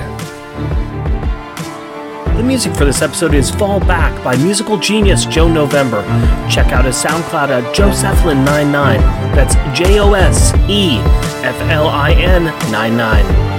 The 2.37 2.43
music 2.43 2.75
for 2.75 2.85
this 2.85 3.01
episode 3.01 3.33
is 3.33 3.49
Fall 3.49 3.79
Back 3.79 4.23
by 4.25 4.37
musical 4.37 4.77
genius 4.77 5.25
Joe 5.25 5.47
November. 5.47 6.03
Check 6.51 6.73
out 6.73 6.85
his 6.85 6.97
SoundCloud 6.97 7.49
at 7.49 7.75
Joseflin99. 7.77 8.99
That's 9.37 9.55
J 9.79 10.01
O 10.01 10.15
S 10.15 10.53
E 10.69 10.99
F 11.45 11.61
L 11.71 11.87
I 11.87 12.13
N 12.13 12.47
99. 12.73 13.54